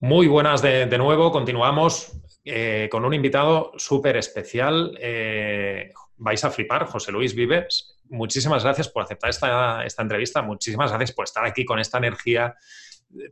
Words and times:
Muy 0.00 0.26
buenas 0.26 0.60
de, 0.60 0.86
nuevo, 0.98 1.32
continuamos 1.32 2.12
eh, 2.44 2.86
con 2.90 3.06
un 3.06 3.14
invitado 3.14 3.72
súper 3.78 4.18
especial. 4.18 4.96
Eh, 5.00 5.90
vais 6.18 6.44
a 6.44 6.50
flipar, 6.50 6.84
José 6.84 7.12
Luis 7.12 7.34
Vives. 7.34 7.98
Muchísimas 8.10 8.62
gracias 8.62 8.90
por 8.90 9.02
aceptar 9.02 9.30
esta, 9.30 10.02
entrevista, 10.02 10.42
muchísimas 10.42 10.90
gracias 10.90 11.12
por 11.12 11.24
estar 11.24 11.46
aquí 11.46 11.64
con 11.64 11.78
esta 11.78 11.96
energía, 11.96 12.54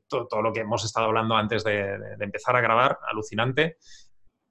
todo, 0.08 0.40
lo 0.40 0.54
que 0.54 0.60
hemos 0.60 0.84
estado 0.86 1.06
hablando 1.06 1.36
antes 1.36 1.64
de 1.64 1.98
empezar 2.18 2.56
a 2.56 2.62
grabar, 2.62 2.98
alucinante. 3.10 3.76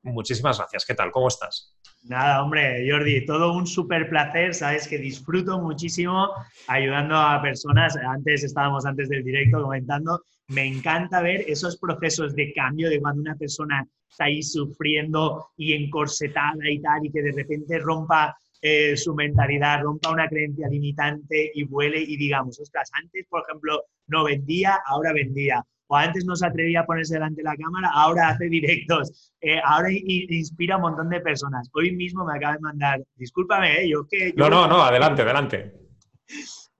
Muchísimas 0.03 0.57
gracias. 0.57 0.85
¿Qué 0.85 0.95
tal? 0.95 1.11
¿Cómo 1.11 1.29
estás? 1.29 1.73
Nada, 2.03 2.43
hombre, 2.43 2.85
Jordi, 2.89 3.25
todo 3.25 3.53
un 3.53 3.65
súper 3.65 4.09
placer, 4.09 4.53
sabes 4.53 4.89
que 4.89 4.97
disfruto 4.97 5.57
muchísimo 5.59 6.29
ayudando 6.67 7.15
a 7.15 7.41
personas, 7.41 7.95
antes 7.95 8.43
estábamos 8.43 8.85
antes 8.85 9.07
del 9.07 9.23
directo 9.23 9.61
comentando, 9.61 10.21
me 10.53 10.65
encanta 10.65 11.21
ver 11.21 11.45
esos 11.47 11.77
procesos 11.77 12.35
de 12.35 12.53
cambio 12.53 12.89
de 12.89 12.99
cuando 12.99 13.21
una 13.21 13.35
persona 13.35 13.85
está 14.09 14.25
ahí 14.25 14.43
sufriendo 14.43 15.49
y 15.57 15.73
encorsetada 15.73 16.69
y 16.69 16.79
tal, 16.79 17.05
y 17.05 17.11
que 17.11 17.21
de 17.21 17.31
repente 17.31 17.79
rompa 17.79 18.35
eh, 18.61 18.95
su 18.95 19.13
mentalidad, 19.13 19.81
rompa 19.81 20.11
una 20.11 20.27
creencia 20.27 20.67
limitante 20.69 21.51
y 21.53 21.63
vuele 21.63 21.99
y 21.99 22.15
digamos, 22.15 22.59
ostras, 22.59 22.89
antes, 22.93 23.25
por 23.27 23.43
ejemplo, 23.47 23.83
no 24.07 24.23
vendía, 24.23 24.79
ahora 24.85 25.11
vendía 25.13 25.63
o 25.87 25.95
antes 25.95 26.25
no 26.25 26.35
se 26.35 26.45
atrevía 26.45 26.81
a 26.81 26.85
ponerse 26.85 27.15
delante 27.15 27.41
de 27.41 27.49
la 27.49 27.57
cámara, 27.57 27.91
ahora 27.93 28.29
hace 28.29 28.45
directos, 28.45 29.33
eh, 29.41 29.59
ahora 29.63 29.89
inspira 29.91 30.75
a 30.75 30.77
un 30.77 30.83
montón 30.83 31.09
de 31.09 31.19
personas. 31.19 31.69
Hoy 31.73 31.91
mismo 31.91 32.25
me 32.25 32.37
acaba 32.37 32.53
de 32.53 32.61
mandar, 32.61 33.01
discúlpame, 33.15 33.81
¿eh? 33.81 33.89
yo 33.89 34.07
que... 34.07 34.33
no, 34.35 34.49
no, 34.49 34.67
no, 34.67 34.81
adelante, 34.81 35.23
adelante. 35.23 35.73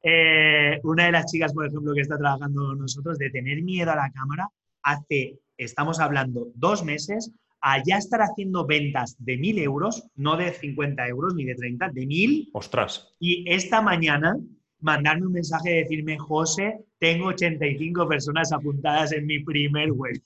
Eh, 0.03 0.79
una 0.83 1.05
de 1.05 1.13
las 1.13 1.31
chicas, 1.31 1.53
por 1.53 1.65
ejemplo, 1.65 1.93
que 1.93 2.01
está 2.01 2.17
trabajando 2.17 2.67
con 2.67 2.79
nosotros, 2.79 3.17
de 3.17 3.29
tener 3.29 3.63
miedo 3.63 3.91
a 3.91 3.95
la 3.95 4.11
cámara, 4.11 4.49
hace, 4.83 5.39
estamos 5.57 5.99
hablando, 5.99 6.47
dos 6.55 6.83
meses, 6.83 7.31
a 7.61 7.81
ya 7.81 7.97
estar 7.97 8.21
haciendo 8.21 8.67
ventas 8.67 9.15
de 9.19 9.37
mil 9.37 9.57
euros, 9.57 10.05
no 10.15 10.35
de 10.35 10.51
50 10.51 11.07
euros 11.07 11.33
ni 11.33 11.45
de 11.45 11.55
30, 11.55 11.89
de 11.89 12.05
mil. 12.05 12.49
Ostras. 12.51 13.15
Y 13.19 13.49
esta 13.49 13.81
mañana 13.81 14.35
mandarme 14.81 15.27
un 15.27 15.33
mensaje 15.33 15.71
y 15.71 15.83
decirme, 15.83 16.17
José, 16.17 16.79
tengo 16.99 17.27
85 17.27 18.07
personas 18.07 18.51
apuntadas 18.51 19.13
en 19.13 19.25
mi 19.25 19.39
primer 19.39 19.93
webinar. 19.93 20.25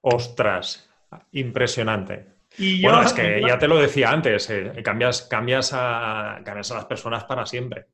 Ostras, 0.00 0.90
impresionante. 1.32 2.24
Y 2.56 2.80
yo, 2.80 2.88
bueno, 2.88 3.04
es 3.04 3.12
que 3.12 3.42
ya 3.46 3.58
te 3.58 3.68
lo 3.68 3.78
decía 3.78 4.10
antes, 4.10 4.48
eh, 4.48 4.72
cambias, 4.82 5.22
cambias, 5.22 5.72
a, 5.74 6.40
cambias 6.42 6.70
a 6.70 6.76
las 6.76 6.86
personas 6.86 7.24
para 7.24 7.44
siempre. 7.44 7.86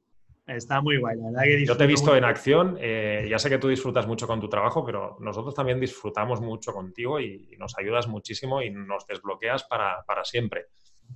Está 0.46 0.82
muy 0.82 0.98
guay, 0.98 1.16
la 1.16 1.30
verdad 1.30 1.42
que 1.44 1.64
Yo 1.64 1.76
te 1.76 1.84
he 1.84 1.86
visto 1.86 2.14
en 2.14 2.24
acción, 2.24 2.76
eh, 2.78 3.26
ya 3.30 3.38
sé 3.38 3.48
que 3.48 3.56
tú 3.56 3.68
disfrutas 3.68 4.06
mucho 4.06 4.26
con 4.26 4.40
tu 4.40 4.48
trabajo, 4.48 4.84
pero 4.84 5.16
nosotros 5.20 5.54
también 5.54 5.80
disfrutamos 5.80 6.42
mucho 6.42 6.72
contigo 6.72 7.18
y, 7.18 7.56
nos 7.58 7.78
ayudas 7.78 8.08
muchísimo 8.08 8.60
y 8.60 8.70
nos 8.70 9.06
desbloqueas 9.06 9.64
para, 9.64 10.02
para 10.06 10.22
siempre. 10.24 10.66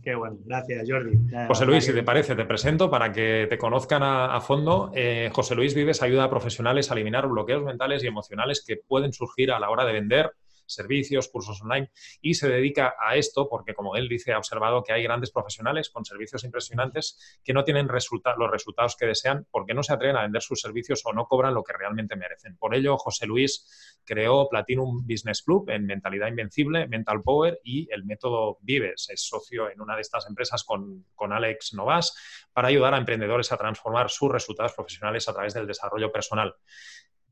Qué 0.02 0.14
bueno, 0.14 0.36
gracias 0.44 0.88
Jordi. 0.88 1.18
José 1.46 1.66
Luis, 1.66 1.84
si 1.84 1.92
te 1.92 2.02
parece, 2.02 2.34
te 2.34 2.44
presento 2.44 2.90
para 2.90 3.12
que 3.12 3.46
te 3.50 3.58
conozcan 3.58 4.02
a, 4.02 4.40
fondo. 4.40 4.92
Eh, 4.94 5.30
José 5.32 5.54
Luis 5.54 5.74
Vives 5.74 6.02
ayuda 6.02 6.24
a 6.24 6.30
profesionales 6.30 6.90
a 6.90 6.94
eliminar 6.94 7.26
bloqueos 7.26 7.64
mentales 7.64 8.04
y 8.04 8.06
emocionales 8.06 8.64
que 8.66 8.76
pueden 8.76 9.12
surgir 9.12 9.50
a 9.50 9.58
la 9.58 9.70
hora 9.70 9.84
de 9.84 9.92
vender 9.92 10.32
servicios, 10.68 11.28
cursos 11.28 11.60
online 11.62 11.90
y 12.20 12.34
se 12.34 12.48
dedica 12.48 12.94
a 13.00 13.16
esto 13.16 13.48
porque, 13.48 13.74
como 13.74 13.96
él 13.96 14.08
dice, 14.08 14.32
ha 14.32 14.38
observado 14.38 14.82
que 14.82 14.92
hay 14.92 15.02
grandes 15.02 15.30
profesionales 15.30 15.90
con 15.90 16.04
servicios 16.04 16.44
impresionantes 16.44 17.40
que 17.44 17.52
no 17.52 17.64
tienen 17.64 17.88
los 17.88 18.50
resultados 18.50 18.96
que 18.96 19.06
desean 19.06 19.46
porque 19.50 19.74
no 19.74 19.82
se 19.82 19.92
atreven 19.92 20.16
a 20.16 20.22
vender 20.22 20.42
sus 20.42 20.60
servicios 20.60 21.02
o 21.04 21.12
no 21.12 21.26
cobran 21.26 21.54
lo 21.54 21.64
que 21.64 21.72
realmente 21.72 22.16
merecen. 22.16 22.56
Por 22.56 22.74
ello, 22.74 22.96
José 22.96 23.26
Luis 23.26 23.98
creó 24.04 24.48
Platinum 24.48 25.06
Business 25.06 25.42
Club 25.42 25.70
en 25.70 25.86
Mentalidad 25.86 26.28
Invencible, 26.28 26.86
Mental 26.86 27.22
Power 27.22 27.60
y 27.64 27.88
el 27.92 28.04
método 28.04 28.58
Vives. 28.60 29.08
Es 29.10 29.22
socio 29.22 29.70
en 29.70 29.80
una 29.80 29.96
de 29.96 30.02
estas 30.02 30.26
empresas 30.28 30.64
con, 30.64 31.06
con 31.14 31.32
Alex 31.32 31.74
Novas 31.74 32.48
para 32.52 32.68
ayudar 32.68 32.94
a 32.94 32.98
emprendedores 32.98 33.52
a 33.52 33.56
transformar 33.56 34.10
sus 34.10 34.30
resultados 34.30 34.72
profesionales 34.72 35.28
a 35.28 35.32
través 35.32 35.54
del 35.54 35.66
desarrollo 35.66 36.10
personal. 36.10 36.54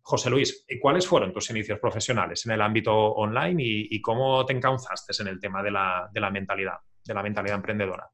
José 0.09 0.31
Luis, 0.31 0.65
¿cuáles 0.81 1.05
fueron 1.05 1.33
tus 1.33 1.51
inicios 1.51 1.81
profesionales 1.81 2.47
en 2.47 2.53
el 2.53 2.63
ámbito 2.63 2.95
online 2.95 3.61
y, 3.61 4.01
cómo 4.01 4.47
te 4.47 4.53
encauzaste 4.53 5.21
en 5.21 5.27
el 5.27 5.41
tema 5.41 5.65
de 5.65 5.73
la, 5.73 6.31
mentalidad, 6.33 6.75
de 7.05 7.13
la 7.13 7.25
mentalidad 7.25 7.57
emprendedora? 7.57 8.09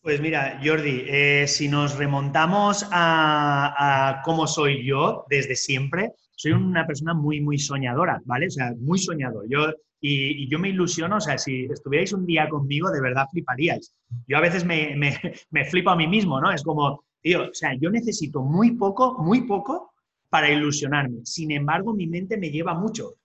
Pues 0.00 0.20
mira, 0.20 0.60
Jordi, 0.64 1.02
eh, 1.08 1.46
si 1.48 1.66
nos 1.66 1.98
remontamos 1.98 2.86
a, 2.92 4.22
cómo 4.24 4.46
soy 4.46 4.86
yo 4.86 5.24
desde 5.28 5.56
siempre, 5.56 6.12
soy 6.36 6.52
una 6.52 6.86
persona 6.86 7.12
muy, 7.12 7.40
muy 7.40 7.58
soñadora, 7.58 8.22
¿vale? 8.24 8.46
O 8.46 8.50
sea, 8.50 8.72
muy 8.78 9.00
soñador. 9.00 9.46
Yo, 9.48 9.72
y, 10.00 10.48
yo 10.48 10.60
me 10.60 10.68
ilusiono, 10.68 11.16
o 11.16 11.20
sea, 11.20 11.38
si 11.38 11.64
estuvierais 11.64 12.12
un 12.12 12.24
día 12.24 12.48
conmigo, 12.48 12.88
de 12.88 13.00
verdad 13.00 13.26
fliparíais. 13.32 13.92
Yo 14.28 14.36
a 14.36 14.40
veces 14.42 14.64
me, 14.64 14.94
me, 14.94 15.18
me 15.50 15.64
flipo 15.64 15.90
a 15.90 15.96
mí 15.96 16.06
mismo, 16.06 16.40
¿no? 16.40 16.52
Es 16.52 16.62
como, 16.62 17.02
tío, 17.20 17.50
o 17.50 17.54
sea, 17.54 17.74
yo 17.80 17.90
necesito 17.90 18.42
muy 18.42 18.76
poco, 18.76 19.18
muy 19.18 19.40
poco 19.40 19.89
para 20.30 20.48
ilusionarme. 20.48 21.26
Sin 21.26 21.50
embargo, 21.50 21.92
mi 21.92 22.06
mente 22.06 22.38
me 22.38 22.50
lleva 22.50 22.72
mucho. 22.72 23.16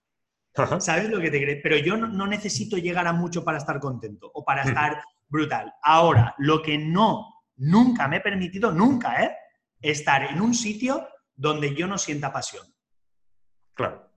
¿Sabes 0.78 1.08
lo 1.08 1.20
que 1.20 1.30
te 1.30 1.40
crees? 1.40 1.60
Pero 1.62 1.76
yo 1.76 1.96
no, 1.96 2.26
necesito 2.26 2.76
llegar 2.78 3.06
a 3.06 3.12
mucho 3.12 3.44
para 3.44 3.58
estar 3.58 3.78
contento 3.78 4.30
o 4.34 4.44
para 4.44 4.62
estar 4.62 5.02
brutal. 5.28 5.72
Ahora, 5.82 6.34
lo 6.38 6.62
que 6.62 6.78
no, 6.78 7.42
nunca 7.56 8.08
me 8.08 8.16
he 8.16 8.20
permitido, 8.20 8.72
nunca, 8.72 9.22
¿eh? 9.22 9.36
Estar 9.80 10.24
en 10.24 10.40
un 10.40 10.54
sitio 10.54 11.06
donde 11.34 11.74
yo 11.74 11.86
no 11.86 11.98
sienta 11.98 12.32
pasión. 12.32 12.66
Claro. 13.74 14.10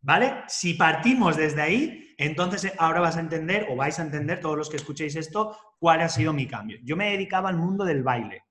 ¿Vale? 0.00 0.44
Si 0.46 0.74
partimos 0.74 1.36
desde 1.36 1.62
ahí, 1.62 2.14
entonces 2.18 2.72
ahora 2.78 3.00
vas 3.00 3.16
a 3.16 3.20
entender, 3.20 3.66
o 3.68 3.76
vais 3.76 3.98
a 3.98 4.02
entender 4.02 4.40
todos 4.40 4.56
los 4.56 4.70
que 4.70 4.76
escuchéis 4.76 5.16
esto, 5.16 5.58
cuál 5.80 6.02
ha 6.02 6.08
sido 6.08 6.32
mi 6.32 6.46
cambio. 6.46 6.78
Yo 6.84 6.96
me 6.96 7.10
dedicaba 7.10 7.48
al 7.48 7.56
mundo 7.56 7.84
del 7.84 8.04
baile, 8.04 8.44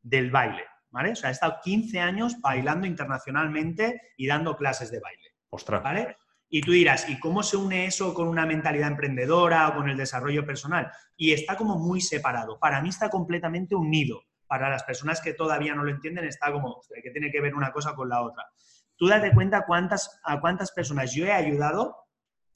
del 0.00 0.30
baile. 0.30 0.64
¿Vale? 0.90 1.12
O 1.12 1.16
sea, 1.16 1.30
he 1.30 1.32
estado 1.32 1.58
15 1.62 2.00
años 2.00 2.40
bailando 2.40 2.86
internacionalmente 2.86 4.00
y 4.16 4.26
dando 4.26 4.56
clases 4.56 4.90
de 4.90 5.00
baile. 5.00 5.34
Ostras. 5.50 5.82
¿Vale? 5.82 6.16
Y 6.52 6.62
tú 6.62 6.72
dirás, 6.72 7.08
¿y 7.08 7.18
cómo 7.20 7.44
se 7.44 7.56
une 7.56 7.86
eso 7.86 8.12
con 8.12 8.26
una 8.26 8.44
mentalidad 8.44 8.88
emprendedora 8.88 9.68
o 9.68 9.74
con 9.76 9.88
el 9.88 9.96
desarrollo 9.96 10.44
personal? 10.44 10.90
Y 11.16 11.32
está 11.32 11.56
como 11.56 11.78
muy 11.78 12.00
separado. 12.00 12.58
Para 12.58 12.80
mí 12.82 12.88
está 12.88 13.08
completamente 13.08 13.76
unido. 13.76 14.22
Para 14.48 14.68
las 14.68 14.82
personas 14.82 15.20
que 15.20 15.32
todavía 15.32 15.76
no 15.76 15.84
lo 15.84 15.92
entienden, 15.92 16.24
está 16.24 16.50
como, 16.50 16.82
que 17.02 17.10
tiene 17.12 17.30
que 17.30 17.40
ver 17.40 17.54
una 17.54 17.70
cosa 17.70 17.94
con 17.94 18.08
la 18.08 18.22
otra. 18.22 18.46
Tú 18.96 19.06
date 19.06 19.32
cuenta 19.32 19.64
cuántas, 19.64 20.20
a 20.24 20.40
cuántas 20.40 20.72
personas 20.72 21.14
yo 21.14 21.24
he 21.24 21.32
ayudado 21.32 21.96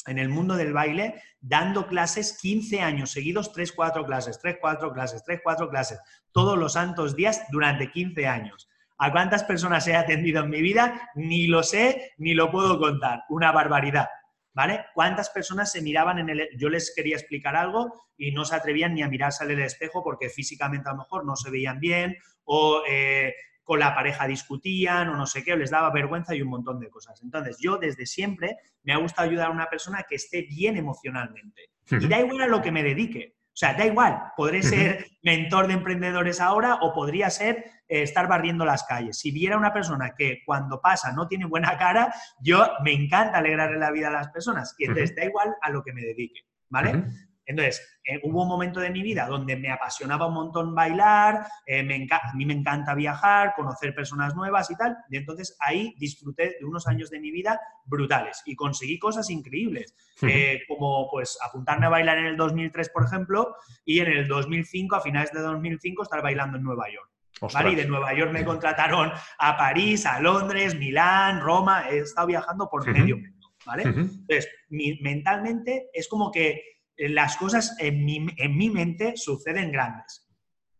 en 0.06 0.18
el 0.18 0.28
mundo 0.28 0.56
del 0.56 0.72
baile 0.72 1.22
dando 1.40 1.86
clases 1.86 2.38
15 2.40 2.80
años 2.80 3.10
seguidos, 3.10 3.52
3, 3.52 3.72
4 3.72 4.04
clases, 4.04 4.38
3, 4.40 4.56
4 4.60 4.92
clases, 4.92 5.24
3, 5.24 5.40
4 5.42 5.68
clases, 5.68 6.00
todos 6.32 6.58
los 6.58 6.74
santos 6.74 7.16
días 7.16 7.42
durante 7.50 7.90
15 7.90 8.26
años. 8.26 8.68
¿A 8.98 9.10
cuántas 9.10 9.44
personas 9.44 9.86
he 9.88 9.96
atendido 9.96 10.42
en 10.42 10.50
mi 10.50 10.62
vida? 10.62 11.10
Ni 11.14 11.46
lo 11.46 11.62
sé, 11.62 12.12
ni 12.18 12.34
lo 12.34 12.50
puedo 12.50 12.78
contar. 12.78 13.24
Una 13.28 13.52
barbaridad. 13.52 14.08
¿Vale? 14.52 14.84
¿Cuántas 14.94 15.30
personas 15.30 15.72
se 15.72 15.82
miraban 15.82 16.20
en 16.20 16.28
el... 16.28 16.48
Yo 16.56 16.68
les 16.68 16.94
quería 16.94 17.16
explicar 17.16 17.56
algo 17.56 17.92
y 18.16 18.30
no 18.30 18.44
se 18.44 18.54
atrevían 18.54 18.94
ni 18.94 19.02
a 19.02 19.08
mirarse 19.08 19.42
al 19.42 19.50
espejo 19.50 20.04
porque 20.04 20.28
físicamente 20.28 20.88
a 20.88 20.92
lo 20.92 20.98
mejor 20.98 21.26
no 21.26 21.34
se 21.34 21.50
veían 21.50 21.80
bien 21.80 22.16
o 22.44 22.82
eh, 22.88 23.34
con 23.64 23.80
la 23.80 23.94
pareja 23.94 24.26
discutían 24.26 25.08
o 25.08 25.16
no 25.16 25.26
sé 25.26 25.42
qué, 25.42 25.54
o 25.54 25.56
les 25.56 25.70
daba 25.70 25.90
vergüenza 25.90 26.34
y 26.34 26.42
un 26.42 26.48
montón 26.48 26.78
de 26.78 26.90
cosas. 26.90 27.20
Entonces, 27.22 27.56
yo 27.60 27.78
desde 27.78 28.06
siempre 28.06 28.56
me 28.82 28.92
ha 28.92 28.98
gustado 28.98 29.28
ayudar 29.28 29.48
a 29.48 29.52
una 29.52 29.66
persona 29.66 30.04
que 30.08 30.16
esté 30.16 30.42
bien 30.42 30.76
emocionalmente. 30.76 31.70
Y 31.90 32.06
da 32.06 32.20
igual 32.20 32.42
a 32.42 32.46
lo 32.46 32.62
que 32.62 32.72
me 32.72 32.82
dedique. 32.82 33.34
O 33.54 33.56
sea, 33.56 33.72
da 33.74 33.86
igual, 33.86 34.20
podré 34.36 34.64
ser 34.64 35.06
mentor 35.22 35.68
de 35.68 35.74
emprendedores 35.74 36.40
ahora 36.40 36.74
o 36.80 36.92
podría 36.92 37.30
ser 37.30 37.64
eh, 37.86 38.02
estar 38.02 38.26
barriendo 38.26 38.64
las 38.64 38.82
calles. 38.82 39.16
Si 39.16 39.30
viera 39.30 39.56
una 39.56 39.72
persona 39.72 40.14
que 40.18 40.42
cuando 40.44 40.80
pasa 40.80 41.12
no 41.12 41.28
tiene 41.28 41.44
buena 41.44 41.78
cara, 41.78 42.12
yo 42.40 42.66
me 42.82 42.92
encanta 42.92 43.38
alegrarle 43.38 43.78
la 43.78 43.92
vida 43.92 44.08
a 44.08 44.12
las 44.12 44.28
personas. 44.30 44.74
Y 44.76 44.86
entonces 44.86 45.14
da 45.14 45.24
igual 45.24 45.54
a 45.62 45.70
lo 45.70 45.84
que 45.84 45.92
me 45.92 46.02
dedique, 46.02 46.40
¿vale? 46.68 47.04
Entonces, 47.46 48.00
eh, 48.04 48.20
hubo 48.22 48.42
un 48.42 48.48
momento 48.48 48.80
de 48.80 48.90
mi 48.90 49.02
vida 49.02 49.26
donde 49.26 49.56
me 49.56 49.70
apasionaba 49.70 50.26
un 50.26 50.34
montón 50.34 50.74
bailar, 50.74 51.46
eh, 51.66 51.80
a 51.80 52.34
mí 52.34 52.46
me 52.46 52.54
encanta 52.54 52.94
viajar, 52.94 53.54
conocer 53.54 53.94
personas 53.94 54.34
nuevas 54.34 54.70
y 54.70 54.76
tal, 54.76 54.96
y 55.10 55.16
entonces 55.16 55.56
ahí 55.60 55.94
disfruté 55.98 56.56
de 56.58 56.64
unos 56.64 56.86
años 56.86 57.10
de 57.10 57.20
mi 57.20 57.30
vida 57.30 57.60
brutales 57.84 58.42
y 58.46 58.56
conseguí 58.56 58.98
cosas 58.98 59.28
increíbles, 59.30 59.94
eh, 60.22 60.60
como 60.68 61.08
pues 61.10 61.38
apuntarme 61.46 61.86
a 61.86 61.90
bailar 61.90 62.18
en 62.18 62.26
el 62.26 62.36
2003, 62.36 62.88
por 62.90 63.04
ejemplo, 63.04 63.56
y 63.84 64.00
en 64.00 64.08
el 64.08 64.28
2005, 64.28 64.96
a 64.96 65.00
finales 65.00 65.32
de 65.32 65.40
2005, 65.40 66.02
estar 66.02 66.22
bailando 66.22 66.56
en 66.58 66.64
Nueva 66.64 66.90
York. 66.90 67.10
¿Vale? 67.52 67.72
Y 67.72 67.74
de 67.74 67.86
Nueva 67.86 68.14
York 68.14 68.30
me 68.30 68.44
contrataron 68.44 69.10
a 69.38 69.56
París, 69.56 70.06
a 70.06 70.20
Londres, 70.20 70.76
Milán, 70.76 71.40
Roma, 71.40 71.90
he 71.90 71.98
estado 71.98 72.28
viajando 72.28 72.70
por 72.70 72.86
medio 72.86 73.16
mundo, 73.16 73.52
¿vale? 73.66 73.82
Entonces, 73.82 74.48
mentalmente 74.70 75.90
es 75.92 76.08
como 76.08 76.30
que 76.30 76.73
las 76.96 77.36
cosas 77.36 77.76
en 77.78 78.04
mi, 78.04 78.26
en 78.36 78.56
mi 78.56 78.70
mente 78.70 79.16
suceden 79.16 79.72
grandes. 79.72 80.28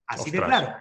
Así 0.06 0.30
de 0.30 0.40
claro. 0.40 0.74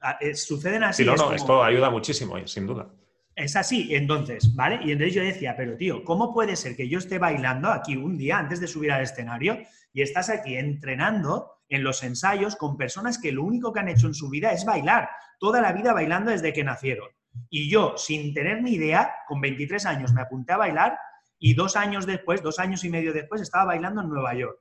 Ah, 0.00 0.18
eh, 0.20 0.34
suceden 0.34 0.84
así. 0.84 1.02
Sí, 1.02 1.08
no, 1.08 1.16
no, 1.16 1.32
esto 1.32 1.62
ayuda 1.62 1.90
muchísimo, 1.90 2.36
eh, 2.36 2.46
sin 2.46 2.66
duda. 2.66 2.88
Es 3.34 3.56
así, 3.56 3.94
entonces, 3.94 4.54
¿vale? 4.54 4.78
Y 4.82 4.92
entonces 4.92 5.14
yo 5.14 5.22
decía, 5.22 5.54
pero 5.56 5.76
tío, 5.76 6.04
¿cómo 6.04 6.32
puede 6.32 6.56
ser 6.56 6.74
que 6.74 6.88
yo 6.88 6.98
esté 6.98 7.18
bailando 7.18 7.70
aquí 7.70 7.96
un 7.96 8.16
día 8.16 8.38
antes 8.38 8.60
de 8.60 8.66
subir 8.66 8.92
al 8.92 9.02
escenario 9.02 9.58
y 9.92 10.02
estás 10.02 10.30
aquí 10.30 10.56
entrenando 10.56 11.50
en 11.68 11.84
los 11.84 12.02
ensayos 12.02 12.56
con 12.56 12.76
personas 12.76 13.18
que 13.18 13.32
lo 13.32 13.42
único 13.42 13.72
que 13.72 13.80
han 13.80 13.88
hecho 13.88 14.06
en 14.06 14.14
su 14.14 14.30
vida 14.30 14.52
es 14.52 14.64
bailar, 14.64 15.10
toda 15.38 15.60
la 15.60 15.72
vida 15.72 15.92
bailando 15.92 16.30
desde 16.30 16.52
que 16.52 16.64
nacieron? 16.64 17.08
Y 17.50 17.68
yo, 17.68 17.94
sin 17.98 18.32
tener 18.32 18.62
ni 18.62 18.74
idea, 18.74 19.12
con 19.26 19.40
23 19.40 19.84
años 19.84 20.14
me 20.14 20.22
apunté 20.22 20.52
a 20.52 20.58
bailar 20.58 20.98
y 21.38 21.54
dos 21.54 21.76
años 21.76 22.06
después, 22.06 22.42
dos 22.42 22.58
años 22.58 22.84
y 22.84 22.88
medio 22.88 23.12
después, 23.12 23.42
estaba 23.42 23.66
bailando 23.66 24.00
en 24.00 24.08
Nueva 24.08 24.34
York. 24.34 24.58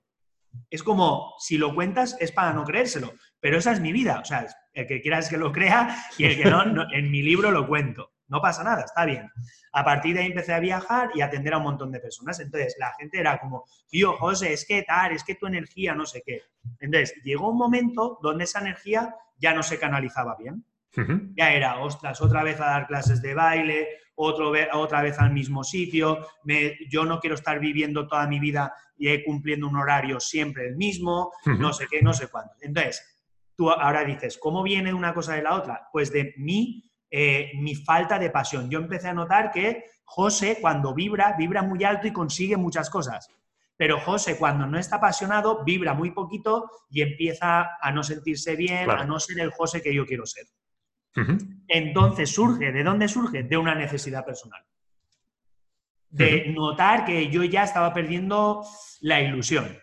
Es 0.69 0.83
como, 0.83 1.33
si 1.39 1.57
lo 1.57 1.73
cuentas, 1.73 2.17
es 2.19 2.31
para 2.31 2.53
no 2.53 2.63
creérselo, 2.63 3.13
pero 3.39 3.57
esa 3.57 3.71
es 3.71 3.79
mi 3.79 3.91
vida. 3.91 4.19
O 4.21 4.25
sea, 4.25 4.47
el 4.73 4.87
que 4.87 5.01
quiera 5.01 5.19
es 5.19 5.29
que 5.29 5.37
lo 5.37 5.51
crea 5.51 6.05
y 6.17 6.25
el 6.25 6.35
que 6.35 6.49
no 6.49 6.63
en 6.91 7.11
mi 7.11 7.21
libro 7.21 7.51
lo 7.51 7.67
cuento. 7.67 8.11
No 8.27 8.41
pasa 8.41 8.63
nada, 8.63 8.81
está 8.81 9.05
bien. 9.05 9.31
A 9.71 9.83
partir 9.83 10.15
de 10.15 10.21
ahí 10.21 10.27
empecé 10.27 10.53
a 10.53 10.59
viajar 10.59 11.11
y 11.13 11.21
a 11.21 11.25
atender 11.25 11.53
a 11.53 11.57
un 11.57 11.63
montón 11.63 11.91
de 11.91 11.99
personas. 11.99 12.39
Entonces, 12.39 12.75
la 12.79 12.93
gente 12.93 13.19
era 13.19 13.39
como, 13.39 13.65
tío, 13.87 14.13
José, 14.17 14.53
es 14.53 14.65
que 14.65 14.81
tal, 14.81 15.11
es 15.11 15.23
que 15.23 15.35
tu 15.35 15.45
energía, 15.45 15.93
no 15.93 16.05
sé 16.05 16.23
qué. 16.25 16.41
Entonces, 16.79 17.13
llegó 17.23 17.49
un 17.51 17.57
momento 17.57 18.17
donde 18.21 18.45
esa 18.45 18.61
energía 18.61 19.15
ya 19.37 19.53
no 19.53 19.61
se 19.61 19.77
canalizaba 19.77 20.35
bien. 20.37 20.65
Ya 21.35 21.53
era, 21.53 21.79
ostras, 21.79 22.21
otra 22.21 22.43
vez 22.43 22.59
a 22.59 22.65
dar 22.65 22.87
clases 22.87 23.21
de 23.21 23.33
baile, 23.33 23.87
otro 24.15 24.53
otra 24.73 25.01
vez 25.01 25.19
al 25.19 25.31
mismo 25.31 25.63
sitio, 25.63 26.25
yo 26.89 27.05
no 27.05 27.19
quiero 27.19 27.35
estar 27.35 27.59
viviendo 27.59 28.07
toda 28.07 28.27
mi 28.27 28.39
vida 28.39 28.73
y 28.97 29.23
cumpliendo 29.23 29.67
un 29.67 29.75
horario 29.75 30.19
siempre 30.19 30.67
el 30.67 30.77
mismo, 30.77 31.31
no 31.45 31.73
sé 31.73 31.87
qué, 31.89 32.01
no 32.01 32.13
sé 32.13 32.27
cuánto. 32.29 32.53
Entonces, 32.61 33.03
tú 33.55 33.69
ahora 33.69 34.03
dices, 34.03 34.37
¿cómo 34.37 34.63
viene 34.63 34.93
una 34.93 35.13
cosa 35.13 35.33
de 35.33 35.41
la 35.41 35.55
otra? 35.55 35.87
Pues 35.91 36.11
de 36.11 36.33
mí 36.37 36.83
eh, 37.11 37.51
mi 37.55 37.75
falta 37.75 38.19
de 38.19 38.29
pasión. 38.29 38.69
Yo 38.69 38.79
empecé 38.79 39.09
a 39.09 39.13
notar 39.13 39.51
que 39.51 39.83
José, 40.03 40.57
cuando 40.61 40.93
vibra, 40.93 41.35
vibra 41.37 41.61
muy 41.61 41.83
alto 41.83 42.07
y 42.07 42.13
consigue 42.13 42.57
muchas 42.57 42.89
cosas. 42.89 43.29
Pero 43.77 43.99
José, 43.99 44.37
cuando 44.37 44.65
no 44.65 44.79
está 44.79 44.97
apasionado, 44.97 45.63
vibra 45.63 45.93
muy 45.93 46.11
poquito 46.11 46.69
y 46.89 47.01
empieza 47.01 47.77
a 47.81 47.91
no 47.91 48.03
sentirse 48.03 48.55
bien, 48.55 48.89
a 48.89 49.03
no 49.03 49.19
ser 49.19 49.39
el 49.39 49.51
José 49.51 49.81
que 49.81 49.93
yo 49.93 50.05
quiero 50.05 50.25
ser. 50.25 50.45
Entonces 51.67 52.29
surge, 52.29 52.71
¿de 52.71 52.83
dónde 52.83 53.07
surge? 53.07 53.43
De 53.43 53.57
una 53.57 53.75
necesidad 53.75 54.25
personal. 54.25 54.63
De 56.09 56.47
notar 56.53 57.05
que 57.05 57.29
yo 57.29 57.43
ya 57.43 57.63
estaba 57.63 57.93
perdiendo 57.93 58.63
la 59.01 59.21
ilusión. 59.21 59.77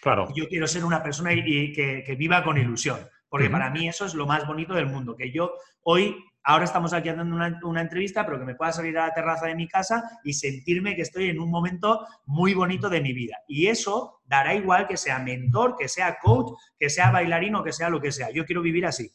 Claro. 0.00 0.28
Yo 0.34 0.48
quiero 0.48 0.66
ser 0.66 0.84
una 0.84 1.02
persona 1.02 1.30
que, 1.30 2.16
viva 2.18 2.44
con 2.44 2.58
ilusión, 2.58 2.98
porque 3.28 3.48
para 3.48 3.70
mí 3.70 3.88
eso 3.88 4.04
es 4.04 4.14
lo 4.14 4.26
más 4.26 4.46
bonito 4.46 4.74
del 4.74 4.86
mundo, 4.86 5.16
que 5.16 5.32
yo 5.32 5.54
hoy 5.82 6.16
ahora 6.44 6.64
estamos 6.64 6.92
aquí 6.92 7.08
haciendo 7.08 7.34
una, 7.34 7.80
entrevista, 7.80 8.24
pero 8.24 8.38
que 8.38 8.44
me 8.44 8.54
pueda 8.54 8.72
salir 8.72 8.96
a 8.98 9.06
la 9.06 9.14
terraza 9.14 9.46
de 9.46 9.54
mi 9.54 9.66
casa 9.66 10.20
y 10.22 10.34
sentirme 10.34 10.94
que 10.94 11.02
estoy 11.02 11.30
en 11.30 11.40
un 11.40 11.50
momento 11.50 12.06
muy 12.26 12.54
bonito 12.54 12.88
de 12.88 13.00
mi 13.00 13.12
vida. 13.12 13.38
Y 13.48 13.66
eso 13.66 14.20
dará 14.26 14.54
igual 14.54 14.86
que 14.86 14.96
sea 14.96 15.18
mentor, 15.18 15.76
que 15.78 15.88
sea 15.88 16.18
coach, 16.22 16.52
que 16.78 16.90
sea 16.90 17.10
bailarino, 17.10 17.64
que 17.64 17.72
sea 17.72 17.88
lo 17.88 18.00
que 18.00 18.12
sea. 18.12 18.30
Yo 18.30 18.44
quiero 18.44 18.62
vivir 18.62 18.86
así. 18.86 19.10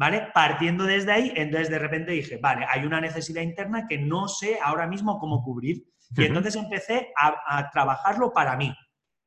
¿Vale? 0.00 0.28
Partiendo 0.32 0.84
desde 0.84 1.12
ahí, 1.12 1.32
entonces 1.36 1.68
de 1.68 1.78
repente 1.78 2.12
dije, 2.12 2.38
vale, 2.38 2.64
hay 2.66 2.86
una 2.86 3.02
necesidad 3.02 3.42
interna 3.42 3.86
que 3.86 3.98
no 3.98 4.28
sé 4.28 4.58
ahora 4.62 4.86
mismo 4.86 5.18
cómo 5.18 5.42
cubrir. 5.42 5.84
Y 6.16 6.24
entonces 6.24 6.56
empecé 6.56 7.12
a, 7.14 7.68
trabajarlo 7.70 8.32
para 8.32 8.56
mí. 8.56 8.74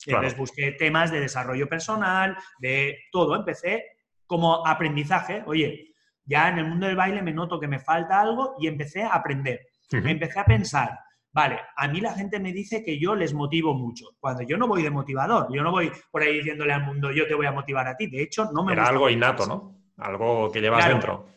Entonces 0.08 0.36
busqué 0.36 0.72
temas 0.72 1.12
de 1.12 1.20
desarrollo 1.20 1.70
personal, 1.70 2.36
de 2.58 2.98
todo. 3.12 3.36
Empecé 3.36 3.84
como 4.26 4.66
aprendizaje. 4.66 5.44
Oye, 5.46 5.94
ya 6.26 6.50
en 6.50 6.58
el 6.58 6.66
mundo 6.66 6.88
del 6.88 6.96
baile 6.96 7.22
me 7.22 7.34
noto 7.34 7.60
que 7.60 7.68
me 7.68 7.78
falta 7.78 8.20
algo 8.20 8.56
y 8.60 8.66
empecé 8.66 9.04
a 9.04 9.10
aprender. 9.14 9.60
Empecé 9.92 10.40
a 10.40 10.46
pensar, 10.46 10.98
vale, 11.32 11.60
a 11.78 11.88
mí 11.88 12.02
la 12.02 12.16
gente 12.16 12.40
me 12.40 12.52
dice 12.52 12.84
que 12.84 13.00
yo 13.00 13.14
les 13.14 13.36
motivo 13.36 13.76
mucho, 13.76 14.08
cuando 14.20 14.42
yo 14.42 14.58
no 14.58 14.68
voy 14.68 14.82
de 14.82 14.90
motivador, 14.90 15.54
yo 15.54 15.62
no 15.62 15.70
voy 15.70 15.92
por 16.10 16.24
ahí 16.24 16.38
diciéndole 16.38 16.74
al 16.74 16.84
mundo, 16.84 17.12
yo 17.12 17.28
te 17.28 17.36
voy 17.36 17.46
a 17.46 17.52
motivar 17.52 17.88
a 17.88 17.96
ti, 17.96 18.08
de 18.08 18.24
hecho 18.24 18.50
no 18.52 18.64
me... 18.64 18.74
Era 18.74 18.88
algo 18.88 19.08
innato, 19.08 19.46
¿no? 19.46 19.83
Algo 19.98 20.52
que 20.52 20.62
llevas 20.62 20.88
dentro. 20.88 21.28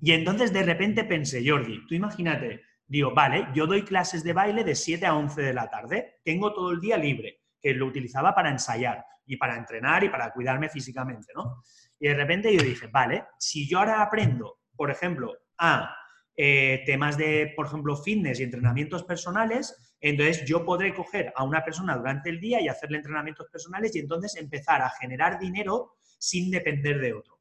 Y 0.00 0.12
entonces 0.12 0.52
de 0.52 0.62
repente 0.62 1.04
pensé, 1.04 1.42
Jordi, 1.46 1.86
tú 1.86 1.94
imagínate, 1.94 2.62
digo, 2.86 3.12
vale, 3.14 3.48
yo 3.54 3.66
doy 3.66 3.82
clases 3.82 4.22
de 4.24 4.32
baile 4.32 4.64
de 4.64 4.74
7 4.74 5.06
a 5.06 5.14
11 5.14 5.42
de 5.42 5.52
la 5.52 5.68
tarde, 5.68 6.20
tengo 6.24 6.52
todo 6.52 6.70
el 6.70 6.80
día 6.80 6.96
libre, 6.96 7.40
que 7.60 7.74
lo 7.74 7.86
utilizaba 7.86 8.34
para 8.34 8.50
ensayar 8.50 9.04
y 9.26 9.36
para 9.36 9.56
entrenar 9.56 10.04
y 10.04 10.08
para 10.08 10.32
cuidarme 10.32 10.68
físicamente, 10.68 11.32
¿no? 11.34 11.62
Y 11.98 12.08
de 12.08 12.14
repente 12.14 12.54
yo 12.54 12.62
dije, 12.62 12.86
vale, 12.86 13.24
si 13.38 13.68
yo 13.68 13.80
ahora 13.80 14.02
aprendo, 14.02 14.60
por 14.76 14.90
ejemplo, 14.90 15.34
a 15.58 15.94
eh, 16.36 16.82
temas 16.86 17.18
de, 17.18 17.52
por 17.56 17.66
ejemplo, 17.66 17.96
fitness 17.96 18.38
y 18.38 18.44
entrenamientos 18.44 19.02
personales, 19.02 19.96
entonces 20.00 20.44
yo 20.46 20.64
podré 20.64 20.94
coger 20.94 21.32
a 21.34 21.42
una 21.42 21.64
persona 21.64 21.96
durante 21.96 22.30
el 22.30 22.40
día 22.40 22.60
y 22.60 22.68
hacerle 22.68 22.98
entrenamientos 22.98 23.48
personales 23.50 23.94
y 23.96 23.98
entonces 23.98 24.36
empezar 24.36 24.80
a 24.80 24.90
generar 24.90 25.40
dinero 25.40 25.96
sin 26.18 26.50
depender 26.50 27.00
de 27.00 27.12
otro. 27.12 27.37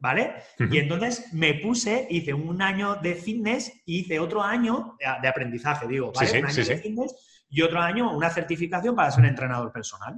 ¿Vale? 0.00 0.34
Y 0.70 0.78
entonces 0.78 1.32
me 1.32 1.54
puse, 1.54 2.06
hice 2.08 2.32
un 2.32 2.62
año 2.62 2.96
de 2.96 3.14
fitness 3.14 3.72
y 3.84 4.00
hice 4.00 4.20
otro 4.20 4.42
año 4.42 4.96
de, 4.98 5.28
aprendizaje, 5.28 5.88
digo, 5.88 6.12
¿vale? 6.12 6.38
un 6.38 6.46
año 6.46 6.64
de 6.64 6.76
fitness 6.76 7.44
y 7.48 7.62
otro 7.62 7.80
año 7.80 8.16
una 8.16 8.30
certificación 8.30 8.94
para 8.94 9.10
ser 9.10 9.24
entrenador 9.24 9.72
personal. 9.72 10.14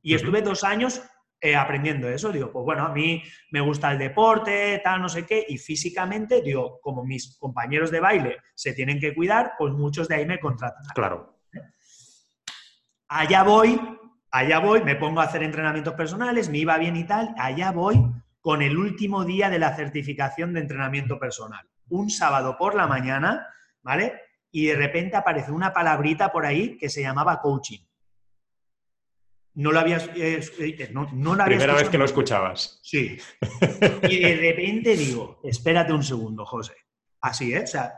Y 0.00 0.14
estuve 0.14 0.40
dos 0.40 0.64
años 0.64 1.02
eh, 1.40 1.54
aprendiendo 1.54 2.08
eso. 2.08 2.32
Digo, 2.32 2.50
pues 2.50 2.64
bueno, 2.64 2.86
a 2.86 2.92
mí 2.92 3.22
me 3.50 3.60
gusta 3.60 3.92
el 3.92 3.98
deporte, 3.98 4.80
tal, 4.82 5.02
no 5.02 5.08
sé 5.08 5.26
qué, 5.26 5.44
y 5.46 5.58
físicamente, 5.58 6.40
digo, 6.40 6.80
como 6.80 7.04
mis 7.04 7.36
compañeros 7.38 7.90
de 7.90 8.00
baile 8.00 8.38
se 8.54 8.72
tienen 8.72 8.98
que 8.98 9.14
cuidar, 9.14 9.52
pues 9.58 9.74
muchos 9.74 10.08
de 10.08 10.16
ahí 10.16 10.26
me 10.26 10.40
contratan. 10.40 10.82
Claro. 10.94 11.38
Allá 13.08 13.42
voy, 13.42 13.80
allá 14.30 14.58
voy, 14.58 14.82
me 14.82 14.96
pongo 14.96 15.20
a 15.20 15.24
hacer 15.24 15.42
entrenamientos 15.42 15.94
personales, 15.94 16.48
me 16.48 16.58
iba 16.58 16.78
bien 16.78 16.96
y 16.96 17.04
tal, 17.04 17.34
allá 17.38 17.72
voy 17.72 18.02
con 18.40 18.62
el 18.62 18.76
último 18.76 19.24
día 19.24 19.50
de 19.50 19.58
la 19.58 19.74
certificación 19.76 20.52
de 20.54 20.60
entrenamiento 20.60 21.18
personal. 21.18 21.68
Un 21.88 22.10
sábado 22.10 22.56
por 22.58 22.74
la 22.74 22.86
mañana, 22.86 23.46
¿vale? 23.82 24.20
Y 24.50 24.66
de 24.66 24.76
repente 24.76 25.16
aparece 25.16 25.52
una 25.52 25.72
palabrita 25.72 26.30
por 26.32 26.46
ahí 26.46 26.76
que 26.76 26.88
se 26.88 27.02
llamaba 27.02 27.40
coaching 27.40 27.80
no 29.58 29.72
lo 29.72 29.80
habías... 29.80 30.08
Eh, 30.14 30.40
eh, 30.60 30.90
no, 30.92 31.08
Primera 31.44 31.74
vez 31.74 31.88
que 31.88 31.98
lo 31.98 32.04
escuchabas. 32.04 32.78
Sí. 32.82 33.18
Y 34.08 34.20
de 34.20 34.36
repente 34.36 34.96
digo, 34.96 35.40
espérate 35.42 35.92
un 35.92 36.04
segundo, 36.04 36.46
José. 36.46 36.74
Así, 37.20 37.52
¿eh? 37.52 37.64
O 37.64 37.66
sea, 37.66 37.94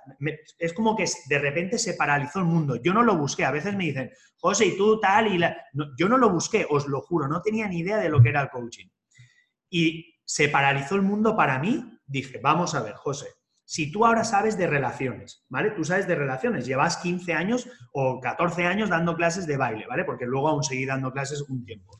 es 0.58 0.72
como 0.72 0.96
que 0.96 1.04
de 1.28 1.38
repente 1.38 1.78
se 1.78 1.94
paralizó 1.94 2.38
el 2.38 2.46
mundo. 2.46 2.76
Yo 2.76 2.94
no 2.94 3.02
lo 3.02 3.14
busqué. 3.18 3.44
A 3.44 3.50
veces 3.50 3.76
me 3.76 3.84
dicen, 3.84 4.10
José, 4.38 4.66
y 4.66 4.76
tú 4.78 4.98
tal, 5.00 5.34
y 5.34 5.36
la... 5.36 5.54
yo 5.98 6.08
no 6.08 6.16
lo 6.16 6.30
busqué, 6.30 6.66
os 6.68 6.88
lo 6.88 7.02
juro, 7.02 7.28
no 7.28 7.42
tenía 7.42 7.68
ni 7.68 7.80
idea 7.80 7.98
de 7.98 8.08
lo 8.08 8.22
que 8.22 8.30
era 8.30 8.40
el 8.40 8.48
coaching. 8.48 8.88
Y 9.68 10.18
se 10.30 10.48
paralizó 10.48 10.94
el 10.94 11.02
mundo 11.02 11.34
para 11.34 11.58
mí. 11.58 11.98
Dije, 12.06 12.38
vamos 12.40 12.76
a 12.76 12.82
ver, 12.82 12.94
José, 12.94 13.26
si 13.64 13.90
tú 13.90 14.06
ahora 14.06 14.22
sabes 14.22 14.56
de 14.56 14.68
relaciones, 14.68 15.44
¿vale? 15.48 15.72
Tú 15.72 15.82
sabes 15.82 16.06
de 16.06 16.14
relaciones, 16.14 16.66
llevas 16.66 16.98
15 16.98 17.32
años 17.32 17.68
o 17.92 18.20
14 18.20 18.64
años 18.64 18.90
dando 18.90 19.16
clases 19.16 19.44
de 19.48 19.56
baile, 19.56 19.88
¿vale? 19.88 20.04
Porque 20.04 20.26
luego 20.26 20.48
aún 20.48 20.62
seguí 20.62 20.86
dando 20.86 21.10
clases 21.10 21.42
un 21.48 21.64
tiempo. 21.64 21.98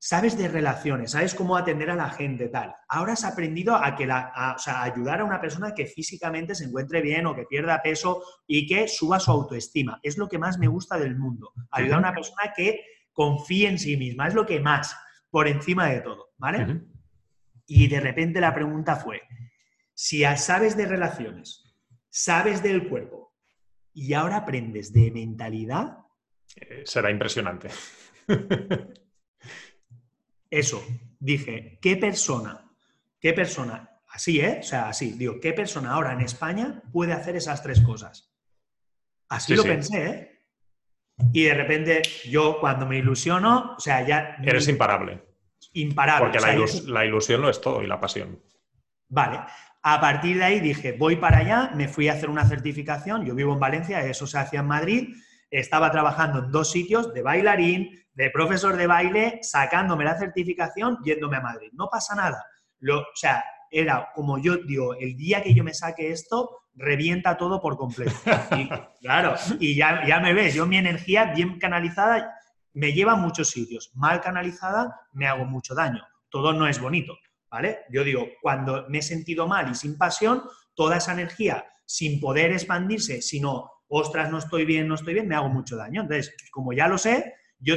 Sabes 0.00 0.36
de 0.36 0.48
relaciones, 0.48 1.12
sabes 1.12 1.36
cómo 1.36 1.56
atender 1.56 1.90
a 1.90 1.94
la 1.94 2.10
gente, 2.10 2.48
tal. 2.48 2.74
Ahora 2.88 3.12
has 3.12 3.24
aprendido 3.24 3.76
a, 3.76 3.94
que 3.94 4.06
la, 4.06 4.56
ayudar 4.82 5.20
a 5.20 5.24
una 5.24 5.40
persona 5.40 5.74
que 5.74 5.86
físicamente 5.86 6.56
se 6.56 6.64
encuentre 6.64 7.02
bien 7.02 7.26
o 7.26 7.36
que 7.36 7.44
pierda 7.44 7.82
peso 7.82 8.20
y 8.48 8.66
que 8.66 8.88
suba 8.88 9.20
su 9.20 9.30
autoestima. 9.30 10.00
Es 10.02 10.18
lo 10.18 10.28
que 10.28 10.38
más 10.38 10.58
me 10.58 10.66
gusta 10.66 10.98
del 10.98 11.16
mundo. 11.16 11.52
Ayudar 11.70 11.98
a 11.98 12.00
una 12.00 12.14
persona 12.14 12.52
que 12.56 12.80
confíe 13.12 13.68
en 13.68 13.78
sí 13.78 13.96
misma. 13.96 14.26
Es 14.26 14.34
lo 14.34 14.44
que 14.44 14.58
más, 14.58 14.96
por 15.30 15.46
encima 15.46 15.86
de 15.86 16.00
todo, 16.00 16.30
¿vale? 16.36 16.82
Y 17.66 17.88
de 17.88 18.00
repente 18.00 18.40
la 18.40 18.54
pregunta 18.54 18.96
fue, 18.96 19.22
si 19.92 20.22
sabes 20.36 20.76
de 20.76 20.86
relaciones, 20.86 21.64
sabes 22.08 22.62
del 22.62 22.88
cuerpo 22.88 23.34
y 23.92 24.12
ahora 24.12 24.36
aprendes 24.36 24.92
de 24.92 25.10
mentalidad... 25.10 25.98
Eh, 26.54 26.82
será 26.84 27.10
impresionante. 27.10 27.68
Eso, 30.50 30.84
dije, 31.18 31.78
¿qué 31.82 31.96
persona, 31.96 32.70
qué 33.20 33.32
persona, 33.32 34.00
así, 34.08 34.40
¿eh? 34.40 34.58
O 34.60 34.62
sea, 34.62 34.88
así, 34.88 35.12
digo, 35.12 35.40
¿qué 35.40 35.52
persona 35.52 35.92
ahora 35.92 36.12
en 36.12 36.20
España 36.20 36.82
puede 36.92 37.12
hacer 37.12 37.36
esas 37.36 37.62
tres 37.62 37.80
cosas? 37.80 38.32
Así 39.28 39.56
lo 39.56 39.64
pensé, 39.64 40.06
¿eh? 40.06 40.36
Y 41.32 41.44
de 41.44 41.54
repente 41.54 42.02
yo 42.28 42.58
cuando 42.60 42.86
me 42.86 42.98
ilusiono, 42.98 43.74
o 43.76 43.80
sea, 43.80 44.06
ya... 44.06 44.36
Eres 44.42 44.68
imparable. 44.68 45.22
Imparable. 45.76 46.30
Porque 46.30 46.40
la, 46.86 47.04
ilusión 47.04 47.42
lo 47.42 47.50
es 47.50 47.60
todo 47.60 47.82
y 47.82 47.86
la 47.86 48.00
pasión. 48.00 48.40
Vale, 49.08 49.40
a 49.82 50.00
partir 50.00 50.38
de 50.38 50.44
ahí 50.44 50.60
dije, 50.60 50.92
voy 50.92 51.16
para 51.16 51.38
allá, 51.38 51.70
me 51.74 51.86
fui 51.86 52.08
a 52.08 52.14
hacer 52.14 52.30
una 52.30 52.46
certificación, 52.46 53.26
yo 53.26 53.34
vivo 53.34 53.52
en 53.52 53.60
Valencia, 53.60 54.00
eso 54.00 54.26
se 54.26 54.38
hacía 54.38 54.60
en 54.60 54.66
Madrid, 54.66 55.14
estaba 55.50 55.90
trabajando 55.90 56.38
en 56.38 56.50
dos 56.50 56.70
sitios 56.70 57.12
de 57.12 57.22
bailarín, 57.22 57.90
de 58.14 58.30
profesor 58.30 58.76
de 58.76 58.86
baile, 58.86 59.38
sacándome 59.42 60.04
la 60.04 60.18
certificación, 60.18 60.98
yéndome 61.04 61.36
a 61.36 61.42
Madrid. 61.42 61.68
No 61.74 61.88
pasa 61.90 62.14
nada. 62.14 62.42
Lo, 62.78 63.00
o 63.00 63.14
sea, 63.14 63.44
era 63.70 64.08
como 64.14 64.38
yo 64.38 64.56
digo, 64.56 64.94
el 64.94 65.14
día 65.14 65.42
que 65.42 65.52
yo 65.52 65.62
me 65.62 65.74
saque 65.74 66.10
esto, 66.10 66.62
revienta 66.74 67.36
todo 67.36 67.60
por 67.60 67.76
completo. 67.76 68.14
Y, 68.56 68.68
claro, 69.02 69.34
y 69.60 69.74
ya, 69.76 70.06
ya 70.06 70.20
me 70.20 70.32
ves, 70.32 70.54
yo 70.54 70.64
mi 70.64 70.78
energía 70.78 71.26
bien 71.26 71.58
canalizada 71.58 72.32
me 72.76 72.92
lleva 72.92 73.12
a 73.12 73.16
muchos 73.16 73.48
sitios. 73.48 73.90
Mal 73.94 74.20
canalizada, 74.20 75.00
me 75.12 75.26
hago 75.26 75.46
mucho 75.46 75.74
daño. 75.74 76.02
Todo 76.28 76.52
no 76.52 76.68
es 76.68 76.78
bonito, 76.78 77.16
¿vale? 77.50 77.78
Yo 77.90 78.04
digo, 78.04 78.28
cuando 78.42 78.84
me 78.90 78.98
he 78.98 79.02
sentido 79.02 79.48
mal 79.48 79.70
y 79.70 79.74
sin 79.74 79.96
pasión, 79.96 80.42
toda 80.74 80.98
esa 80.98 81.12
energía, 81.12 81.64
sin 81.86 82.20
poder 82.20 82.52
expandirse, 82.52 83.22
sino, 83.22 83.70
ostras, 83.88 84.30
no 84.30 84.36
estoy 84.36 84.66
bien, 84.66 84.88
no 84.88 84.94
estoy 84.94 85.14
bien, 85.14 85.26
me 85.26 85.34
hago 85.34 85.48
mucho 85.48 85.74
daño. 85.74 86.02
Entonces, 86.02 86.36
como 86.50 86.74
ya 86.74 86.86
lo 86.86 86.98
sé, 86.98 87.34
yo, 87.58 87.76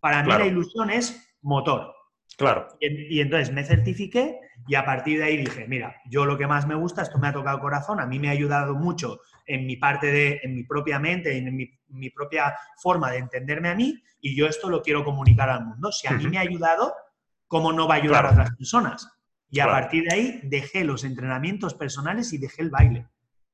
para 0.00 0.24
mí 0.24 0.30
la 0.30 0.46
ilusión 0.46 0.90
es 0.90 1.36
motor. 1.40 1.94
Claro. 2.36 2.68
Y, 2.80 3.20
entonces 3.20 3.52
me 3.52 3.64
certifiqué 3.64 4.40
y 4.66 4.74
a 4.74 4.84
partir 4.84 5.18
de 5.18 5.24
ahí 5.24 5.36
dije, 5.36 5.66
mira, 5.68 5.96
yo 6.06 6.24
lo 6.24 6.36
que 6.36 6.46
más 6.46 6.66
me 6.66 6.74
gusta, 6.74 7.02
esto 7.02 7.18
me 7.18 7.28
ha 7.28 7.32
tocado 7.32 7.56
el 7.56 7.62
corazón, 7.62 8.00
a 8.00 8.06
mí 8.06 8.18
me 8.18 8.28
ha 8.28 8.32
ayudado 8.32 8.74
mucho 8.74 9.20
en 9.46 9.66
mi 9.66 9.76
parte 9.76 10.08
de, 10.08 10.40
en 10.42 10.54
mi 10.54 10.64
propia 10.64 10.98
mente, 10.98 11.36
en 11.36 11.54
mi, 11.54 12.10
propia 12.10 12.54
forma 12.82 13.10
de 13.10 13.18
entenderme 13.18 13.68
a 13.68 13.74
mí 13.74 14.02
y 14.20 14.36
yo 14.36 14.46
esto 14.46 14.68
lo 14.68 14.82
quiero 14.82 15.04
comunicar 15.04 15.48
al 15.48 15.64
mundo. 15.64 15.92
Si 15.92 16.08
a 16.08 16.12
mí 16.12 16.26
me 16.26 16.38
ha 16.38 16.42
ayudado, 16.42 16.94
¿cómo 17.46 17.72
no 17.72 17.86
va 17.86 17.94
a 17.94 17.98
ayudar 17.98 18.26
a 18.26 18.30
otras 18.30 18.56
personas? 18.56 19.08
Y 19.48 19.60
a 19.60 19.66
partir 19.66 20.08
de 20.08 20.14
ahí 20.14 20.40
dejé 20.42 20.82
los 20.82 21.04
entrenamientos 21.04 21.74
personales 21.74 22.32
y 22.32 22.38
dejé 22.38 22.62
el 22.62 22.70
baile. 22.70 23.06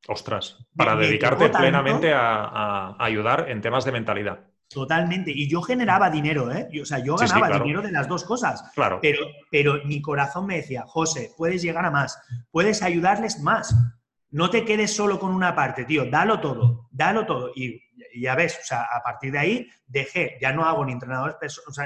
Ostras, 0.08 0.66
para 0.74 0.96
dedicarte 0.96 1.50
plenamente 1.50 2.12
a 2.14 2.96
ayudar 2.98 3.50
en 3.50 3.60
temas 3.60 3.84
de 3.84 3.92
mentalidad. 3.92 4.50
Totalmente. 4.70 5.32
Y 5.34 5.48
yo 5.48 5.62
generaba 5.62 6.10
dinero, 6.10 6.52
¿eh? 6.52 6.68
o 6.80 6.84
sea, 6.84 7.00
yo 7.00 7.16
ganaba 7.16 7.58
dinero 7.58 7.82
de 7.82 7.90
las 7.90 8.06
dos 8.06 8.22
cosas. 8.22 8.62
Claro. 8.72 9.00
Pero, 9.02 9.26
pero 9.50 9.84
mi 9.84 10.00
corazón 10.00 10.46
me 10.46 10.56
decía, 10.56 10.84
José, 10.86 11.32
puedes 11.36 11.60
llegar 11.60 11.84
a 11.84 11.90
más, 11.90 12.22
puedes 12.52 12.80
ayudarles 12.84 13.40
más. 13.40 13.74
No 14.30 14.48
te 14.48 14.64
quedes 14.64 14.94
solo 14.94 15.18
con 15.18 15.34
una 15.34 15.56
parte, 15.56 15.84
tío, 15.84 16.08
dalo 16.08 16.38
todo, 16.38 16.88
dalo 16.92 17.26
todo. 17.26 17.50
Y, 17.56 17.82
ya 18.14 18.36
ves, 18.36 18.60
o 18.62 18.64
sea, 18.64 18.82
a 18.82 19.02
partir 19.02 19.32
de 19.32 19.38
ahí 19.40 19.68
dejé, 19.88 20.38
ya 20.40 20.52
no 20.52 20.64
hago 20.64 20.84
ni 20.84 20.92
entrenadores, 20.92 21.36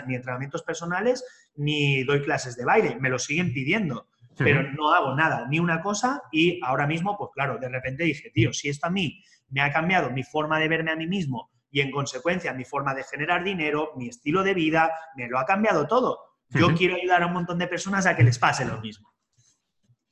ni 0.06 0.14
entrenamientos 0.14 0.62
personales, 0.62 1.24
ni 1.56 2.04
doy 2.04 2.22
clases 2.22 2.54
de 2.54 2.66
baile, 2.66 2.96
me 3.00 3.08
lo 3.08 3.18
siguen 3.18 3.54
pidiendo, 3.54 4.08
pero 4.36 4.62
no 4.62 4.92
hago 4.92 5.14
nada, 5.14 5.46
ni 5.48 5.58
una 5.58 5.80
cosa. 5.80 6.22
Y 6.30 6.60
ahora 6.62 6.86
mismo, 6.86 7.16
pues 7.16 7.30
claro, 7.32 7.56
de 7.56 7.68
repente 7.70 8.04
dije, 8.04 8.30
tío, 8.30 8.52
si 8.52 8.68
esto 8.68 8.88
a 8.88 8.90
mí 8.90 9.22
me 9.48 9.62
ha 9.62 9.72
cambiado 9.72 10.10
mi 10.10 10.22
forma 10.22 10.58
de 10.58 10.68
verme 10.68 10.92
a 10.92 10.96
mí 10.96 11.06
mismo, 11.06 11.50
y 11.74 11.80
en 11.80 11.90
consecuencia 11.90 12.54
mi 12.54 12.64
forma 12.64 12.94
de 12.94 13.02
generar 13.02 13.42
dinero, 13.42 13.94
mi 13.96 14.08
estilo 14.08 14.44
de 14.44 14.54
vida, 14.54 14.92
me 15.16 15.26
lo 15.26 15.40
ha 15.40 15.44
cambiado 15.44 15.88
todo. 15.88 16.20
Yo 16.50 16.72
quiero 16.72 16.94
ayudar 16.94 17.24
a 17.24 17.26
un 17.26 17.32
montón 17.32 17.58
de 17.58 17.66
personas 17.66 18.06
a 18.06 18.14
que 18.14 18.22
les 18.22 18.38
pase 18.38 18.64
lo 18.64 18.80
mismo. 18.80 19.12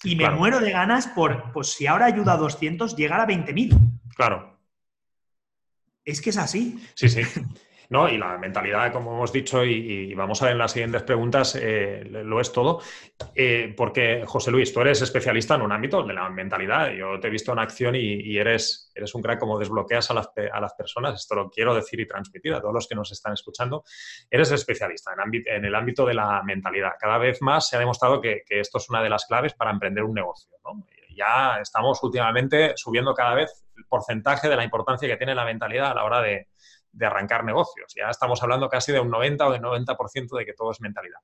Y 0.02 0.16
me 0.16 0.28
muero 0.28 0.58
de 0.58 0.72
ganas 0.72 1.06
por, 1.06 1.52
pues 1.52 1.68
si 1.68 1.86
ahora 1.86 2.06
ayuda 2.06 2.32
a 2.32 2.36
200, 2.36 2.96
llegar 2.96 3.20
a 3.20 3.28
20.000. 3.28 3.78
Claro. 4.16 4.58
Es 6.04 6.20
que 6.20 6.30
es 6.30 6.36
así. 6.36 6.84
Sí, 6.96 7.08
sí. 7.08 7.22
¿no? 7.90 8.08
Y 8.08 8.18
la 8.18 8.38
mentalidad, 8.38 8.92
como 8.92 9.12
hemos 9.14 9.32
dicho, 9.32 9.64
y, 9.64 10.14
vamos 10.14 10.40
a 10.42 10.46
ver 10.46 10.52
en 10.52 10.58
las 10.58 10.72
siguientes 10.72 11.02
preguntas, 11.02 11.56
eh, 11.60 12.04
lo 12.04 12.40
es 12.40 12.52
todo. 12.52 12.80
Eh, 13.34 13.74
porque, 13.76 14.24
José 14.26 14.50
Luis, 14.50 14.72
tú 14.72 14.80
eres 14.80 15.02
especialista 15.02 15.54
en 15.54 15.62
un 15.62 15.72
ámbito 15.72 16.02
de 16.02 16.14
la 16.14 16.28
mentalidad. 16.30 16.90
Yo 16.92 17.18
te 17.20 17.28
he 17.28 17.30
visto 17.30 17.52
en 17.52 17.58
acción 17.58 17.94
y, 17.94 18.36
eres, 18.36 18.90
eres 18.94 19.14
un 19.14 19.22
crack 19.22 19.38
como 19.38 19.58
desbloqueas 19.58 20.10
a 20.10 20.14
las, 20.14 20.30
a 20.52 20.60
las, 20.60 20.74
personas. 20.74 21.14
Esto 21.14 21.34
lo 21.34 21.50
quiero 21.50 21.74
decir 21.74 22.00
y 22.00 22.06
transmitir 22.06 22.54
a 22.54 22.60
todos 22.60 22.74
los 22.74 22.88
que 22.88 22.94
nos 22.94 23.12
están 23.12 23.32
escuchando. 23.32 23.84
Eres 24.30 24.50
especialista 24.52 25.12
en, 25.12 25.42
en 25.46 25.64
el 25.64 25.74
ámbito 25.74 26.06
de 26.06 26.14
la 26.14 26.42
mentalidad. 26.42 26.92
Cada 26.98 27.18
vez 27.18 27.42
más 27.42 27.68
se 27.68 27.76
ha 27.76 27.78
demostrado 27.78 28.20
que, 28.20 28.42
que 28.46 28.60
esto 28.60 28.78
es 28.78 28.88
una 28.88 29.02
de 29.02 29.10
las 29.10 29.26
claves 29.26 29.54
para 29.54 29.70
emprender 29.70 30.04
un 30.04 30.14
negocio. 30.14 30.50
¿no? 30.64 30.86
Ya 31.14 31.58
estamos 31.60 32.02
últimamente 32.02 32.72
subiendo 32.76 33.14
cada 33.14 33.34
vez 33.34 33.64
el 33.76 33.84
porcentaje 33.84 34.48
de 34.48 34.56
la 34.56 34.64
importancia 34.64 35.08
que 35.08 35.16
tiene 35.16 35.34
la 35.34 35.44
mentalidad 35.44 35.90
a 35.90 35.94
la 35.94 36.04
hora 36.04 36.20
de, 36.20 36.48
de 36.92 37.06
arrancar 37.06 37.44
negocios. 37.44 37.92
Ya 37.96 38.10
estamos 38.10 38.42
hablando 38.42 38.68
casi 38.68 38.92
de 38.92 39.00
un 39.00 39.10
90 39.10 39.46
o 39.46 39.52
de 39.52 39.60
90% 39.60 40.38
de 40.38 40.44
que 40.44 40.52
todo 40.52 40.70
es 40.70 40.80
mentalidad. 40.80 41.20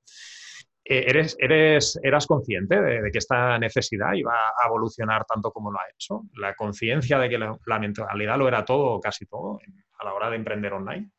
Eh, 0.85 1.05
¿Eres, 1.07 1.37
eres, 1.39 2.01
¿Eras 2.03 2.27
consciente 2.27 2.81
de, 2.81 3.11
que 3.11 3.19
esta 3.19 3.59
necesidad 3.59 4.15
iba 4.15 4.33
a 4.33 4.67
evolucionar 4.67 5.25
tanto 5.27 5.53
como 5.53 5.71
lo 5.71 5.79
ha 5.79 5.85
hecho? 5.95 6.23
¿La 6.35 6.55
conciencia 6.55 7.19
de 7.19 7.29
que 7.29 7.39
la, 7.39 7.79
mentalidad 7.79 8.39
lo 8.39 8.49
era 8.49 8.65
todo 8.65 8.93
o 8.93 9.01
casi 9.01 9.27
todo 9.27 9.59
a 9.99 10.05
la 10.05 10.15
hora 10.15 10.31
de 10.31 10.37
emprender 10.37 10.73
online? 10.73 11.11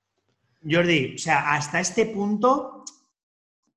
Jordi, 0.67 1.13
o 1.15 1.17
sea, 1.17 1.53
hasta 1.53 1.79
este 1.79 2.07
punto 2.07 2.83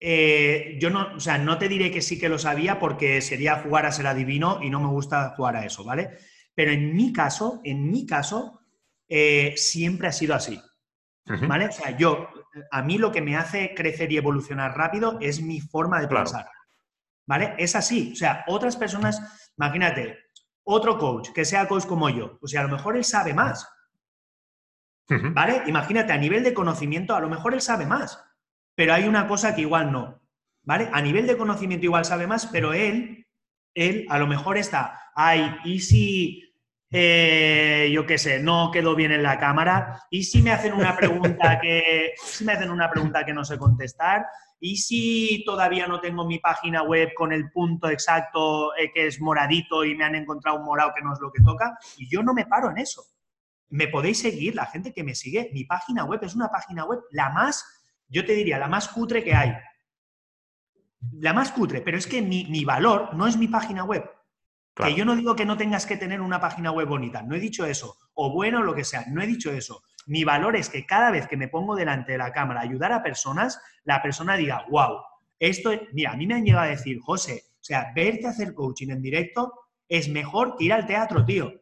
eh, 0.01 0.79
yo 0.81 0.91
no, 0.91 1.15
o 1.15 1.21
sea, 1.21 1.39
no 1.39 1.59
te 1.59 1.69
diré 1.69 1.93
que 1.93 2.03
sí 2.03 2.19
que 2.19 2.29
lo 2.29 2.39
sabía 2.39 2.81
porque 2.81 3.21
sería 3.21 3.61
jugar 3.61 3.87
a 3.87 3.93
ser 3.93 4.09
adivino 4.09 4.61
y 4.61 4.69
no 4.69 4.81
me 4.81 4.89
gusta 4.89 5.35
jugar 5.37 5.55
a 5.55 5.65
eso, 5.65 5.85
¿vale? 5.85 6.19
Pero 6.55 6.73
en 6.73 6.97
mi 6.97 7.13
caso, 7.13 7.61
en 7.63 7.89
mi 7.89 8.05
caso, 8.05 8.62
eh, 9.15 9.53
siempre 9.59 10.09
ha 10.09 10.13
sido 10.13 10.35
así. 10.35 10.59
¿Vale? 11.27 11.67
O 11.67 11.73
sea, 11.73 11.95
yo, 11.97 12.31
a 12.71 12.83
mí 12.83 12.97
lo 12.97 13.13
que 13.13 13.21
me 13.21 13.37
hace 13.37 13.75
crecer 13.75 14.11
y 14.11 14.17
evolucionar 14.17 14.75
rápido 14.75 15.19
es 15.21 15.43
mi 15.43 15.61
forma 15.61 16.01
de 16.01 16.09
pensar. 16.09 16.49
¿Vale? 17.27 17.55
Es 17.59 17.77
así. 17.77 18.13
O 18.15 18.17
sea, 18.17 18.43
otras 18.47 18.75
personas, 18.77 19.51
imagínate, 19.59 20.19
otro 20.65 20.97
coach 20.97 21.29
que 21.35 21.45
sea 21.45 21.69
coach 21.69 21.85
como 21.85 22.09
yo, 22.09 22.39
o 22.41 22.47
sea, 22.47 22.63
a 22.63 22.65
lo 22.65 22.75
mejor 22.75 22.97
él 22.97 23.05
sabe 23.05 23.35
más. 23.35 23.69
¿Vale? 25.09 25.65
Imagínate, 25.67 26.15
a 26.15 26.17
nivel 26.17 26.43
de 26.43 26.55
conocimiento, 26.55 27.15
a 27.15 27.21
lo 27.21 27.29
mejor 27.29 27.53
él 27.53 27.61
sabe 27.61 27.85
más, 27.85 28.19
pero 28.75 28.95
hay 28.95 29.07
una 29.07 29.29
cosa 29.29 29.55
que 29.55 29.61
igual 29.61 29.93
no. 29.93 30.23
¿Vale? 30.63 30.89
A 30.91 31.03
nivel 31.03 31.27
de 31.27 31.37
conocimiento 31.37 31.85
igual 31.85 32.07
sabe 32.07 32.27
más, 32.27 32.47
pero 32.47 32.73
él, 32.73 33.27
él 33.75 34.07
a 34.09 34.19
lo 34.19 34.27
mejor 34.27 34.57
está, 34.57 34.99
ay, 35.15 35.55
¿y 35.65 35.81
si 35.81 36.52
eh, 36.95 37.91
yo 37.91 38.05
qué 38.05 38.19
sé, 38.19 38.39
no 38.39 38.71
quedó 38.71 38.95
bien 38.95 39.13
en 39.13 39.23
la 39.23 39.39
cámara, 39.39 40.05
y 40.11 40.25
si 40.25 40.43
me 40.43 40.53
hacen 40.53 40.75
una 40.75 40.95
pregunta 40.95 41.59
que, 41.63 42.13
si 42.23 42.45
me 42.45 42.53
hacen 42.53 42.71
una 42.71 42.91
pregunta 42.91 43.25
que 43.25 43.33
no 43.33 43.45
sé 43.45 43.57
contestar, 43.57 44.27
y 44.61 44.77
si 44.77 45.43
todavía 45.45 45.87
no 45.87 46.01
tengo 46.01 46.27
mi 46.27 46.39
página 46.39 46.83
web 46.83 47.13
con 47.17 47.33
el 47.33 47.51
punto 47.51 47.89
exacto 47.89 48.77
eh, 48.77 48.93
que 48.93 49.07
es 49.09 49.21
moradito 49.21 49.85
y 49.85 49.97
me 49.97 50.05
han 50.05 50.15
encontrado 50.15 50.59
un 50.59 50.65
morado 50.65 50.93
que 50.95 51.03
no 51.03 51.15
es 51.15 51.21
lo 51.21 51.33
que 51.33 51.43
toca, 51.43 51.79
y 51.97 52.09
yo 52.09 52.23
no 52.23 52.35
me 52.35 52.47
paro 52.47 52.71
en 52.71 52.79
eso. 52.79 53.03
Me 53.71 53.89
podéis 53.89 54.21
seguir, 54.21 54.55
la 54.55 54.67
gente 54.67 54.93
que 54.93 55.03
me 55.03 55.15
sigue, 55.15 55.51
mi 55.55 55.65
página 55.65 56.05
web 56.05 56.21
es 56.23 56.35
una 56.35 56.49
página 56.49 56.85
web 56.85 57.01
la 57.11 57.31
más, 57.31 57.65
yo 58.07 58.25
te 58.27 58.35
diría, 58.35 58.59
la 58.59 58.69
más 58.69 58.89
cutre 58.89 59.25
que 59.25 59.35
hay. 59.35 59.55
La 61.15 61.33
más 61.33 61.51
cutre, 61.53 61.81
pero 61.81 61.97
es 61.97 62.07
que 62.07 62.21
mi, 62.21 62.45
mi 62.45 62.65
valor 62.67 63.15
no 63.15 63.27
es 63.27 63.37
mi 63.39 63.49
página 63.49 63.83
web, 63.83 64.05
que 64.75 64.95
yo 64.95 65.05
no 65.05 65.17
digo 65.17 65.37
que 65.37 65.45
no 65.45 65.57
tengas 65.57 65.87
que 65.87 65.97
tener 65.97 66.21
una 66.21 66.41
página 66.41 66.71
web 66.71 66.89
bonita, 66.89 67.23
no 67.23 67.35
he 67.35 67.41
dicho 67.41 67.67
eso, 67.67 67.97
o 68.15 68.33
bueno, 68.33 68.63
lo 68.63 68.75
que 68.75 68.85
sea, 68.85 69.05
no 69.09 69.23
he 69.23 69.27
dicho 69.27 69.51
eso. 69.53 69.83
Mi 70.07 70.25
valor 70.25 70.57
es 70.57 70.69
que 70.69 70.87
cada 70.87 71.11
vez 71.11 71.29
que 71.29 71.37
me 71.37 71.49
pongo 71.49 71.77
delante 71.77 72.13
de 72.13 72.19
la 72.19 72.33
cámara 72.33 72.61
a 72.61 72.65
ayudar 72.65 72.93
a 72.93 73.03
personas, 73.03 73.61
la 73.85 74.03
persona 74.03 74.37
diga, 74.37 74.65
wow, 74.71 74.99
esto, 75.39 75.71
mira, 75.93 76.13
a 76.13 76.17
mí 76.17 76.27
me 76.27 76.35
han 76.35 76.45
llegado 76.45 76.65
a 76.65 76.71
decir, 76.71 76.99
José, 77.01 77.43
o 77.61 77.65
sea, 77.65 77.93
verte 77.95 78.27
hacer 78.27 78.55
coaching 78.55 78.91
en 78.91 79.03
directo 79.03 79.53
es 79.89 80.09
mejor 80.09 80.57
que 80.57 80.65
ir 80.65 80.73
al 80.73 80.87
teatro, 80.87 81.25
tío. 81.25 81.53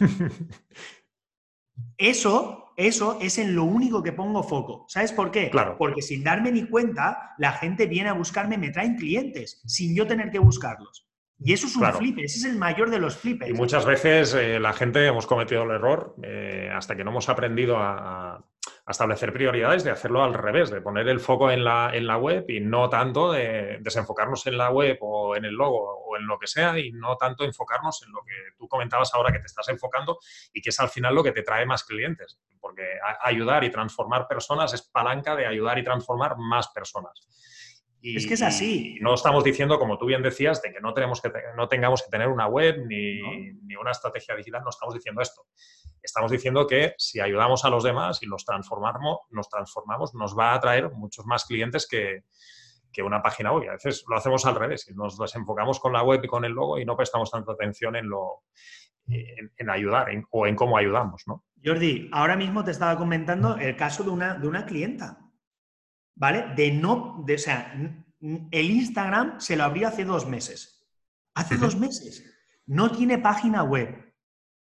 eso, 1.98 2.72
eso 2.76 3.18
es 3.20 3.38
en 3.38 3.54
lo 3.54 3.64
único 3.64 4.02
que 4.02 4.12
pongo 4.12 4.42
foco. 4.42 4.86
¿Sabes 4.88 5.12
por 5.12 5.30
qué? 5.30 5.50
Claro. 5.50 5.76
Porque 5.76 6.00
sin 6.00 6.22
darme 6.22 6.52
ni 6.52 6.66
cuenta, 6.66 7.34
la 7.38 7.52
gente 7.52 7.86
viene 7.86 8.08
a 8.08 8.14
buscarme, 8.14 8.56
me 8.56 8.70
traen 8.70 8.96
clientes, 8.96 9.60
sin 9.66 9.96
yo 9.96 10.06
tener 10.06 10.30
que 10.30 10.38
buscarlos. 10.38 11.11
Y 11.44 11.52
eso 11.52 11.66
es 11.66 11.76
un 11.76 11.92
flip, 11.92 12.18
ese 12.18 12.38
es 12.38 12.44
el 12.44 12.58
mayor 12.58 12.90
de 12.90 12.98
los 12.98 13.16
flips. 13.16 13.48
Y 13.48 13.52
muchas 13.52 13.84
veces 13.84 14.34
eh, 14.34 14.60
la 14.60 14.72
gente 14.72 15.06
hemos 15.06 15.26
cometido 15.26 15.64
el 15.64 15.70
error, 15.70 16.14
eh, 16.22 16.70
hasta 16.72 16.96
que 16.96 17.04
no 17.04 17.10
hemos 17.10 17.28
aprendido 17.28 17.78
a, 17.78 18.44
establecer 18.86 19.32
prioridades, 19.32 19.84
de 19.84 19.90
hacerlo 19.90 20.22
al 20.22 20.34
revés, 20.34 20.70
de 20.70 20.80
poner 20.80 21.08
el 21.08 21.20
foco 21.20 21.50
en 21.50 21.64
la, 21.64 21.90
en 21.94 22.06
la 22.06 22.18
web 22.18 22.44
y 22.48 22.60
no 22.60 22.88
tanto 22.88 23.32
de 23.32 23.78
desenfocarnos 23.80 24.46
en 24.46 24.58
la 24.58 24.70
web 24.70 24.98
o 25.00 25.34
en 25.34 25.44
el 25.44 25.54
logo 25.54 26.04
o 26.04 26.16
en 26.16 26.26
lo 26.26 26.38
que 26.38 26.46
sea 26.46 26.78
y 26.78 26.92
no 26.92 27.16
tanto 27.16 27.44
enfocarnos 27.44 28.02
en 28.04 28.12
lo 28.12 28.22
que 28.22 28.34
tú 28.58 28.68
comentabas 28.68 29.14
ahora 29.14 29.32
que 29.32 29.38
te 29.38 29.46
estás 29.46 29.68
enfocando 29.68 30.18
y 30.52 30.60
que 30.60 30.70
es 30.70 30.80
al 30.80 30.90
final 30.90 31.14
lo 31.14 31.22
que 31.22 31.32
te 31.32 31.42
trae 31.42 31.64
más 31.64 31.84
clientes. 31.84 32.38
Porque 32.60 32.82
ayudar 33.22 33.64
y 33.64 33.70
transformar 33.70 34.26
personas 34.28 34.74
es 34.74 34.82
palanca 34.82 35.36
de 35.36 35.46
ayudar 35.46 35.78
y 35.78 35.84
transformar 35.84 36.36
más 36.36 36.68
personas 36.68 37.28
es 38.02 38.26
que 38.26 38.34
es 38.34 38.42
así. 38.42 38.98
No 39.00 39.14
estamos 39.14 39.44
diciendo, 39.44 39.78
como 39.78 39.96
tú 39.96 40.06
bien 40.06 40.22
decías, 40.22 40.60
de 40.60 40.72
que 40.72 40.80
no, 40.80 40.92
tenemos 40.92 41.20
que, 41.20 41.30
no 41.56 41.68
tengamos 41.68 42.02
que 42.02 42.10
tener 42.10 42.28
una 42.28 42.46
web 42.48 42.84
ni, 42.86 43.20
una 43.76 43.92
estrategia 43.92 44.34
digital, 44.34 44.62
no 44.64 44.70
estamos 44.70 44.94
diciendo 44.94 45.22
esto. 45.22 45.42
Estamos 46.02 46.30
diciendo 46.32 46.66
que 46.66 46.94
si 46.98 47.20
ayudamos 47.20 47.64
a 47.64 47.70
los 47.70 47.84
demás 47.84 48.22
y 48.22 48.26
los 48.26 48.44
transformamos, 48.44 49.18
nos 49.30 49.48
transformamos, 49.48 50.14
nos 50.14 50.36
va 50.36 50.50
a 50.50 50.54
atraer 50.54 50.90
muchos 50.90 51.24
más 51.26 51.44
clientes 51.44 51.86
que, 51.86 52.24
una 53.02 53.22
página 53.22 53.52
web. 53.52 53.70
A 53.70 53.72
veces 53.72 54.04
lo 54.08 54.16
hacemos 54.16 54.44
al 54.44 54.56
revés, 54.56 54.90
nos 54.94 55.16
desenfocamos 55.16 55.80
con 55.80 55.92
la 55.92 56.02
web 56.02 56.20
y 56.24 56.28
con 56.28 56.44
el 56.44 56.52
logo 56.52 56.78
y 56.78 56.84
no 56.84 56.96
prestamos 56.96 57.30
tanta 57.30 57.52
atención 57.52 57.96
en 57.96 58.08
lo 58.08 58.42
en, 59.08 59.70
ayudar 59.70 60.08
o 60.30 60.46
en 60.46 60.56
cómo 60.56 60.76
ayudamos, 60.76 61.22
¿no? 61.26 61.44
Jordi, 61.64 62.10
ahora 62.12 62.36
mismo 62.36 62.64
te 62.64 62.72
estaba 62.72 62.96
comentando 62.98 63.56
el 63.56 63.76
caso 63.76 64.02
de 64.02 64.10
una, 64.10 64.34
de 64.34 64.48
una 64.48 64.66
clienta. 64.66 65.18
¿Vale? 66.14 66.54
De 66.54 66.72
no, 66.72 67.22
de, 67.26 67.34
o 67.34 67.38
sea, 67.38 67.74
el 68.50 68.70
Instagram 68.70 69.40
se 69.40 69.56
lo 69.56 69.64
abrió 69.64 69.88
hace 69.88 70.04
dos 70.04 70.26
meses, 70.26 70.82
Hace 71.34 71.56
dos 71.56 71.76
meses. 71.76 72.24
No 72.66 72.92
tiene 72.92 73.18
página 73.18 73.62
web. 73.62 74.14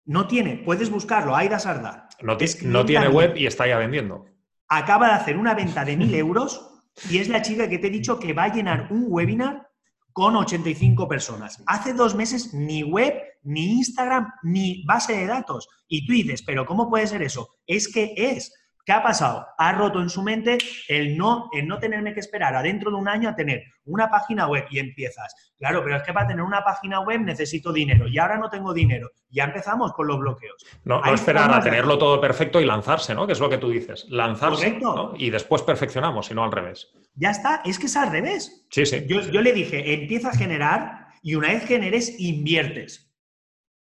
No 0.04 0.26
tiene. 0.26 0.58
Puedes 0.58 0.90
buscarlo, 0.90 1.34
Aida 1.34 1.58
Sarda. 1.58 2.08
No, 2.22 2.36
no 2.62 2.84
tiene 2.84 3.08
web 3.08 3.36
y 3.36 3.46
está 3.46 3.66
ya 3.66 3.78
vendiendo. 3.78 4.26
Acaba 4.68 5.08
de 5.08 5.14
hacer 5.14 5.36
una 5.36 5.54
venta 5.54 5.84
de 5.84 5.96
mil 5.96 6.14
euros 6.14 6.84
y 7.10 7.18
es 7.18 7.28
la 7.28 7.42
chica 7.42 7.68
que 7.68 7.78
te 7.78 7.88
he 7.88 7.90
dicho 7.90 8.18
que 8.18 8.32
va 8.32 8.44
a 8.44 8.52
llenar 8.52 8.88
un 8.90 9.06
webinar 9.08 9.68
con 10.12 10.36
85 10.36 11.08
personas. 11.08 11.62
Hace 11.66 11.94
dos 11.94 12.14
meses 12.14 12.52
ni 12.54 12.82
web, 12.82 13.14
ni 13.42 13.78
Instagram, 13.78 14.30
ni 14.42 14.84
base 14.84 15.16
de 15.16 15.26
datos. 15.26 15.68
Y 15.88 16.06
tú 16.06 16.12
dices, 16.12 16.42
pero 16.42 16.66
¿cómo 16.66 16.88
puede 16.88 17.06
ser 17.06 17.22
eso? 17.22 17.48
Es 17.66 17.92
que 17.92 18.14
es. 18.16 18.52
¿Qué 18.84 18.92
ha 18.92 19.02
pasado? 19.02 19.46
Ha 19.58 19.72
roto 19.72 20.00
en 20.00 20.10
su 20.10 20.22
mente 20.22 20.58
el 20.88 21.16
no, 21.16 21.48
el 21.52 21.68
no 21.68 21.78
tenerme 21.78 22.12
que 22.12 22.20
esperar 22.20 22.56
a 22.56 22.62
dentro 22.62 22.90
de 22.90 22.96
un 22.96 23.06
año 23.06 23.28
a 23.28 23.36
tener 23.36 23.62
una 23.84 24.10
página 24.10 24.48
web 24.48 24.64
y 24.70 24.80
empiezas. 24.80 25.52
Claro, 25.56 25.84
pero 25.84 25.96
es 25.96 26.02
que 26.02 26.12
para 26.12 26.26
tener 26.26 26.42
una 26.42 26.64
página 26.64 27.00
web 27.00 27.20
necesito 27.20 27.72
dinero 27.72 28.08
y 28.08 28.18
ahora 28.18 28.38
no 28.38 28.50
tengo 28.50 28.74
dinero. 28.74 29.10
Ya 29.30 29.44
empezamos 29.44 29.92
con 29.92 30.08
los 30.08 30.18
bloqueos. 30.18 30.66
No, 30.84 31.00
no 31.00 31.14
esperar 31.14 31.54
a 31.54 31.60
tenerlo 31.60 31.96
todo 31.96 32.20
perfecto 32.20 32.60
y 32.60 32.64
lanzarse, 32.64 33.14
¿no? 33.14 33.24
Que 33.24 33.34
es 33.34 33.40
lo 33.40 33.48
que 33.48 33.58
tú 33.58 33.70
dices. 33.70 34.06
Lanzarse 34.10 34.80
y 35.16 35.30
después 35.30 35.62
perfeccionamos, 35.62 36.28
y 36.32 36.34
no 36.34 36.42
al 36.42 36.50
revés. 36.50 36.90
Ya 37.14 37.30
está, 37.30 37.62
es 37.64 37.78
que 37.78 37.86
es 37.86 37.96
al 37.96 38.10
revés. 38.10 38.66
Sí, 38.70 38.84
sí. 38.84 39.04
Yo, 39.06 39.20
yo 39.20 39.42
le 39.42 39.52
dije, 39.52 39.94
empieza 39.94 40.30
a 40.30 40.34
generar 40.34 41.06
y 41.22 41.36
una 41.36 41.48
vez 41.48 41.64
generes, 41.66 42.18
inviertes. 42.18 43.14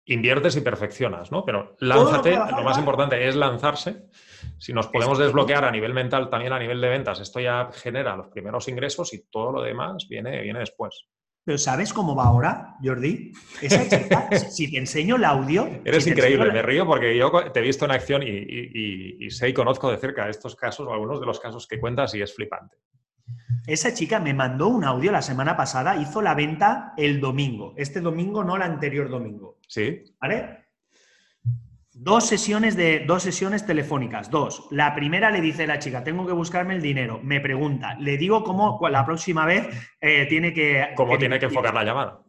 Inviertes 0.05 0.55
y 0.55 0.61
perfeccionas, 0.61 1.31
¿no? 1.31 1.43
Pero 1.43 1.75
lánzate, 1.79 2.31
lo 2.31 2.63
más 2.63 2.77
importante 2.77 3.27
es 3.27 3.35
lanzarse 3.35 4.07
si 4.57 4.73
nos 4.73 4.87
podemos 4.87 5.17
desbloquear 5.17 5.65
a 5.65 5.71
nivel 5.71 5.93
mental, 5.93 6.29
también 6.29 6.53
a 6.53 6.59
nivel 6.59 6.81
de 6.81 6.89
ventas, 6.89 7.19
esto 7.19 7.39
ya 7.39 7.69
genera 7.73 8.15
los 8.15 8.27
primeros 8.27 8.67
ingresos 8.67 9.13
y 9.13 9.25
todo 9.29 9.51
lo 9.51 9.61
demás 9.61 10.07
viene, 10.09 10.41
viene 10.41 10.59
después. 10.59 11.07
Pero 11.45 11.59
¿sabes 11.59 11.93
cómo 11.93 12.15
va 12.15 12.23
ahora, 12.23 12.75
Jordi? 12.83 13.31
Esa 13.61 13.87
chica, 13.87 14.27
si 14.49 14.71
te 14.71 14.79
enseño 14.79 15.17
el 15.17 15.25
audio... 15.25 15.69
Eres 15.85 16.07
increíble, 16.07 16.51
me 16.51 16.63
río 16.63 16.87
porque 16.87 17.15
yo 17.15 17.31
te 17.51 17.59
he 17.59 17.63
visto 17.63 17.85
en 17.85 17.91
acción 17.91 18.23
y, 18.25 19.29
sé 19.29 19.49
y 19.49 19.53
conozco 19.53 19.91
de 19.91 19.97
cerca 19.97 20.27
estos 20.27 20.55
casos, 20.55 20.87
o 20.87 20.93
algunos 20.93 21.19
de 21.19 21.27
los 21.27 21.39
casos 21.39 21.67
que 21.67 21.79
cuentas 21.79 22.15
y 22.15 22.21
es 22.23 22.33
flipante. 22.33 22.77
Esa 23.67 23.93
chica 23.93 24.19
me 24.19 24.33
mandó 24.33 24.69
un 24.69 24.83
audio 24.83 25.11
la 25.11 25.21
semana 25.21 25.55
pasada, 25.55 25.95
hizo 25.97 26.19
la 26.19 26.33
venta 26.33 26.93
el 26.97 27.19
domingo. 27.19 27.75
Este 27.77 28.01
domingo, 28.01 28.43
no 28.43 28.55
el 28.55 28.63
anterior 28.63 29.07
domingo. 29.07 29.59
Sí. 29.67 30.03
¿Vale? 30.19 30.64
Dos 31.97 32.27
sesiones, 32.27 32.75
de, 32.75 33.05
dos 33.07 33.23
sesiones 33.23 33.65
telefónicas, 33.65 34.29
dos. 34.29 34.67
La 34.69 34.93
primera 34.93 35.31
le 35.31 35.39
dice 35.39 35.65
la 35.65 35.79
chica, 35.79 36.03
tengo 36.03 36.27
que 36.27 36.33
buscarme 36.33 36.75
el 36.75 36.81
dinero. 36.81 37.21
Me 37.23 37.39
pregunta, 37.39 37.95
le 37.95 38.17
digo 38.17 38.43
cómo 38.43 38.77
la 38.89 39.05
próxima 39.05 39.45
vez 39.45 39.65
eh, 40.01 40.25
tiene 40.27 40.53
que... 40.53 40.89
¿Cómo 40.97 41.17
tiene 41.17 41.39
que 41.39 41.45
enfocar 41.45 41.73
la 41.73 41.85
llamada? 41.85 42.19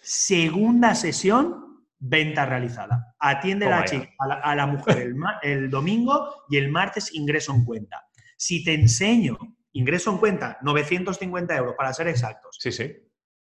Segunda 0.00 0.94
sesión, 0.94 1.84
venta 1.98 2.46
realizada. 2.46 3.14
Atiende 3.18 3.66
la 3.66 3.84
chica, 3.84 4.08
a 4.18 4.54
la, 4.54 4.66
mujer 4.66 4.96
el, 4.96 5.14
el 5.42 5.70
domingo 5.70 6.46
y 6.48 6.56
el 6.56 6.70
martes 6.70 7.14
ingreso 7.14 7.54
en 7.54 7.66
cuenta. 7.66 8.06
Si 8.38 8.64
te 8.64 8.72
enseño 8.72 9.36
ingreso 9.72 10.10
en 10.10 10.16
cuenta, 10.16 10.56
950 10.62 11.56
euros 11.56 11.74
para 11.76 11.92
ser 11.92 12.08
exactos. 12.08 12.56
Sí, 12.58 12.72
sí. 12.72 12.90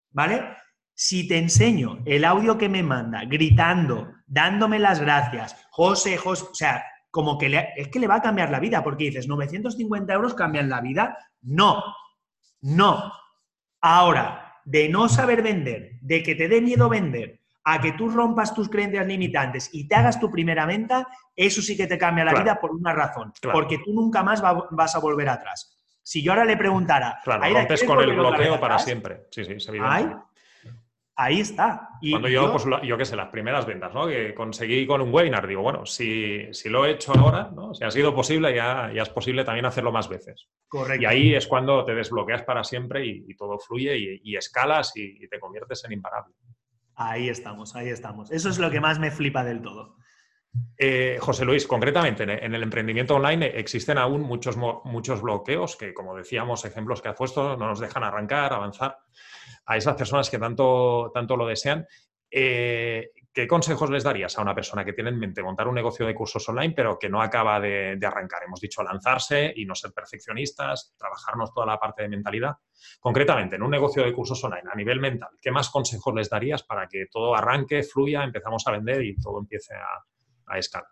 ¿Vale? 0.10 0.42
Si 0.94 1.28
te 1.28 1.38
enseño 1.38 2.00
el 2.06 2.26
audio 2.26 2.58
que 2.58 2.70
me 2.70 2.82
manda, 2.82 3.24
gritando, 3.26 4.12
dándome 4.26 4.80
las 4.80 5.00
gracias, 5.00 5.67
José, 5.78 6.18
José, 6.18 6.46
o 6.50 6.56
sea, 6.56 6.84
como 7.12 7.38
que 7.38 7.50
le, 7.50 7.70
es 7.76 7.90
que 7.90 8.00
le 8.00 8.08
va 8.08 8.16
a 8.16 8.22
cambiar 8.22 8.50
la 8.50 8.60
vida, 8.60 8.84
porque 8.84 9.04
dices, 9.04 9.28
950 9.28 10.12
euros 10.12 10.34
cambian 10.34 10.70
la 10.70 10.82
vida. 10.82 11.16
No, 11.42 11.84
no. 12.62 13.14
Ahora, 13.80 14.56
de 14.66 14.90
no 14.90 15.08
saber 15.08 15.44
vender, 15.44 16.00
de 16.02 16.24
que 16.24 16.34
te 16.34 16.48
dé 16.48 16.62
miedo 16.62 16.90
vender, 16.90 17.42
a 17.64 17.80
que 17.80 17.92
tú 17.92 18.10
rompas 18.10 18.56
tus 18.56 18.70
creencias 18.70 19.06
limitantes 19.06 19.70
y 19.72 19.88
te 19.88 19.94
hagas 19.94 20.20
tu 20.20 20.32
primera 20.32 20.66
venta, 20.66 21.08
eso 21.36 21.62
sí 21.62 21.78
que 21.78 21.86
te 21.86 22.00
cambia 22.00 22.26
la 22.26 22.34
vida 22.34 22.60
por 22.60 22.72
una 22.72 22.92
razón, 22.92 23.32
porque 23.54 23.78
tú 23.78 23.94
nunca 23.94 24.24
más 24.24 24.42
vas 24.72 24.96
a 24.96 25.00
volver 25.00 25.30
atrás. 25.30 25.78
Si 26.02 26.24
yo 26.24 26.32
ahora 26.32 26.46
le 26.46 26.58
preguntara... 26.58 27.20
Claro, 27.24 27.44
rompes 27.54 27.84
con 27.84 28.00
el 28.00 28.16
bloqueo 28.16 28.60
para 28.60 28.80
siempre. 28.80 29.28
Sí, 29.30 29.46
sí, 29.46 29.60
se 29.60 29.72
Ahí 31.20 31.40
está. 31.40 31.90
Cuando 32.12 32.30
yo, 32.30 32.52
pues 32.52 32.64
yo 32.84 32.96
qué 32.96 33.04
sé, 33.04 33.16
las 33.16 33.30
primeras 33.30 33.66
ventas, 33.66 33.92
¿no? 33.92 34.06
Que 34.06 34.36
conseguí 34.36 34.86
con 34.86 35.02
un 35.02 35.12
webinar, 35.12 35.48
digo, 35.48 35.64
bueno, 35.64 35.84
si, 35.84 36.54
si 36.54 36.70
lo 36.70 36.86
he 36.86 36.92
hecho 36.92 37.12
ahora, 37.12 37.50
¿no? 37.56 37.74
Si 37.74 37.84
ha 37.84 37.90
sido 37.90 38.14
posible, 38.14 38.56
ya, 38.56 38.92
ya 38.94 39.02
es 39.02 39.10
posible 39.10 39.44
también 39.44 39.66
hacerlo 39.66 39.92
más 39.92 40.08
veces. 40.08 40.48
Correcto. 40.68 41.02
Y 41.02 41.06
ahí 41.08 41.34
es 41.34 41.48
cuando 41.48 41.84
te 41.84 41.96
desbloqueas 41.96 42.44
para 42.44 42.64
siempre 42.64 43.04
y, 43.04 43.36
todo 43.36 43.58
fluye 43.58 44.20
y, 44.24 44.36
escalas 44.36 44.92
y, 44.96 45.28
te 45.28 45.40
conviertes 45.40 45.84
en 45.86 45.94
imparable. 45.94 46.36
Ahí 46.94 47.30
estamos, 47.30 47.76
ahí 47.76 47.90
estamos. 47.90 48.30
Eso 48.32 48.50
es 48.50 48.60
lo 48.60 48.70
que 48.70 48.80
más 48.80 49.00
me 49.00 49.10
flipa 49.10 49.44
del 49.44 49.64
todo. 49.64 49.96
Eh, 50.78 51.18
José 51.20 51.46
Luis, 51.46 51.66
concretamente 51.66 52.24
en 52.24 52.54
el 52.54 52.62
emprendimiento 52.62 53.16
online 53.16 53.58
existen 53.60 53.98
aún 53.98 54.22
muchos, 54.22 54.56
muchos 54.56 55.24
bloqueos 55.24 55.76
que, 55.78 55.96
como 55.96 56.16
decíamos, 56.16 56.64
ejemplos 56.64 57.02
que 57.02 57.10
has 57.10 57.16
puesto, 57.16 57.58
no 57.58 57.70
nos 57.70 57.80
dejan 57.80 58.04
arrancar, 58.04 58.54
avanzar 58.54 59.00
a 59.68 59.78
esas 59.78 59.96
personas 59.96 60.30
que 60.30 60.40
tanto, 60.40 61.12
tanto 61.14 61.36
lo 61.36 61.46
desean. 61.46 61.86
Eh, 62.32 63.12
¿Qué 63.34 63.48
consejos 63.48 63.92
les 63.92 64.04
darías 64.04 64.36
a 64.38 64.42
una 64.42 64.56
persona 64.56 64.84
que 64.84 64.94
tiene 64.94 65.12
en 65.12 65.20
mente 65.20 65.44
montar 65.44 65.68
un 65.68 65.76
negocio 65.76 66.08
de 66.08 66.16
cursos 66.16 66.50
online, 66.50 66.74
pero 66.76 66.98
que 66.98 67.08
no 67.08 67.22
acaba 67.22 67.60
de, 67.60 68.00
arrancar? 68.02 68.42
Hemos 68.44 68.60
dicho 68.60 68.82
lanzarse 68.82 69.54
y 69.56 69.66
no 69.66 69.76
ser 69.76 69.92
perfeccionistas, 69.92 70.96
trabajarnos 70.98 71.54
toda 71.54 71.68
la 71.68 71.78
parte 71.78 72.02
de 72.02 72.10
mentalidad. 72.10 72.56
Concretamente, 73.00 73.58
en 73.58 73.62
un 73.62 73.70
negocio 73.70 74.04
de 74.04 74.12
cursos 74.12 74.44
online, 74.44 74.68
a 74.72 74.76
nivel 74.76 75.00
mental, 75.00 75.30
¿qué 75.40 75.52
más 75.52 75.70
consejos 75.70 76.16
les 76.16 76.30
darías 76.32 76.64
para 76.64 76.88
que 76.88 77.06
todo 77.12 77.36
arranque, 77.36 77.84
fluya, 77.84 78.24
empezamos 78.24 78.66
a 78.66 78.72
vender 78.72 79.04
y 79.04 79.16
todo 79.18 79.40
empiece 79.40 79.76
a, 79.76 80.58
escalar? 80.58 80.90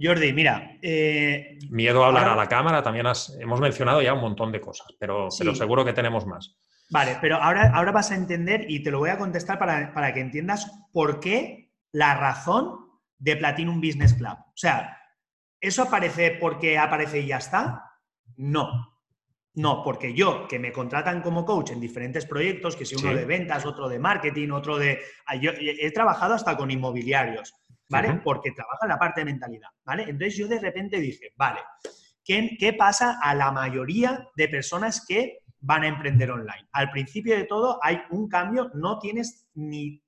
Jordi, 0.00 0.32
mira. 0.32 0.78
Eh, 0.80 1.58
Miedo 1.68 2.02
a 2.04 2.06
hablar 2.06 2.28
a 2.30 2.36
la 2.36 2.48
cámara, 2.48 2.82
también 2.82 3.06
hemos 3.38 3.60
mencionado 3.60 4.00
ya 4.00 4.14
un 4.14 4.22
montón 4.22 4.50
de 4.50 4.62
cosas, 4.62 4.86
pero, 4.98 5.28
pero 5.38 5.54
seguro 5.54 5.84
que 5.84 5.92
tenemos 5.92 6.24
más. 6.24 6.56
Vale, 6.92 7.16
pero 7.22 7.36
ahora, 7.36 7.72
ahora 7.74 7.90
vas 7.90 8.10
a 8.10 8.16
entender 8.16 8.66
y 8.68 8.82
te 8.82 8.90
lo 8.90 8.98
voy 8.98 9.08
a 9.08 9.16
contestar 9.16 9.58
para, 9.58 10.12
que 10.12 10.20
entiendas 10.20 10.70
por 10.92 11.20
qué 11.20 11.72
la 11.90 12.14
razón 12.14 12.80
de 13.18 13.36
Platinum 13.36 13.80
Business 13.80 14.12
Club. 14.12 14.36
O 14.38 14.56
sea, 14.56 14.98
¿eso 15.58 15.84
aparece 15.84 16.36
porque 16.38 16.78
aparece 16.78 17.20
y 17.20 17.28
ya 17.28 17.38
está? 17.38 17.82
No. 18.36 18.98
No, 19.54 19.82
porque 19.82 20.12
yo, 20.12 20.46
que 20.46 20.58
me 20.58 20.72
contratan 20.72 21.22
como 21.22 21.46
coach 21.46 21.70
en 21.70 21.80
diferentes 21.80 22.26
proyectos, 22.26 22.76
que 22.76 22.84
si 22.84 22.94
uno 22.94 23.14
de 23.14 23.24
ventas, 23.24 23.64
otro 23.64 23.88
de 23.88 23.98
marketing, 23.98 24.50
otro 24.50 24.78
de... 24.78 25.00
Yo 25.40 25.52
he 25.58 25.90
trabajado 25.92 26.34
hasta 26.34 26.56
con 26.56 26.70
inmobiliarios, 26.70 27.54
¿vale? 27.88 28.20
Porque 28.22 28.52
trabaja 28.52 28.80
en 28.82 28.88
la 28.90 28.98
parte 28.98 29.20
de 29.20 29.26
mentalidad, 29.26 29.68
¿vale? 29.84 30.04
Entonces 30.04 30.36
yo 30.36 30.46
de 30.48 30.58
repente 30.58 31.00
dije, 31.00 31.32
vale, 31.36 31.60
¿qué, 32.24 32.56
¿qué 32.58 32.72
pasa 32.74 33.18
a 33.22 33.34
la 33.34 33.50
mayoría 33.50 34.26
de 34.36 34.48
personas 34.48 35.04
que 35.06 35.41
van 35.62 35.84
a 35.84 35.88
emprender 35.88 36.30
online. 36.30 36.68
Al 36.72 36.90
principio 36.90 37.36
de 37.36 37.44
todo 37.44 37.78
hay 37.82 38.02
un 38.10 38.28
cambio, 38.28 38.70
no 38.74 38.98
tienes 38.98 39.48
ni, 39.54 40.02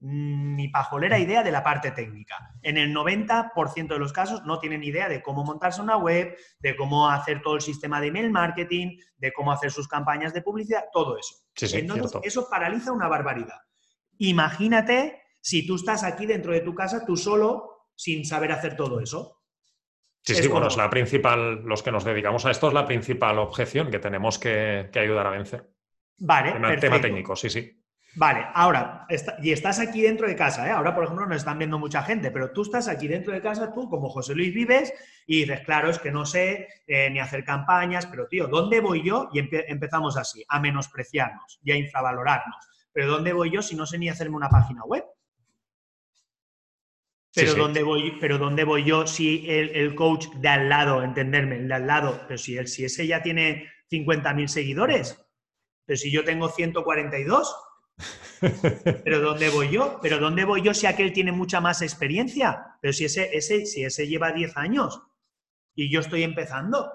ni 0.00 0.68
pajolera 0.68 1.18
idea 1.18 1.42
de 1.42 1.52
la 1.52 1.62
parte 1.62 1.92
técnica. 1.92 2.54
En 2.62 2.76
el 2.76 2.94
90% 2.94 3.88
de 3.88 3.98
los 3.98 4.12
casos 4.12 4.44
no 4.44 4.58
tienen 4.58 4.82
idea 4.82 5.08
de 5.08 5.22
cómo 5.22 5.44
montarse 5.44 5.80
una 5.80 5.96
web, 5.96 6.36
de 6.58 6.76
cómo 6.76 7.08
hacer 7.08 7.40
todo 7.40 7.54
el 7.54 7.60
sistema 7.60 8.00
de 8.00 8.08
email 8.08 8.30
marketing, 8.30 8.98
de 9.16 9.32
cómo 9.32 9.52
hacer 9.52 9.70
sus 9.70 9.88
campañas 9.88 10.34
de 10.34 10.42
publicidad, 10.42 10.84
todo 10.92 11.16
eso. 11.16 11.36
Entonces, 11.76 12.20
eso 12.22 12.48
paraliza 12.50 12.92
una 12.92 13.08
barbaridad. 13.08 13.58
Imagínate 14.18 15.22
si 15.40 15.66
tú 15.66 15.76
estás 15.76 16.02
aquí 16.02 16.26
dentro 16.26 16.52
de 16.52 16.60
tu 16.60 16.74
casa, 16.74 17.06
tú 17.06 17.16
solo, 17.16 17.86
sin 17.94 18.24
saber 18.24 18.52
hacer 18.52 18.76
todo 18.76 19.00
eso. 19.00 19.39
Sí, 20.22 20.34
sí, 20.34 20.48
bueno, 20.48 20.68
es 20.68 20.76
la 20.76 20.90
principal, 20.90 21.62
los 21.64 21.82
que 21.82 21.90
nos 21.90 22.04
dedicamos 22.04 22.44
a 22.44 22.50
esto 22.50 22.68
es 22.68 22.74
la 22.74 22.86
principal 22.86 23.38
objeción 23.38 23.90
que 23.90 23.98
tenemos 23.98 24.38
que, 24.38 24.90
ayudar 24.94 25.26
a 25.26 25.30
vencer. 25.30 25.70
Vale. 26.18 26.52
El 26.72 26.80
tema 26.80 27.00
técnico, 27.00 27.34
sí, 27.34 27.48
sí. 27.48 27.80
Vale, 28.16 28.44
ahora, 28.54 29.06
y 29.40 29.52
estás 29.52 29.78
aquí 29.78 30.02
dentro 30.02 30.26
de 30.26 30.34
casa, 30.34 30.66
¿eh? 30.66 30.72
ahora 30.72 30.92
por 30.92 31.04
ejemplo 31.04 31.26
nos 31.26 31.36
están 31.36 31.58
viendo 31.58 31.78
mucha 31.78 32.02
gente, 32.02 32.32
pero 32.32 32.50
tú 32.50 32.62
estás 32.62 32.88
aquí 32.88 33.06
dentro 33.06 33.32
de 33.32 33.40
casa, 33.40 33.72
tú 33.72 33.88
como 33.88 34.08
José 34.08 34.34
Luis 34.34 34.52
vives 34.52 34.92
y 35.28 35.42
dices, 35.42 35.60
claro, 35.60 35.88
es 35.88 36.00
que 36.00 36.10
no 36.10 36.26
sé 36.26 36.66
eh, 36.88 37.08
ni 37.10 37.20
hacer 37.20 37.44
campañas, 37.44 38.06
pero 38.06 38.26
tío, 38.26 38.48
¿dónde 38.48 38.80
voy 38.80 39.04
yo? 39.04 39.28
Y 39.32 39.38
empezamos 39.38 40.16
así, 40.16 40.44
a 40.48 40.58
menospreciarnos 40.58 41.60
y 41.62 41.70
a 41.70 41.76
infravalorarnos. 41.76 42.56
Pero 42.92 43.06
¿dónde 43.06 43.32
voy 43.32 43.52
yo 43.52 43.62
si 43.62 43.76
no 43.76 43.86
sé 43.86 43.96
ni 43.96 44.08
hacerme 44.08 44.36
una 44.36 44.48
página 44.48 44.82
web? 44.84 45.04
Pero, 47.34 47.54
¿dónde 47.54 47.82
voy, 47.82 48.18
pero 48.20 48.38
¿dónde 48.38 48.64
voy 48.64 48.84
yo 48.84 49.06
si 49.06 49.48
el, 49.48 49.94
coach 49.94 50.26
de 50.36 50.48
al 50.48 50.68
lado, 50.68 51.02
entenderme, 51.02 51.56
el 51.56 51.68
de 51.68 51.74
al 51.74 51.86
lado, 51.86 52.22
pero 52.26 52.36
si, 52.36 52.66
si 52.66 52.84
ese 52.84 53.06
ya 53.06 53.22
tiene 53.22 53.68
50.000 53.90 54.48
seguidores, 54.48 55.24
pero 55.86 55.96
si 55.96 56.10
yo 56.10 56.24
tengo 56.24 56.48
142, 56.48 57.56
pero 59.04 59.20
¿dónde 59.20 59.48
voy 59.50 59.70
yo? 59.70 59.98
¿Pero 60.02 60.18
dónde 60.18 60.44
voy 60.44 60.62
yo 60.62 60.74
si 60.74 60.86
aquel 60.86 61.12
tiene 61.12 61.32
mucha 61.32 61.60
más 61.60 61.82
experiencia? 61.82 62.76
Pero 62.80 62.92
si 62.92 63.04
ese, 63.04 63.36
ese, 63.36 63.66
si 63.66 63.84
ese 63.84 64.08
lleva 64.08 64.32
10 64.32 64.56
años 64.56 65.02
y 65.74 65.90
yo 65.90 66.00
estoy 66.00 66.24
empezando, 66.24 66.90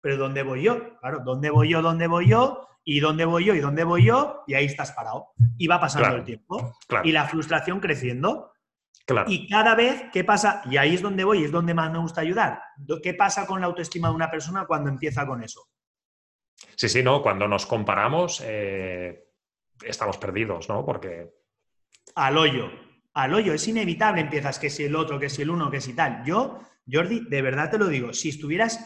¿pero 0.00 0.16
dónde 0.16 0.42
voy 0.42 0.62
yo? 0.62 0.98
Claro, 1.00 1.22
¿dónde 1.24 1.50
voy 1.50 1.70
yo? 1.70 1.82
¿Dónde 1.82 2.06
voy 2.06 2.28
yo? 2.28 2.68
¿Y 2.84 3.00
dónde 3.00 3.24
voy 3.24 3.46
yo? 3.46 3.54
¿Y 3.54 3.60
dónde 3.60 3.84
voy 3.84 4.04
yo? 4.04 4.44
Y 4.46 4.54
ahí 4.54 4.66
estás 4.66 4.92
parado. 4.92 5.32
Y 5.56 5.66
va 5.66 5.80
pasando 5.80 6.16
el 6.16 6.24
tiempo. 6.24 6.76
Y 7.02 7.12
la 7.12 7.26
frustración 7.26 7.80
creciendo. 7.80 8.52
Y 9.26 9.48
cada 9.48 9.74
vez, 9.74 10.04
¿qué 10.12 10.24
pasa? 10.24 10.62
Y 10.70 10.78
ahí 10.78 10.94
es 10.94 11.02
donde 11.02 11.24
voy, 11.24 11.44
es 11.44 11.52
donde 11.52 11.74
más 11.74 11.92
me 11.92 11.98
gusta 11.98 12.22
ayudar. 12.22 12.60
¿Qué 13.02 13.12
pasa 13.14 13.46
con 13.46 13.60
la 13.60 13.66
autoestima 13.66 14.08
de 14.08 14.14
una 14.14 14.30
persona 14.30 14.66
cuando 14.66 14.88
empieza 14.88 15.26
con 15.26 15.42
eso? 15.42 15.68
Sí, 16.76 16.88
sí, 16.88 17.02
no, 17.02 17.22
cuando 17.22 17.46
nos 17.46 17.66
comparamos 17.66 18.42
eh, 18.44 19.28
estamos 19.82 20.16
perdidos, 20.18 20.68
¿no? 20.68 20.84
Porque... 20.84 21.34
Al 22.14 22.38
hoyo, 22.38 22.70
al 23.12 23.34
hoyo, 23.34 23.52
es 23.52 23.66
inevitable, 23.68 24.20
empiezas 24.20 24.58
que 24.58 24.70
si 24.70 24.84
el 24.84 24.96
otro, 24.96 25.18
que 25.18 25.28
si 25.28 25.42
el 25.42 25.50
uno, 25.50 25.70
que 25.70 25.80
si 25.80 25.94
tal. 25.94 26.22
Yo, 26.24 26.60
Jordi, 26.90 27.26
de 27.28 27.42
verdad 27.42 27.70
te 27.70 27.78
lo 27.78 27.88
digo, 27.88 28.12
si 28.12 28.28
estuvieras 28.30 28.84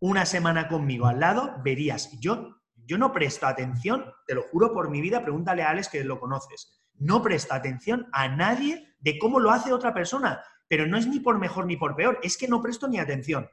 una 0.00 0.24
semana 0.24 0.66
conmigo 0.68 1.06
al 1.06 1.20
lado, 1.20 1.56
verías, 1.62 2.18
yo, 2.20 2.56
yo 2.74 2.98
no 2.98 3.12
presto 3.12 3.46
atención, 3.46 4.06
te 4.26 4.34
lo 4.34 4.42
juro 4.42 4.72
por 4.72 4.90
mi 4.90 5.00
vida, 5.00 5.22
pregúntale 5.22 5.62
a 5.62 5.70
Alex 5.70 5.88
que 5.88 6.04
lo 6.04 6.18
conoces, 6.18 6.79
no 7.00 7.22
presto 7.22 7.54
atención 7.54 8.06
a 8.12 8.28
nadie 8.28 8.94
de 9.00 9.18
cómo 9.18 9.40
lo 9.40 9.50
hace 9.50 9.72
otra 9.72 9.92
persona, 9.92 10.40
pero 10.68 10.86
no 10.86 10.96
es 10.96 11.08
ni 11.08 11.18
por 11.18 11.38
mejor 11.38 11.66
ni 11.66 11.76
por 11.76 11.96
peor, 11.96 12.20
es 12.22 12.36
que 12.38 12.46
no 12.46 12.62
presto 12.62 12.86
ni 12.86 12.98
atención. 13.00 13.48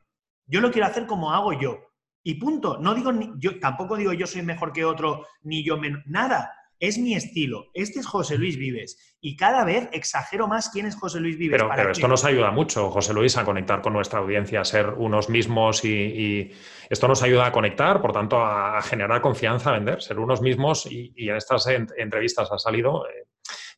Yo 0.45 0.61
lo 0.61 0.71
quiero 0.71 0.87
hacer 0.87 1.07
como 1.07 1.33
hago 1.33 1.53
yo. 1.53 1.79
Y 2.23 2.35
punto. 2.35 2.77
No 2.77 2.93
digo 2.93 3.11
ni, 3.11 3.31
yo 3.37 3.59
tampoco 3.59 3.95
digo 3.95 4.13
yo 4.13 4.27
soy 4.27 4.41
mejor 4.41 4.71
que 4.73 4.85
otro, 4.85 5.25
ni 5.41 5.63
yo 5.63 5.77
menos. 5.77 6.01
Nada. 6.05 6.53
Es 6.79 6.99
mi 6.99 7.15
estilo. 7.15 7.71
Este 7.73 7.99
es 7.99 8.05
José 8.05 8.37
Luis 8.37 8.55
Vives. 8.55 9.15
Y 9.19 9.35
cada 9.35 9.65
vez 9.65 9.89
exagero 9.93 10.47
más 10.47 10.69
quién 10.69 10.85
es 10.85 10.95
José 10.95 11.19
Luis 11.19 11.35
Vives. 11.35 11.59
Pero, 11.75 11.91
esto 11.91 12.07
nos 12.07 12.23
ayuda 12.23 12.51
mucho, 12.51 12.91
José 12.91 13.15
Luis, 13.15 13.35
a 13.35 13.43
conectar 13.43 13.81
con 13.81 13.93
nuestra 13.93 14.19
audiencia, 14.19 14.61
a 14.61 14.63
ser 14.63 14.89
unos 14.89 15.27
mismos 15.27 15.83
y, 15.83 16.51
esto 16.87 17.07
nos 17.07 17.23
ayuda 17.23 17.47
a 17.47 17.51
conectar, 17.51 17.99
por 17.99 18.11
tanto, 18.11 18.37
a 18.45 18.79
generar 18.83 19.21
confianza, 19.21 19.71
a 19.71 19.73
vender, 19.73 20.03
ser 20.03 20.19
unos 20.19 20.41
mismos 20.41 20.85
y, 20.85 21.13
en 21.15 21.35
estas 21.35 21.65
entrevistas 21.67 22.51
ha 22.51 22.59
salido 22.59 23.07
eh, 23.07 23.25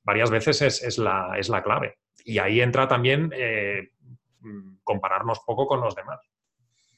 varias 0.03 0.29
veces 0.29 0.61
es, 0.61 0.97
la, 0.97 1.33
es, 1.37 1.49
la, 1.49 1.63
clave. 1.63 1.97
Y 2.23 2.39
ahí 2.39 2.61
entra 2.61 2.87
también 2.87 3.31
eh, 3.35 3.89
compararnos 4.83 5.39
poco 5.45 5.67
con 5.67 5.81
los 5.81 5.95
demás. 5.95 6.19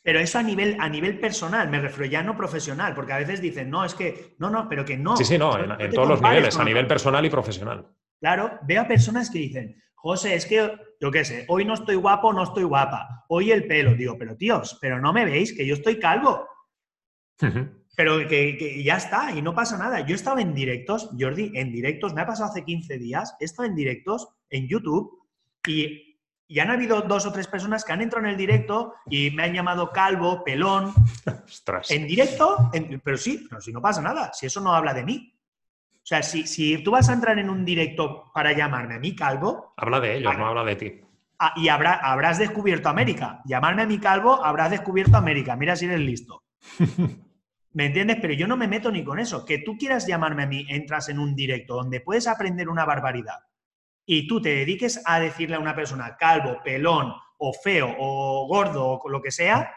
Pero 0.04 0.20
eso 0.20 0.40
a 0.40 0.44
nivel, 0.44 0.78
a 0.80 0.90
nivel 0.90 1.20
personal, 1.20 1.70
me 1.70 1.80
refiero 1.80 2.06
ya 2.12 2.24
no 2.24 2.36
profesional, 2.36 2.96
porque 2.96 3.14
a 3.14 3.20
veces 3.20 3.40
dicen, 3.40 3.70
no, 3.70 3.86
es 3.86 3.94
que, 3.94 4.36
no, 4.40 4.50
no, 4.50 4.68
pero 4.68 4.84
que 4.84 4.98
no. 4.98 5.16
Sí, 5.16 5.26
sí, 5.26 5.38
no, 5.38 5.58
en, 5.58 5.92
todos 5.92 6.08
los 6.08 6.22
niveles, 6.22 6.58
a 6.58 6.64
nivel 6.64 6.88
personal 6.88 7.24
y 7.24 7.30
profesional. 7.30 7.88
Claro, 8.20 8.60
veo 8.64 8.82
a 8.82 8.88
personas 8.88 9.30
que 9.30 9.40
dicen, 9.40 9.82
José, 9.94 10.34
es 10.34 10.48
que, 10.48 10.72
yo 11.00 11.12
qué 11.12 11.24
sé, 11.24 11.46
hoy 11.48 11.66
no 11.66 11.76
estoy 11.76 11.96
guapo, 11.96 12.34
no 12.34 12.44
estoy 12.44 12.64
guapa, 12.64 13.26
hoy 13.30 13.52
el 13.52 13.68
pelo, 13.68 13.94
digo, 13.94 14.18
pero 14.18 14.36
tíos, 14.36 14.80
pero 14.82 15.00
no 15.00 15.14
me 15.14 15.26
veis, 15.26 15.56
que 15.56 15.66
yo 15.66 15.76
estoy 15.76 16.00
calvo. 16.00 16.48
Pero 17.96 18.20
que, 18.20 18.58
que, 18.58 18.84
ya 18.84 18.96
está, 18.98 19.32
y 19.32 19.42
no 19.42 19.54
pasa 19.54 19.78
nada. 19.78 20.00
Yo 20.02 20.14
he 20.14 20.16
estado 20.16 20.40
en 20.40 20.54
directos, 20.54 21.10
Jordi, 21.20 21.52
en 21.56 21.72
directos, 21.72 22.14
me 22.14 22.22
ha 22.22 22.26
pasado 22.26 22.50
hace 22.50 22.64
15 22.64 22.98
días, 22.98 23.36
he 23.40 23.46
estado 23.46 23.68
en 23.68 23.76
directos 23.76 24.30
en 24.50 24.68
YouTube 24.68 25.28
y 25.68 26.12
y 26.52 26.60
han 26.60 26.70
habido 26.70 27.00
dos 27.04 27.26
o 27.26 27.32
tres 27.32 27.48
personas 27.48 27.86
que 27.86 27.94
han 27.94 28.02
entrado 28.02 28.26
en 28.26 28.32
el 28.32 28.38
directo 28.38 28.96
y 29.10 29.32
me 29.32 29.44
han 29.44 29.54
llamado 29.54 29.90
calvo, 29.90 30.44
pelón. 30.44 30.94
En 31.90 32.08
directo, 32.08 32.70
pero 33.04 33.18
sí, 33.18 33.46
pero 33.50 33.62
si 33.62 33.72
no 33.72 33.82
pasa 33.82 34.02
nada, 34.02 34.34
si 34.34 34.48
eso 34.48 34.60
no 34.60 34.74
habla 34.74 34.94
de 34.94 35.06
mí. 35.06 35.34
O 35.94 36.00
sea, 36.04 36.22
si, 36.24 36.46
si 36.48 36.84
tú 36.84 36.92
vas 36.92 37.08
a 37.08 37.14
entrar 37.14 37.40
en 37.40 37.50
un 37.50 37.64
directo 37.64 38.32
para 38.34 38.52
llamarme 38.52 38.96
a 38.96 39.00
mí 39.00 39.16
calvo. 39.16 39.74
Habla 39.78 40.02
de 40.02 40.18
ellos, 40.18 40.38
no 40.38 40.48
habla 40.48 40.64
de 40.66 40.76
ti. 40.76 41.02
Ah, 41.40 41.54
y 41.56 41.70
habrá, 41.70 41.94
habrás 41.94 42.38
descubierto 42.38 42.90
América. 42.90 43.42
Llamarme 43.46 43.84
a 43.84 43.86
mi 43.86 44.00
calvo, 44.00 44.44
habrás 44.44 44.72
descubierto 44.72 45.16
América. 45.16 45.56
Mira 45.56 45.78
si 45.78 45.86
eres 45.86 46.02
listo. 46.02 46.44
¿Me 47.74 47.86
entiendes? 47.86 48.18
Pero 48.22 48.34
yo 48.34 48.48
no 48.48 48.58
me 48.58 48.68
meto 48.68 48.92
ni 48.92 49.04
con 49.04 49.20
eso. 49.20 49.46
Que 49.46 49.60
tú 49.60 49.78
quieras 49.78 50.06
llamarme 50.08 50.44
a 50.44 50.48
mí, 50.48 50.66
entras 50.70 51.10
en 51.10 51.20
un 51.20 51.36
directo 51.36 51.76
donde 51.76 52.02
puedes 52.02 52.28
aprender 52.28 52.70
una 52.70 52.86
barbaridad 52.86 53.40
y 54.06 54.28
tú 54.28 54.42
te 54.42 54.50
dediques 54.50 55.02
a 55.06 55.20
decirle 55.20 55.56
a 55.56 55.60
una 55.60 55.76
persona 55.76 56.18
calvo, 56.18 56.60
pelón 56.64 57.14
o 57.38 57.54
feo 57.54 57.96
o 57.98 58.48
gordo 58.48 59.00
o 59.02 59.10
lo 59.10 59.22
que 59.22 59.32
sea, 59.32 59.72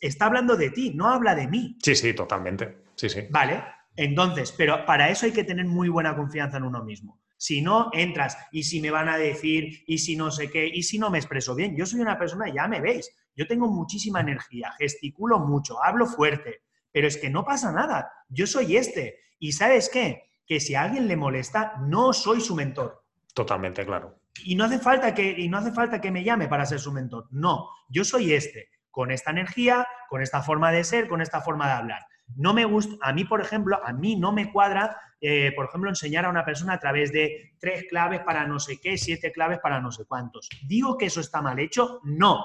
está 0.00 0.26
hablando 0.26 0.56
de 0.56 0.70
ti, 0.70 0.92
no 0.94 1.08
habla 1.08 1.34
de 1.34 1.48
mí. 1.48 1.78
Sí, 1.82 1.94
sí, 1.94 2.14
totalmente. 2.14 2.84
Sí, 2.94 3.08
sí. 3.08 3.20
Vale. 3.30 3.62
Entonces, 3.94 4.52
pero 4.56 4.84
para 4.86 5.10
eso 5.10 5.26
hay 5.26 5.32
que 5.32 5.44
tener 5.44 5.66
muy 5.66 5.88
buena 5.88 6.16
confianza 6.16 6.56
en 6.56 6.64
uno 6.64 6.82
mismo. 6.82 7.20
Si 7.36 7.60
no, 7.60 7.90
entras 7.92 8.36
y 8.52 8.62
si 8.62 8.80
me 8.80 8.90
van 8.90 9.08
a 9.08 9.18
decir 9.18 9.82
y 9.86 9.98
si 9.98 10.16
no 10.16 10.30
sé 10.30 10.50
qué 10.50 10.66
y 10.66 10.82
si 10.82 10.98
no 10.98 11.10
me 11.10 11.18
expreso 11.18 11.54
bien. 11.54 11.76
Yo 11.76 11.86
soy 11.86 12.00
una 12.00 12.18
persona, 12.18 12.52
ya 12.52 12.68
me 12.68 12.80
veis, 12.80 13.10
yo 13.34 13.46
tengo 13.46 13.68
muchísima 13.68 14.20
energía, 14.20 14.72
gesticulo 14.78 15.40
mucho, 15.40 15.82
hablo 15.82 16.06
fuerte, 16.06 16.62
pero 16.92 17.08
es 17.08 17.16
que 17.16 17.30
no 17.30 17.44
pasa 17.44 17.72
nada. 17.72 18.12
Yo 18.28 18.46
soy 18.46 18.76
este. 18.76 19.18
Y 19.38 19.52
sabes 19.52 19.88
qué? 19.88 20.30
Que 20.46 20.60
si 20.60 20.74
a 20.74 20.82
alguien 20.82 21.08
le 21.08 21.16
molesta, 21.16 21.74
no 21.80 22.12
soy 22.12 22.40
su 22.40 22.54
mentor. 22.54 23.04
Totalmente 23.34 23.84
claro. 23.84 24.18
Y 24.44 24.54
no 24.54 24.64
hace 24.64 24.78
falta 24.78 25.14
que, 25.14 25.30
y 25.30 25.48
no 25.48 25.58
hace 25.58 25.72
falta 25.72 26.00
que 26.00 26.10
me 26.10 26.24
llame 26.24 26.48
para 26.48 26.66
ser 26.66 26.78
su 26.78 26.92
mentor. 26.92 27.26
No, 27.30 27.68
yo 27.88 28.04
soy 28.04 28.32
este, 28.32 28.70
con 28.90 29.10
esta 29.10 29.30
energía, 29.30 29.86
con 30.08 30.22
esta 30.22 30.42
forma 30.42 30.70
de 30.70 30.84
ser, 30.84 31.08
con 31.08 31.20
esta 31.20 31.40
forma 31.40 31.66
de 31.66 31.72
hablar. 31.72 32.06
No 32.36 32.54
me 32.54 32.64
gusta, 32.64 32.94
a 33.02 33.12
mí, 33.12 33.24
por 33.24 33.40
ejemplo, 33.40 33.80
a 33.84 33.92
mí 33.92 34.16
no 34.16 34.32
me 34.32 34.52
cuadra, 34.52 34.96
eh, 35.20 35.52
por 35.54 35.66
ejemplo, 35.66 35.90
enseñar 35.90 36.24
a 36.24 36.30
una 36.30 36.44
persona 36.44 36.74
a 36.74 36.78
través 36.78 37.12
de 37.12 37.54
tres 37.58 37.84
claves 37.88 38.20
para 38.20 38.46
no 38.46 38.58
sé 38.58 38.80
qué, 38.80 38.96
siete 38.96 39.32
claves 39.32 39.58
para 39.60 39.80
no 39.80 39.92
sé 39.92 40.04
cuántos. 40.06 40.48
¿Digo 40.66 40.96
que 40.96 41.06
eso 41.06 41.20
está 41.20 41.42
mal 41.42 41.58
hecho? 41.58 42.00
No. 42.04 42.44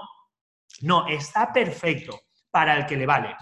No, 0.81 1.07
está 1.07 1.53
perfecto 1.53 2.19
para 2.51 2.77
el 2.77 2.85
que 2.85 2.97
le 2.97 3.05
vale. 3.05 3.35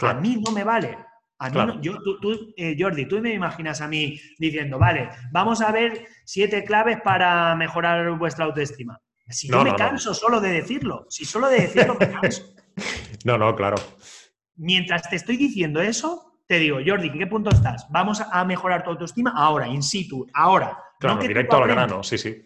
A 0.00 0.14
mí 0.14 0.42
no 0.44 0.52
me 0.52 0.64
vale. 0.64 0.98
A 1.38 1.50
mí 1.50 1.78
yo, 1.82 1.98
tú, 2.02 2.54
eh, 2.56 2.76
Jordi, 2.78 3.06
tú 3.06 3.20
me 3.20 3.34
imaginas 3.34 3.80
a 3.80 3.88
mí 3.88 4.18
diciendo, 4.38 4.78
vale, 4.78 5.10
vamos 5.32 5.60
a 5.60 5.72
ver 5.72 6.06
siete 6.24 6.64
claves 6.64 7.00
para 7.02 7.54
mejorar 7.56 8.16
vuestra 8.18 8.44
autoestima. 8.44 9.00
Si 9.28 9.48
no, 9.48 9.58
yo 9.58 9.72
me 9.72 9.76
canso 9.76 10.14
solo 10.14 10.40
de 10.40 10.50
decirlo, 10.50 11.06
si 11.08 11.24
solo 11.24 11.48
de 11.48 11.62
decirlo 11.62 11.96
me 11.98 12.10
canso. 12.10 12.54
No, 13.24 13.38
no, 13.38 13.54
claro. 13.54 13.76
Mientras 14.56 15.08
te 15.08 15.16
estoy 15.16 15.38
diciendo 15.38 15.80
eso, 15.80 16.40
te 16.46 16.58
digo, 16.58 16.78
Jordi, 16.84 17.08
¿en 17.08 17.18
qué 17.18 17.26
punto 17.26 17.48
estás? 17.48 17.86
Vamos 17.88 18.20
a 18.20 18.44
mejorar 18.44 18.84
tu 18.84 18.90
autoestima 18.90 19.32
ahora, 19.34 19.66
in 19.66 19.82
situ, 19.82 20.26
ahora. 20.34 20.78
Claro, 20.98 21.22
directo 21.22 21.56
al 21.56 21.68
grano, 21.68 22.02
sí, 22.02 22.18
sí. 22.18 22.44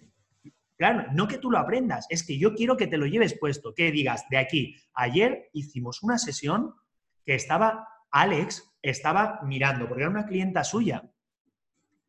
Claro, 0.76 1.06
no 1.12 1.26
que 1.26 1.38
tú 1.38 1.50
lo 1.50 1.58
aprendas, 1.58 2.06
es 2.08 2.24
que 2.24 2.38
yo 2.38 2.54
quiero 2.54 2.76
que 2.76 2.86
te 2.86 2.96
lo 2.96 3.06
lleves 3.06 3.36
puesto, 3.36 3.74
que 3.74 3.90
digas, 3.90 4.24
de 4.30 4.38
aquí, 4.38 4.76
ayer 4.94 5.48
hicimos 5.52 6.02
una 6.04 6.18
sesión 6.18 6.74
que 7.28 7.34
estaba 7.34 7.86
Alex 8.10 8.72
estaba 8.80 9.40
mirando, 9.42 9.86
porque 9.86 10.04
era 10.04 10.10
una 10.10 10.24
clienta 10.24 10.64
suya. 10.64 11.10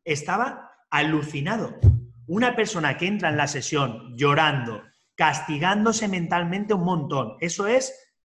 Estaba 0.02 0.70
alucinado. 0.88 1.78
Una 2.26 2.56
persona 2.56 2.96
que 2.96 3.06
entra 3.06 3.28
en 3.28 3.36
la 3.36 3.46
sesión 3.46 4.16
llorando, 4.16 4.82
castigándose 5.16 6.08
mentalmente 6.08 6.72
un 6.72 6.84
montón, 6.84 7.36
eso 7.40 7.66
es 7.66 7.92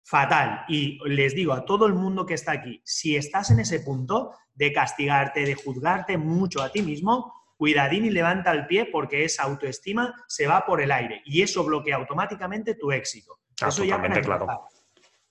fatal. 0.03 0.65
Y 0.69 0.99
les 1.07 1.35
digo 1.35 1.53
a 1.53 1.67
todo 1.67 1.85
el 1.85 1.93
mundo 1.93 2.25
que 2.25 2.33
está 2.33 2.53
aquí, 2.53 2.81
si 2.83 3.15
estás 3.15 3.51
en 3.51 3.61
ese 3.61 3.81
punto 3.81 4.33
de 4.55 4.73
castigarte, 4.73 5.45
de 5.45 5.57
juzgarte 5.57 6.17
mucho 6.17 6.63
a 6.63 6.73
ti 6.73 6.81
mismo, 6.81 7.31
cuidadín 7.59 8.07
y 8.07 8.11
levanta 8.11 8.53
el 8.53 8.67
pie 8.67 8.87
porque 8.87 9.27
esa 9.27 9.43
autoestima 9.43 10.15
se 10.29 10.47
va 10.47 10.65
por 10.65 10.81
el 10.81 10.93
aire 10.93 11.21
y 11.27 11.43
eso 11.43 11.63
bloquea 11.63 11.97
automáticamente 11.97 12.75
tu 12.75 12.91
éxito. 12.91 13.39
Ah, 13.61 13.69
eso 13.69 13.85
ya 13.85 14.01
claro. 14.01 14.71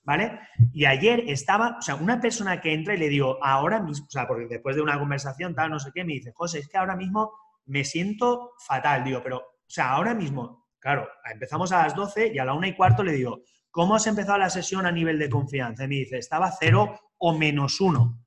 ¿Vale? 0.10 0.39
Y 0.74 0.86
ayer 0.86 1.26
estaba, 1.28 1.78
o 1.78 1.82
sea, 1.84 1.93
una 1.93 2.19
persona 2.19 2.60
que 2.60 2.74
entra 2.74 2.95
y 2.95 2.98
le 2.98 3.10
digo, 3.10 3.38
ahora 3.43 3.80
mismo, 3.80 4.08
o 4.08 4.10
sea, 4.10 4.28
porque 4.28 4.48
después 4.48 4.76
de 4.76 4.82
una 4.82 4.98
conversación, 4.98 5.54
tal, 5.54 5.69
no 5.69 5.80
sé 5.80 5.91
qué, 5.93 6.04
me 6.04 6.13
dice, 6.13 6.32
José, 6.34 6.58
es 6.58 6.67
que 6.67 6.80
ahora 6.80 6.95
mismo 6.95 7.32
me 7.67 7.84
siento 7.84 8.54
fatal, 8.58 9.04
digo, 9.04 9.22
pero, 9.22 9.38
o 9.38 9.67
sea, 9.67 9.91
ahora 9.91 10.15
mismo, 10.15 10.65
claro, 10.80 11.08
empezamos 11.32 11.72
a 11.72 11.84
las 11.84 11.93
12 11.93 12.32
y 12.34 12.39
a 12.39 12.45
la 12.45 12.56
una 12.56 12.67
y 12.67 12.76
cuarto 12.76 13.04
le 13.04 13.12
digo, 13.12 13.43
¿cómo 13.69 13.93
has 13.93 14.08
empezado 14.08 14.39
la 14.39 14.50
sesión 14.50 14.88
a 14.88 14.91
nivel 14.91 15.19
de 15.19 15.30
confianza? 15.30 15.84
Y 15.84 15.89
me 15.89 15.95
dice, 15.98 16.17
estaba 16.17 16.52
cero 16.60 17.00
o 17.19 17.38
menos 17.38 17.80
uno. 17.80 18.19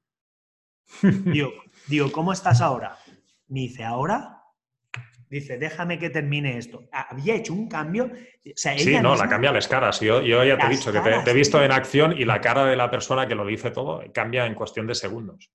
digo, 1.02 1.50
digo, 1.88 2.12
¿cómo 2.12 2.32
estás 2.32 2.60
ahora? 2.60 2.96
Me 3.48 3.62
dice, 3.62 3.82
¿ahora? 3.82 4.41
Dice, 5.32 5.56
déjame 5.56 5.98
que 5.98 6.10
termine 6.10 6.58
esto. 6.58 6.84
Había 6.92 7.34
hecho 7.34 7.54
un 7.54 7.66
cambio. 7.68 8.10
sí, 8.54 8.98
no, 9.00 9.16
la 9.16 9.28
cambia 9.28 9.50
las 9.50 9.66
caras. 9.66 10.00
Yo, 10.00 10.20
yo 10.20 10.44
ya 10.44 10.58
te 10.58 10.66
he 10.66 10.68
dicho 10.68 10.92
que 10.92 11.00
te, 11.00 11.30
he 11.30 11.34
visto 11.34 11.62
en 11.62 11.72
acción 11.72 12.12
y 12.16 12.24
la 12.24 12.40
cara 12.40 12.66
de 12.66 12.76
la 12.76 12.90
persona 12.90 13.26
que 13.26 13.34
lo 13.34 13.46
dice 13.46 13.70
todo 13.70 14.02
cambia 14.12 14.44
en 14.46 14.54
cuestión 14.54 14.86
de 14.86 14.94
segundos. 14.94 15.50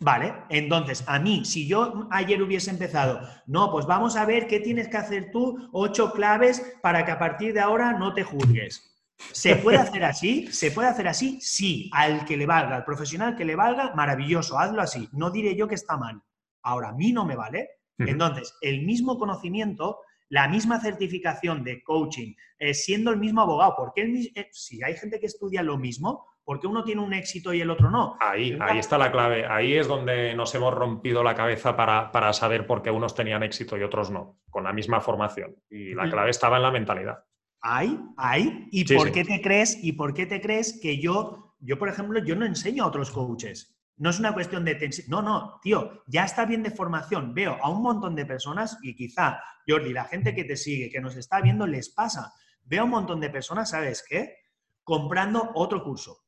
Vale, 0.00 0.32
entonces 0.48 1.04
a 1.06 1.18
mí, 1.18 1.44
si 1.44 1.66
yo 1.66 2.08
ayer 2.10 2.40
hubiese 2.40 2.70
empezado, 2.70 3.20
no, 3.46 3.70
pues 3.70 3.84
vamos 3.84 4.16
a 4.16 4.24
ver 4.24 4.46
qué 4.46 4.60
tienes 4.60 4.88
que 4.88 4.96
hacer 4.96 5.30
tú, 5.30 5.68
ocho 5.72 6.12
claves 6.12 6.78
para 6.82 7.04
que 7.04 7.10
a 7.10 7.18
partir 7.18 7.52
de 7.52 7.60
ahora 7.60 7.92
no 7.92 8.14
te 8.14 8.22
juzgues. 8.22 8.94
¿Se 9.32 9.56
puede 9.56 9.78
hacer 9.78 10.04
así? 10.04 10.46
¿Se 10.52 10.70
puede 10.70 10.88
hacer 10.88 11.08
así? 11.08 11.40
Sí, 11.40 11.90
al 11.92 12.24
que 12.24 12.36
le 12.36 12.46
valga, 12.46 12.76
al 12.76 12.84
profesional 12.84 13.36
que 13.36 13.44
le 13.44 13.56
valga, 13.56 13.92
maravilloso, 13.94 14.58
hazlo 14.58 14.80
así. 14.80 15.08
No 15.12 15.30
diré 15.30 15.56
yo 15.56 15.66
que 15.66 15.74
está 15.74 15.96
mal. 15.96 16.22
Ahora, 16.62 16.90
a 16.90 16.92
mí 16.92 17.12
no 17.12 17.24
me 17.24 17.34
vale. 17.34 17.77
Entonces, 17.98 18.56
el 18.60 18.82
mismo 18.84 19.18
conocimiento, 19.18 19.98
la 20.28 20.48
misma 20.48 20.80
certificación 20.80 21.64
de 21.64 21.82
coaching, 21.82 22.34
eh, 22.58 22.74
siendo 22.74 23.10
el 23.10 23.18
mismo 23.18 23.40
abogado, 23.40 23.74
porque 23.76 24.02
eh, 24.34 24.48
si 24.52 24.82
hay 24.82 24.94
gente 24.94 25.18
que 25.18 25.26
estudia 25.26 25.62
lo 25.62 25.78
mismo, 25.78 26.24
¿Por 26.48 26.60
qué 26.60 26.66
uno 26.66 26.82
tiene 26.82 27.02
un 27.02 27.12
éxito 27.12 27.52
y 27.52 27.60
el 27.60 27.68
otro 27.68 27.90
no? 27.90 28.16
Ahí, 28.20 28.56
ahí 28.58 28.78
está 28.78 28.96
la 28.96 29.12
clave. 29.12 29.44
Ahí 29.44 29.74
es 29.74 29.86
donde 29.86 30.34
nos 30.34 30.54
hemos 30.54 30.72
rompido 30.72 31.22
la 31.22 31.34
cabeza 31.34 31.76
para, 31.76 32.10
para 32.10 32.32
saber 32.32 32.66
por 32.66 32.80
qué 32.80 32.90
unos 32.90 33.14
tenían 33.14 33.42
éxito 33.42 33.76
y 33.76 33.82
otros 33.82 34.10
no, 34.10 34.40
con 34.48 34.64
la 34.64 34.72
misma 34.72 35.02
formación. 35.02 35.54
Y 35.68 35.92
la 35.92 36.08
clave 36.08 36.30
estaba 36.30 36.56
en 36.56 36.62
la 36.62 36.70
mentalidad. 36.70 37.18
Ahí, 37.60 38.00
ahí. 38.16 38.66
¿Y 38.70 38.94
por 38.94 39.12
qué 39.12 39.24
te 39.24 39.42
crees? 39.42 39.78
¿Y 39.84 39.92
por 39.92 40.14
qué 40.14 40.24
te 40.24 40.40
crees 40.40 40.80
que 40.80 40.98
yo, 40.98 41.54
yo, 41.60 41.78
por 41.78 41.90
ejemplo, 41.90 42.18
yo 42.24 42.34
no 42.34 42.46
enseño 42.46 42.84
a 42.84 42.86
otros 42.86 43.10
coaches? 43.10 43.77
No 43.98 44.10
es 44.10 44.18
una 44.18 44.32
cuestión 44.32 44.64
de... 44.64 44.90
No, 45.08 45.22
no, 45.22 45.58
tío, 45.62 46.04
ya 46.06 46.24
está 46.24 46.44
bien 46.44 46.62
de 46.62 46.70
formación. 46.70 47.34
Veo 47.34 47.58
a 47.62 47.68
un 47.70 47.82
montón 47.82 48.14
de 48.14 48.24
personas 48.24 48.78
y 48.82 48.94
quizá, 48.94 49.40
Jordi, 49.66 49.92
la 49.92 50.04
gente 50.04 50.34
que 50.34 50.44
te 50.44 50.56
sigue, 50.56 50.90
que 50.90 51.00
nos 51.00 51.16
está 51.16 51.40
viendo, 51.40 51.66
les 51.66 51.90
pasa. 51.90 52.32
Veo 52.64 52.82
a 52.82 52.84
un 52.84 52.90
montón 52.90 53.20
de 53.20 53.30
personas, 53.30 53.70
¿sabes 53.70 54.04
qué? 54.08 54.36
Comprando 54.84 55.50
otro 55.54 55.82
curso. 55.82 56.24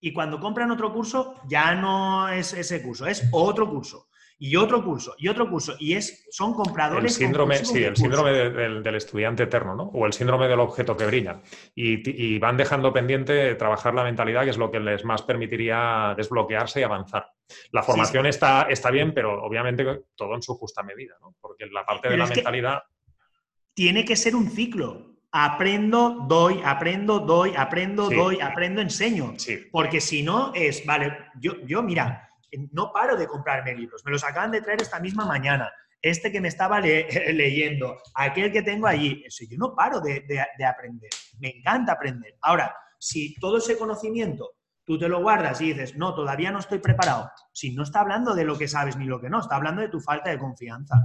Y 0.00 0.12
cuando 0.12 0.40
compran 0.40 0.70
otro 0.70 0.92
curso, 0.92 1.34
ya 1.48 1.74
no 1.74 2.28
es 2.28 2.52
ese 2.52 2.82
curso, 2.82 3.06
es 3.06 3.28
otro 3.32 3.68
curso 3.68 4.09
y 4.42 4.56
otro 4.56 4.82
curso, 4.82 5.14
y 5.18 5.28
otro 5.28 5.50
curso, 5.50 5.76
y 5.78 5.92
es, 5.92 6.26
son 6.30 6.54
compradores. 6.54 7.12
El 7.12 7.26
síndrome, 7.26 7.62
sí, 7.62 7.84
el 7.84 7.94
síndrome 7.94 8.32
del, 8.32 8.94
estudiante 8.94 9.42
eterno, 9.42 9.74
¿no? 9.74 9.82
O 9.92 10.06
el 10.06 10.14
síndrome 10.14 10.48
del 10.48 10.60
objeto 10.60 10.96
que 10.96 11.04
brilla. 11.04 11.42
Y, 11.74 12.38
van 12.38 12.56
dejando 12.56 12.90
pendiente 12.90 13.54
trabajar 13.56 13.92
la 13.92 14.02
mentalidad, 14.02 14.44
que 14.44 14.50
es 14.50 14.56
lo 14.56 14.70
que 14.70 14.80
les 14.80 15.04
más 15.04 15.20
permitiría 15.20 16.14
desbloquearse 16.16 16.80
y 16.80 16.82
avanzar. 16.84 17.26
La 17.70 17.82
formación 17.82 18.24
Está, 18.24 18.62
está 18.62 18.90
bien, 18.90 19.12
pero 19.12 19.42
obviamente 19.44 20.04
todo 20.14 20.34
en 20.34 20.40
su 20.40 20.54
justa 20.54 20.82
medida, 20.82 21.16
¿no? 21.20 21.34
Porque 21.38 21.66
la 21.66 21.84
parte 21.84 22.08
de 22.08 22.16
la 22.16 22.26
mentalidad. 22.26 22.82
Tiene 23.74 24.06
que 24.06 24.16
ser 24.16 24.34
un 24.34 24.48
ciclo. 24.50 25.16
Aprendo, 25.32 26.24
doy, 26.26 26.62
aprendo, 26.64 27.20
doy, 27.20 27.52
aprendo, 27.54 28.08
doy, 28.08 28.40
aprendo, 28.40 28.80
enseño. 28.80 29.34
Sí. 29.36 29.68
Porque 29.70 30.00
si 30.00 30.22
no 30.22 30.52
es, 30.54 30.86
vale, 30.86 31.14
yo, 31.38 31.60
yo 31.66 31.82
mira, 31.82 32.29
no 32.72 32.92
paro 32.92 33.16
de 33.16 33.26
comprarme 33.26 33.74
libros. 33.74 34.02
Me 34.04 34.10
los 34.10 34.24
acaban 34.24 34.50
de 34.50 34.62
traer 34.62 34.82
esta 34.82 35.00
misma 35.00 35.24
mañana. 35.24 35.70
Este 36.02 36.32
que 36.32 36.40
me 36.40 36.48
estaba 36.48 36.80
leyendo, 36.80 37.98
aquel 38.14 38.52
que 38.52 38.62
tengo 38.62 38.86
allí. 38.86 39.24
Yo 39.48 39.58
no 39.58 39.74
paro 39.74 40.00
de, 40.00 40.24
aprender. 40.66 41.10
Me 41.38 41.58
encanta 41.58 41.92
aprender. 41.92 42.36
Ahora, 42.42 42.74
si 42.98 43.34
todo 43.36 43.58
ese 43.58 43.76
conocimiento 43.76 44.52
tú 44.84 44.98
te 44.98 45.08
lo 45.08 45.22
guardas 45.22 45.60
y 45.60 45.72
dices, 45.72 45.96
no, 45.96 46.14
todavía 46.14 46.50
no 46.50 46.58
estoy 46.58 46.80
preparado, 46.80 47.30
si 47.52 47.72
no 47.74 47.84
está 47.84 48.00
hablando 48.00 48.34
de 48.34 48.44
lo 48.44 48.58
que 48.58 48.66
sabes 48.66 48.96
ni 48.96 49.04
lo 49.04 49.20
que 49.20 49.30
no, 49.30 49.38
está 49.38 49.54
hablando 49.54 49.82
de 49.82 49.88
tu 49.88 50.00
falta 50.00 50.30
de 50.30 50.38
confianza. 50.38 50.96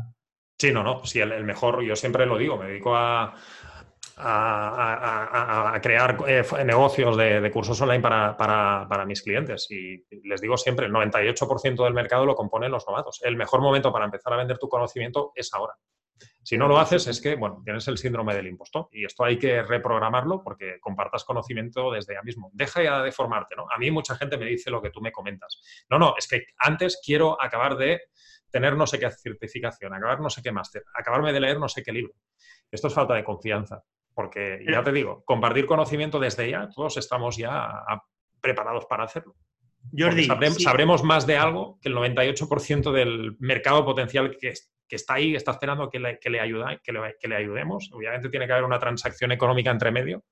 Sí, 0.58 0.72
no, 0.72 0.82
no. 0.82 1.06
Sí, 1.06 1.20
el 1.20 1.44
mejor, 1.44 1.84
yo 1.84 1.96
siempre 1.96 2.26
lo 2.26 2.38
digo, 2.38 2.58
me 2.58 2.68
dedico 2.68 2.96
a, 2.96 3.36
a, 4.18 5.80
crear 5.82 6.18
eh, 6.28 6.44
negocios 6.64 7.18
de, 7.18 7.52
cursos 7.52 7.80
online 7.82 8.02
para, 8.02 9.06
mis 9.06 9.22
clientes. 9.22 9.68
Y 9.70 10.06
les 10.24 10.42
digo 10.42 10.58
siempre, 10.58 10.86
el 10.86 10.94
98% 10.94 11.84
del 11.84 11.94
mercado 11.94 12.26
lo 12.26 12.36
componen 12.36 12.72
los 12.72 12.86
novatos. 12.88 13.22
El 13.24 13.36
mejor 13.36 13.62
momento 13.62 13.92
para 13.92 14.06
empezar 14.06 14.34
a 14.34 14.38
vender 14.38 14.58
tu 14.58 14.70
conocimiento 14.70 15.32
es 15.36 15.54
ahora. 15.54 15.74
Si 16.44 16.58
no 16.58 16.68
lo 16.68 16.78
haces 16.78 17.08
es 17.08 17.20
que, 17.20 17.36
bueno, 17.36 17.62
tienes 17.66 17.88
el 17.88 17.98
síndrome 17.98 18.36
del 18.36 18.48
impostor 18.48 18.88
y 18.92 19.04
esto 19.04 19.24
hay 19.26 19.38
que 19.38 19.64
reprogramarlo 19.64 20.44
porque 20.44 20.80
compartas 20.80 21.26
conocimiento 21.26 21.92
desde 21.92 22.14
ya 22.14 22.22
mismo. 22.22 22.52
Deja 22.54 22.84
ya 22.84 23.02
de 23.02 23.12
formarte, 23.12 23.56
¿no? 23.56 23.66
A 23.70 23.80
mí 23.80 23.90
mucha 23.90 24.16
gente 24.16 24.38
me 24.38 24.46
dice 24.46 24.70
lo 24.70 24.80
que 24.80 24.92
tú 24.92 25.02
me 25.02 25.12
comentas. 25.12 25.60
No, 25.90 25.98
no, 25.98 26.14
es 26.18 26.28
que 26.28 26.46
antes 26.60 27.02
quiero 27.04 27.42
acabar 27.42 27.76
de 27.76 28.00
tener 28.52 28.78
no 28.78 28.86
sé 28.86 29.00
qué 29.00 29.10
certificación, 29.10 29.94
acabar 29.94 30.22
no 30.22 30.30
sé 30.30 30.44
qué 30.44 30.52
máster, 30.52 30.84
acabarme 30.94 31.34
de 31.34 31.40
leer 31.40 31.60
no 31.60 31.68
sé 31.68 31.82
qué 31.82 31.92
libro. 31.92 32.14
Esto 32.72 32.90
es 32.90 32.94
falta 32.94 33.16
de 33.16 33.24
confianza. 33.24 33.84
Porque 34.16 34.66
ya 34.66 34.82
te 34.82 34.94
digo, 34.94 35.24
compartir 35.26 35.66
conocimiento 35.66 36.20
desde 36.20 36.50
ya, 36.50 36.70
todos 36.74 36.96
estamos 36.96 37.36
ya 37.36 37.84
preparados 38.40 38.86
para 38.86 39.04
hacerlo. 39.04 39.36
Jordi, 39.96 40.26
sabremos 40.60 41.04
más 41.04 41.28
de 41.28 41.38
algo 41.38 41.78
que 41.82 41.90
el 41.90 41.96
98% 41.96 42.92
del 42.92 43.36
mercado 43.40 43.86
potencial 43.86 44.38
que, 44.40 44.54
está 44.90 45.16
ahí, 45.16 45.36
está 45.36 45.52
esperando 45.52 45.90
que 45.90 46.00
le, 46.00 46.18
que 46.20 46.30
le, 46.30 46.40
que 46.82 47.28
le, 47.28 47.36
ayudemos. 47.36 47.90
Obviamente 47.94 48.30
tiene 48.30 48.48
que 48.48 48.54
haber 48.54 48.64
una 48.66 48.80
transacción 48.80 49.32
económica 49.32 49.70
entre 49.70 49.92
medio, 49.92 50.24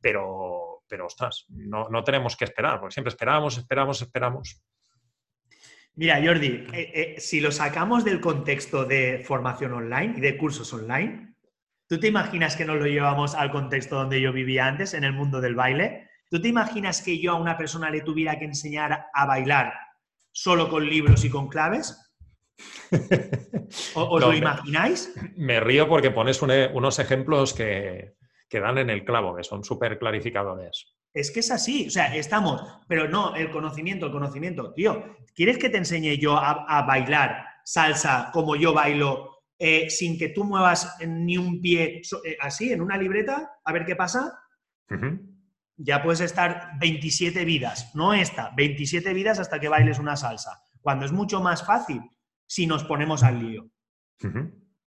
pero, 0.00 0.82
pero 0.88 1.06
ostras, 1.06 1.46
no, 1.48 2.04
tenemos 2.04 2.36
que 2.36 2.44
esperar, 2.44 2.80
porque 2.80 2.94
siempre 2.94 3.10
esperamos, 3.10 3.56
esperamos, 3.56 4.02
esperamos. 4.02 4.62
Mira, 5.94 6.20
Jordi, 6.24 6.66
eh, 6.72 6.92
eh, 6.94 7.14
si 7.18 7.40
lo 7.40 7.52
sacamos 7.52 8.04
del 8.04 8.20
contexto 8.20 8.84
de 8.84 9.22
formación 9.24 9.72
online 9.74 10.14
y 10.16 10.20
de 10.20 10.36
cursos 10.36 10.72
online, 10.72 11.29
¿Tú 11.90 11.98
te 11.98 12.06
imaginas 12.06 12.54
que 12.54 12.64
nos 12.64 12.78
lo 12.78 12.86
llevamos 12.86 13.34
al 13.34 13.50
contexto 13.50 13.96
donde 13.96 14.20
yo 14.20 14.32
vivía 14.32 14.64
antes, 14.64 14.94
en 14.94 15.02
el 15.02 15.12
mundo 15.12 15.40
del 15.40 15.56
baile? 15.56 16.08
¿Tú 16.30 16.40
te 16.40 16.46
imaginas 16.46 17.02
que 17.02 17.18
yo 17.18 17.32
a 17.32 17.34
una 17.34 17.58
persona 17.58 17.90
le 17.90 18.02
tuviera 18.02 18.38
que 18.38 18.44
enseñar 18.44 19.06
a 19.12 19.26
bailar 19.26 19.72
solo 20.30 20.68
con 20.68 20.88
libros 20.88 21.24
y 21.24 21.30
con 21.30 21.48
claves? 21.48 22.00
¿Os 23.96 24.20
lo 24.20 24.32
imagináis? 24.32 25.12
Me 25.34 25.58
río 25.58 25.88
porque 25.88 26.12
pones 26.12 26.40
unos 26.40 27.00
ejemplos 27.00 27.54
que, 27.54 28.14
dan 28.52 28.78
en 28.78 28.88
el 28.88 29.04
clavo, 29.04 29.34
que 29.34 29.42
son 29.42 29.64
súper 29.64 29.98
clarificadores. 29.98 30.94
Es 31.12 31.32
que 31.32 31.40
es 31.40 31.50
así, 31.50 31.88
o 31.88 31.90
sea, 31.90 32.14
estamos, 32.14 32.62
pero 32.86 33.08
no, 33.08 33.34
el 33.34 33.50
conocimiento, 33.50 34.06
el 34.06 34.12
conocimiento. 34.12 34.72
Tío, 34.74 35.16
¿quieres 35.34 35.58
que 35.58 35.70
te 35.70 35.78
enseñe 35.78 36.18
yo 36.18 36.36
a 36.38 36.82
bailar 36.86 37.46
salsa 37.64 38.30
como 38.32 38.54
yo 38.54 38.72
bailo 38.72 39.29
eh, 39.62 39.90
sin 39.90 40.16
que 40.16 40.30
tú 40.30 40.42
muevas 40.44 40.96
ni 41.06 41.36
un 41.36 41.60
pie 41.60 42.00
eh, 42.24 42.36
así 42.40 42.72
en 42.72 42.80
una 42.80 42.96
libreta, 42.96 43.58
a 43.62 43.72
ver 43.74 43.84
qué 43.84 43.94
pasa, 43.94 44.42
ya 45.76 46.02
puedes 46.02 46.20
estar 46.20 46.70
27 46.80 47.44
vidas, 47.44 47.94
no 47.94 48.14
esta, 48.14 48.52
27 48.56 49.12
vidas 49.12 49.38
hasta 49.38 49.60
que 49.60 49.68
bailes 49.68 49.98
una 49.98 50.16
salsa, 50.16 50.62
cuando 50.80 51.04
es 51.04 51.12
mucho 51.12 51.42
más 51.42 51.62
fácil 51.62 52.00
si 52.46 52.66
nos 52.66 52.84
ponemos 52.84 53.22
al 53.22 53.38
lío. 53.38 53.70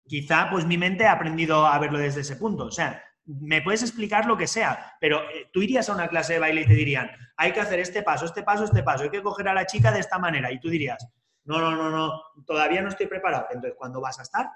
Quizá 0.06 0.48
pues 0.50 0.64
mi 0.64 0.78
mente 0.78 1.04
ha 1.04 1.12
aprendido 1.12 1.66
a 1.66 1.78
verlo 1.78 1.98
desde 1.98 2.22
ese 2.22 2.36
punto, 2.36 2.64
o 2.64 2.72
sea, 2.72 3.04
me 3.26 3.60
puedes 3.60 3.82
explicar 3.82 4.24
lo 4.24 4.38
que 4.38 4.46
sea, 4.46 4.96
pero 4.98 5.20
eh, 5.28 5.50
tú 5.52 5.60
irías 5.60 5.90
a 5.90 5.94
una 5.94 6.08
clase 6.08 6.32
de 6.32 6.38
baile 6.38 6.62
y 6.62 6.66
te 6.66 6.74
dirían, 6.74 7.10
hay 7.36 7.52
que 7.52 7.60
hacer 7.60 7.78
este 7.78 8.02
paso, 8.02 8.24
este 8.24 8.42
paso, 8.42 8.64
este 8.64 8.82
paso, 8.82 9.04
hay 9.04 9.10
que 9.10 9.22
coger 9.22 9.48
a 9.48 9.54
la 9.54 9.66
chica 9.66 9.92
de 9.92 10.00
esta 10.00 10.18
manera, 10.18 10.50
y 10.50 10.58
tú 10.58 10.70
dirías, 10.70 11.06
no, 11.44 11.58
no, 11.58 11.72
no, 11.72 11.90
no, 11.90 12.22
todavía 12.46 12.82
no 12.82 12.88
estoy 12.88 13.06
preparado. 13.06 13.46
Entonces, 13.50 13.74
¿cuándo 13.76 14.00
vas 14.00 14.18
a 14.18 14.22
estar? 14.22 14.48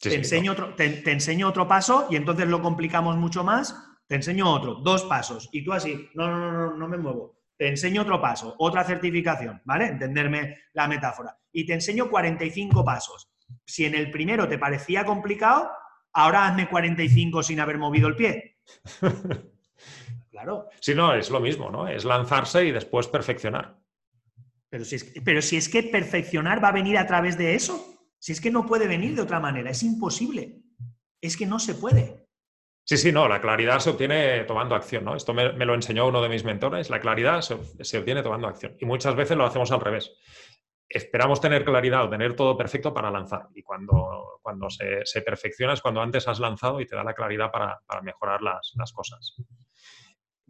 Te, 0.00 0.14
enseño 0.14 0.52
otro, 0.52 0.74
te, 0.74 1.10
enseño 1.10 1.48
otro 1.48 1.68
paso 1.68 2.06
y 2.10 2.16
entonces 2.16 2.48
lo 2.48 2.62
complicamos 2.62 3.16
mucho 3.16 3.44
más. 3.44 3.76
Te 4.06 4.16
enseño 4.16 4.50
otro, 4.50 4.76
dos 4.76 5.04
pasos. 5.04 5.48
Y 5.52 5.62
tú 5.62 5.72
así, 5.72 6.08
no, 6.14 6.28
no, 6.28 6.38
no, 6.38 6.52
no, 6.52 6.76
no 6.76 6.88
me 6.88 6.96
muevo. 6.96 7.38
Te 7.56 7.68
enseño 7.68 8.02
otro 8.02 8.20
paso, 8.20 8.56
otra 8.58 8.82
certificación, 8.84 9.60
¿vale? 9.64 9.86
Entenderme 9.86 10.56
la 10.72 10.88
metáfora. 10.88 11.36
Y 11.52 11.66
te 11.66 11.74
enseño 11.74 12.08
45 12.08 12.84
pasos. 12.84 13.30
Si 13.64 13.84
en 13.84 13.94
el 13.94 14.10
primero 14.10 14.48
te 14.48 14.58
parecía 14.58 15.04
complicado, 15.04 15.70
ahora 16.12 16.46
hazme 16.46 16.68
45 16.68 17.42
sin 17.42 17.60
haber 17.60 17.78
movido 17.78 18.08
el 18.08 18.16
pie. 18.16 18.58
claro. 20.30 20.68
Sí, 20.80 20.94
no, 20.94 21.14
es 21.14 21.30
lo 21.30 21.40
mismo, 21.40 21.70
¿no? 21.70 21.86
Es 21.86 22.04
lanzarse 22.04 22.64
y 22.64 22.72
después 22.72 23.08
perfeccionar. 23.08 23.76
Pero 24.70 24.84
si, 24.84 24.96
es, 24.96 25.12
pero 25.24 25.42
si 25.42 25.56
es 25.56 25.68
que 25.68 25.82
perfeccionar 25.82 26.62
va 26.62 26.68
a 26.68 26.72
venir 26.72 26.96
a 26.96 27.06
través 27.06 27.36
de 27.36 27.54
eso. 27.54 27.99
Si 28.20 28.32
es 28.32 28.40
que 28.40 28.50
no 28.50 28.66
puede 28.66 28.86
venir 28.86 29.16
de 29.16 29.22
otra 29.22 29.40
manera, 29.40 29.70
es 29.70 29.82
imposible. 29.82 30.60
Es 31.20 31.36
que 31.36 31.46
no 31.46 31.58
se 31.58 31.74
puede. 31.74 32.28
Sí, 32.84 32.96
sí, 32.96 33.12
no, 33.12 33.28
la 33.28 33.40
claridad 33.40 33.78
se 33.78 33.90
obtiene 33.90 34.44
tomando 34.44 34.74
acción, 34.74 35.04
¿no? 35.04 35.16
Esto 35.16 35.32
me, 35.32 35.52
lo 35.52 35.74
enseñó 35.74 36.06
uno 36.06 36.20
de 36.20 36.28
mis 36.28 36.44
mentores, 36.44 36.90
la 36.90 37.00
claridad 37.00 37.40
se, 37.40 37.98
obtiene 37.98 38.22
tomando 38.22 38.48
acción. 38.48 38.76
Y 38.78 38.84
muchas 38.84 39.14
veces 39.14 39.36
lo 39.36 39.46
hacemos 39.46 39.72
al 39.72 39.80
revés. 39.80 40.12
Esperamos 40.88 41.40
tener 41.40 41.64
claridad 41.64 42.04
o 42.04 42.10
tener 42.10 42.34
todo 42.34 42.56
perfecto 42.56 42.92
para 42.92 43.10
lanzar. 43.10 43.48
Y 43.54 43.62
cuando, 43.62 44.40
cuando 44.42 44.68
se, 44.68 45.22
perfecciona 45.22 45.72
es 45.72 45.80
cuando 45.80 46.02
antes 46.02 46.26
has 46.28 46.40
lanzado 46.40 46.80
y 46.80 46.86
te 46.86 46.96
da 46.96 47.04
la 47.04 47.14
claridad 47.14 47.50
para, 47.50 47.80
mejorar 48.02 48.42
las, 48.42 48.92
cosas. 48.92 49.36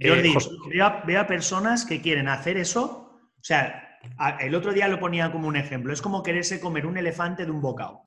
Jordi, 0.00 0.30
eh, 0.30 1.02
veo 1.04 1.20
a 1.20 1.26
personas 1.26 1.84
que 1.84 2.00
quieren 2.00 2.28
hacer 2.28 2.56
eso, 2.56 3.10
o 3.36 3.42
sea, 3.42 3.89
el 4.40 4.54
otro 4.54 4.72
día 4.72 4.88
lo 4.88 4.98
ponía 4.98 5.30
como 5.32 5.48
un 5.48 5.56
ejemplo. 5.56 5.92
Es 5.92 6.02
como 6.02 6.22
quererse 6.22 6.60
comer 6.60 6.86
un 6.86 6.98
elefante 6.98 7.44
de 7.44 7.50
un 7.50 7.60
bocado. 7.60 8.02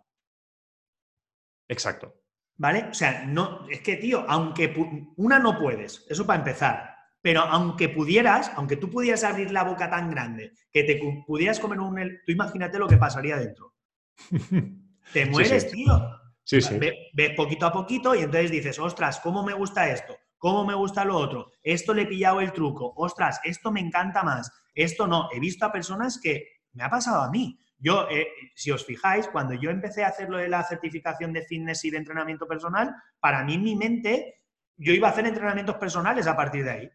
Exacto. 1.68 2.22
¿Vale? 2.56 2.88
O 2.92 2.94
sea, 2.94 3.26
no, 3.26 3.68
es 3.70 3.82
que, 3.82 3.96
tío, 3.96 4.26
aunque 4.28 4.74
una 5.18 5.40
no 5.40 5.58
puedes, 5.58 6.06
eso 6.10 6.26
para 6.26 6.40
empezar, 6.40 6.96
pero 7.22 7.42
aunque 7.42 7.90
pudieras, 7.90 8.52
aunque 8.56 8.78
tú 8.78 8.90
pudieras 8.90 9.24
abrir 9.24 9.52
la 9.52 9.64
boca 9.64 9.90
tan 9.90 10.12
grande 10.12 10.54
que 10.72 10.84
te 10.84 11.00
pudieras 11.26 11.60
comer 11.60 11.80
un 11.80 11.96
tú 12.26 12.32
imagínate 12.32 12.78
lo 12.78 12.88
que 12.88 12.98
pasaría 12.98 13.38
dentro. 13.38 13.74
Te 15.14 15.26
mueres, 15.26 15.70
tío. 15.70 16.00
Sí, 16.44 16.62
sí. 16.62 16.80
Ves 17.14 17.32
poquito 17.36 17.66
a 17.66 17.74
poquito 17.74 18.16
y 18.16 18.20
entonces 18.20 18.52
dices, 18.52 18.80
ostras, 18.80 19.20
¿cómo 19.20 19.44
me 19.44 19.54
gusta 19.54 19.90
esto? 19.90 20.16
¿Cómo 20.44 20.66
me 20.66 20.74
gusta 20.74 21.06
lo 21.06 21.16
otro? 21.16 21.54
Esto 21.64 21.94
le 21.94 22.02
he 22.02 22.06
pillado 22.06 22.42
el 22.42 22.52
truco. 22.52 22.92
Ostras, 22.98 23.40
esto 23.46 23.72
me 23.72 23.80
encanta 23.80 24.24
más. 24.24 24.52
Esto 24.76 25.08
no, 25.08 25.30
he 25.32 25.40
visto 25.40 25.66
a 25.66 25.72
personas 25.72 26.20
que 26.22 26.60
me 26.74 26.84
ha 26.84 26.90
pasado 26.90 27.22
a 27.22 27.32
mí. 27.32 27.58
Yo, 27.78 28.10
eh, 28.10 28.28
si 28.54 28.70
os 28.70 28.86
fijáis, 28.86 29.30
cuando 29.30 29.54
yo 29.54 29.70
empecé 29.70 30.04
a 30.04 30.10
hacer 30.10 30.30
lo 30.30 30.36
de 30.40 30.50
la 30.50 30.62
certificación 30.66 31.32
de 31.32 31.44
fitness 31.44 31.86
y 31.86 31.92
de 31.92 31.98
entrenamiento 32.00 32.46
personal, 32.46 32.94
para 33.22 33.42
mí 33.46 33.54
en 33.54 33.64
mi 33.64 33.78
mente, 33.78 34.42
yo 34.76 34.92
iba 34.92 35.08
a 35.08 35.12
hacer 35.12 35.26
entrenamientos 35.26 35.78
personales 35.78 36.28
a 36.28 36.36
partir 36.36 36.66
de 36.66 36.72
ahí. 36.72 36.92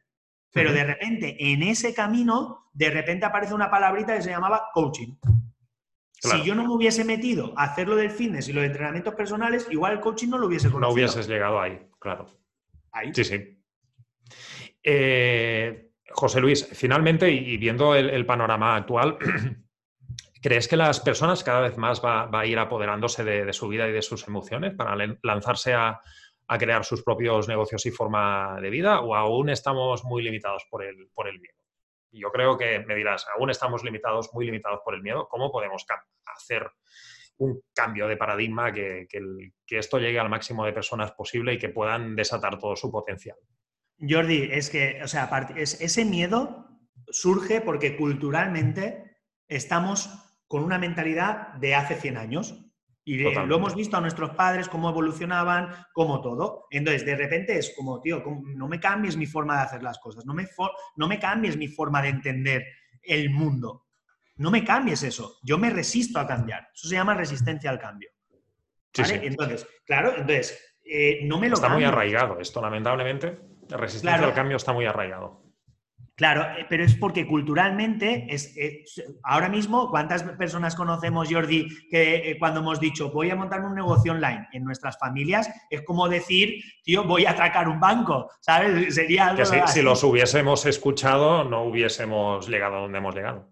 Pero 0.52 0.74
de 0.74 0.84
repente, 0.84 1.34
en 1.38 1.62
ese 1.62 1.94
camino, 1.94 2.68
de 2.74 2.90
repente 2.90 3.24
aparece 3.24 3.54
una 3.54 3.70
palabrita 3.70 4.14
que 4.14 4.20
se 4.20 4.28
llamaba 4.28 4.64
coaching. 4.74 5.16
Si 6.12 6.42
yo 6.42 6.54
no 6.54 6.64
me 6.64 6.74
hubiese 6.74 7.02
metido 7.02 7.54
a 7.56 7.64
hacer 7.64 7.88
lo 7.88 7.96
del 7.96 8.10
fitness 8.10 8.50
y 8.50 8.52
los 8.52 8.64
entrenamientos 8.64 9.14
personales, 9.14 9.66
igual 9.70 9.92
el 9.92 10.00
coaching 10.00 10.28
no 10.28 10.36
lo 10.36 10.48
hubiese 10.48 10.70
conocido. 10.70 10.88
No 10.88 10.92
hubieses 10.92 11.26
llegado 11.26 11.58
ahí, 11.58 11.88
claro. 11.98 12.37
Sí, 13.12 13.24
sí. 13.24 13.62
Eh, 14.82 15.90
José 16.10 16.40
Luis, 16.40 16.68
finalmente, 16.72 17.30
y 17.30 17.56
viendo 17.56 17.94
el, 17.94 18.26
panorama 18.26 18.76
actual, 18.76 19.18
¿crees 20.42 20.68
que 20.68 20.76
las 20.76 21.00
personas 21.00 21.44
cada 21.44 21.60
vez 21.60 21.76
más 21.76 22.02
va, 22.04 22.28
a 22.32 22.46
ir 22.46 22.58
apoderándose 22.58 23.24
de, 23.24 23.52
su 23.52 23.68
vida 23.68 23.88
y 23.88 23.92
de 23.92 24.02
sus 24.02 24.26
emociones 24.26 24.74
para 24.74 24.96
lanzarse 25.22 25.74
a, 25.74 26.00
a, 26.46 26.58
crear 26.58 26.84
sus 26.84 27.02
propios 27.02 27.48
negocios 27.48 27.84
y 27.86 27.90
forma 27.90 28.58
de 28.60 28.70
vida? 28.70 29.00
¿O 29.00 29.14
aún 29.14 29.50
estamos 29.50 30.04
muy 30.04 30.22
limitados 30.22 30.66
por 30.70 30.84
el, 30.84 31.08
por 31.14 31.28
el 31.28 31.40
miedo? 31.40 31.58
yo 32.10 32.30
creo 32.30 32.56
que 32.56 32.80
me 32.80 32.94
dirás, 32.94 33.26
aún 33.36 33.50
estamos 33.50 33.84
limitados, 33.84 34.32
muy 34.32 34.46
limitados 34.46 34.80
por 34.84 34.94
el 34.94 35.02
miedo. 35.02 35.28
¿Cómo 35.28 35.50
podemos 35.50 35.84
hacer 36.24 36.70
un 37.38 37.62
cambio 37.74 38.08
de 38.08 38.16
paradigma 38.16 38.72
que, 38.72 39.06
esto 39.68 39.98
llegue 39.98 40.18
al 40.18 40.28
máximo 40.28 40.64
de 40.64 40.72
personas 40.72 41.12
posible 41.12 41.54
y 41.54 41.58
que 41.58 41.68
puedan 41.68 42.16
desatar 42.16 42.58
todo 42.58 42.76
su 42.76 42.90
potencial? 42.90 43.36
Jordi, 44.00 44.48
es 44.52 44.70
que, 44.70 45.00
o 45.02 45.08
sea, 45.08 45.28
ese 45.56 46.04
miedo 46.04 46.66
surge 47.10 47.60
porque 47.60 47.96
culturalmente 47.96 49.18
estamos 49.48 50.10
con 50.46 50.64
una 50.64 50.78
mentalidad 50.78 51.54
de 51.54 51.74
hace 51.74 51.94
100 51.94 52.16
años. 52.16 52.64
Y 53.04 53.16
lo 53.16 53.56
hemos 53.56 53.74
visto 53.74 53.96
a 53.96 54.02
nuestros 54.02 54.32
padres, 54.32 54.68
cómo 54.68 54.90
evolucionaban, 54.90 55.70
cómo 55.94 56.20
todo. 56.20 56.66
Entonces, 56.70 57.06
de 57.06 57.16
repente 57.16 57.56
es 57.56 57.72
como, 57.74 58.02
tío, 58.02 58.22
no 58.54 58.68
me 58.68 58.78
cambies 58.78 59.16
mi 59.16 59.24
forma 59.24 59.56
de 59.56 59.62
hacer 59.62 59.82
las 59.82 59.98
cosas, 59.98 60.26
no 60.26 60.34
me, 60.34 60.46
no 60.96 61.08
me 61.08 61.18
cambies 61.18 61.56
mi 61.56 61.68
forma 61.68 62.02
de 62.02 62.10
entender 62.10 62.66
el 63.02 63.30
mundo. 63.30 63.87
No 64.38 64.50
me 64.50 64.64
cambies 64.64 65.02
eso. 65.02 65.38
Yo 65.42 65.58
me 65.58 65.70
resisto 65.70 66.18
a 66.18 66.26
cambiar. 66.26 66.68
Eso 66.74 66.88
se 66.88 66.94
llama 66.94 67.14
resistencia 67.14 67.70
al 67.70 67.78
cambio. 67.78 68.10
Entonces, 68.96 69.66
claro, 69.84 70.12
entonces, 70.16 70.76
eh, 70.84 71.20
no 71.24 71.38
me 71.38 71.48
lo 71.48 71.54
Está 71.54 71.68
muy 71.68 71.84
arraigado 71.84 72.40
esto, 72.40 72.60
lamentablemente. 72.60 73.38
La 73.68 73.76
resistencia 73.76 74.24
al 74.24 74.34
cambio 74.34 74.56
está 74.56 74.72
muy 74.72 74.86
arraigado. 74.86 75.48
Claro, 76.18 76.42
eh, 76.58 76.66
pero 76.68 76.82
es 76.82 76.96
porque 76.96 77.28
culturalmente, 77.28 78.26
es, 78.28 78.52
ahora 79.22 79.48
mismo, 79.48 79.88
¿cuántas 79.88 80.24
personas 80.24 80.74
conocemos, 80.74 81.28
Jordi, 81.30 81.68
que 81.88 82.30
eh, 82.30 82.38
cuando 82.40 82.58
hemos 82.58 82.80
dicho 82.80 83.12
voy 83.12 83.30
a 83.30 83.36
montarme 83.36 83.68
un 83.68 83.76
negocio 83.76 84.10
online 84.10 84.48
en 84.52 84.64
nuestras 84.64 84.98
familias, 84.98 85.48
es 85.70 85.82
como 85.82 86.08
decir, 86.08 86.60
tío, 86.82 87.04
voy 87.04 87.24
a 87.24 87.30
atracar 87.30 87.68
un 87.68 87.78
banco, 87.78 88.28
¿sabes? 88.40 88.96
Sería 88.96 89.28
algo. 89.28 89.48
Que 89.48 89.68
si, 89.68 89.80
los 89.80 90.02
hubiésemos 90.02 90.66
escuchado, 90.66 91.44
no 91.44 91.62
hubiésemos 91.62 92.48
llegado 92.48 92.78
a 92.78 92.80
donde 92.80 92.98
hemos 92.98 93.14
llegado. 93.14 93.48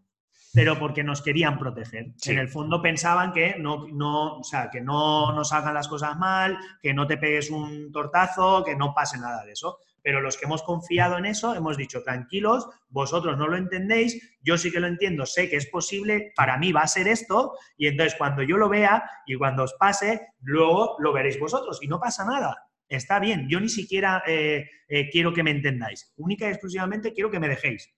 Pero 0.57 0.79
porque 0.79 1.05
nos 1.05 1.23
querían 1.23 1.59
proteger. 1.59 2.14
En 2.25 2.38
el 2.38 2.49
fondo 2.49 2.83
pensaban 2.83 3.33
que 3.33 3.57
no, 3.59 3.87
no, 3.87 4.38
o 4.38 4.42
sea, 4.42 4.71
que 4.71 4.81
no 4.81 5.33
nos 5.33 5.53
hagan 5.53 5.75
las 5.75 5.87
cosas 5.87 6.16
mal, 6.16 6.59
que 6.83 6.92
no 6.92 7.07
te 7.07 7.19
pegues 7.19 7.51
un 7.51 7.92
tortazo, 7.92 8.64
que 8.64 8.75
no 8.75 8.92
pase 8.92 9.19
nada 9.19 9.45
de 9.45 9.53
eso 9.53 9.79
pero 10.07 10.21
los 10.21 10.38
que 10.38 10.45
hemos 10.45 10.62
confiado 10.62 11.19
en 11.19 11.27
eso 11.27 11.53
hemos 11.57 11.77
dicho, 11.77 12.05
tranquilos, 12.05 12.69
vosotros 12.88 13.37
no 13.37 13.49
lo 13.49 13.57
entendéis, 13.57 14.38
yo 14.40 14.57
sí 14.57 14.71
que 14.71 14.79
lo 14.79 14.87
entiendo, 14.87 15.27
sé 15.27 15.51
que 15.51 15.57
es 15.57 15.66
posible, 15.66 16.33
para 16.37 16.57
mí 16.59 16.71
va 16.71 16.83
a 16.83 16.87
ser 16.87 17.09
esto, 17.09 17.55
y 17.77 17.88
entonces 17.88 18.14
cuando 18.16 18.45
yo 18.45 18.57
lo 18.57 18.69
vea 18.69 19.03
y 19.27 19.35
cuando 19.35 19.64
os 19.64 19.75
pase, 19.75 20.29
luego 20.42 20.95
lo 21.01 21.12
veréis 21.12 21.40
vosotros 21.40 21.81
y 21.83 21.88
no 21.88 21.99
pasa 21.99 22.25
nada. 22.25 22.57
Está 22.88 23.19
bien, 23.19 23.49
yo 23.49 23.59
ni 23.59 23.69
siquiera 23.69 24.23
eh, 24.29 24.71
eh, 24.87 25.11
quiero 25.11 25.35
que 25.35 25.42
me 25.42 25.51
entendáis, 25.51 26.12
única 26.19 26.47
y 26.47 26.51
exclusivamente 26.51 27.12
quiero 27.12 27.29
que 27.29 27.40
me 27.40 27.49
dejéis. 27.49 27.92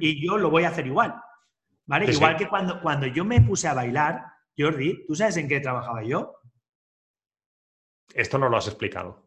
Y 0.00 0.22
yo 0.22 0.36
lo 0.36 0.50
voy 0.50 0.64
a 0.64 0.68
hacer 0.68 0.86
igual. 0.86 1.14
¿Vale? 1.88 2.12
igual 2.12 2.36
que 2.36 2.46
cuando, 2.46 2.80
cuando 2.80 3.06
yo 3.06 3.24
me 3.24 3.40
puse 3.40 3.66
a 3.66 3.72
bailar, 3.74 4.26
Jordi, 4.56 5.06
¿tú 5.06 5.14
sabes 5.14 5.38
en 5.38 5.48
qué 5.48 5.58
trabajaba 5.58 6.04
yo? 6.04 6.34
Esto 8.14 8.38
no 8.38 8.50
lo 8.50 8.58
has 8.58 8.68
explicado. 8.68 9.26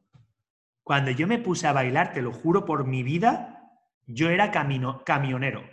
Cuando 0.83 1.09
yo 1.11 1.27
me 1.27 1.39
puse 1.39 1.67
a 1.67 1.73
bailar, 1.73 2.13
te 2.13 2.21
lo 2.21 2.31
juro 2.31 2.63
por 2.63 2.85
mi 2.85 3.01
vida, 3.01 3.61
yo 4.05 4.29
era 4.29 4.51
camino, 4.51 5.03
camionero. 5.03 5.63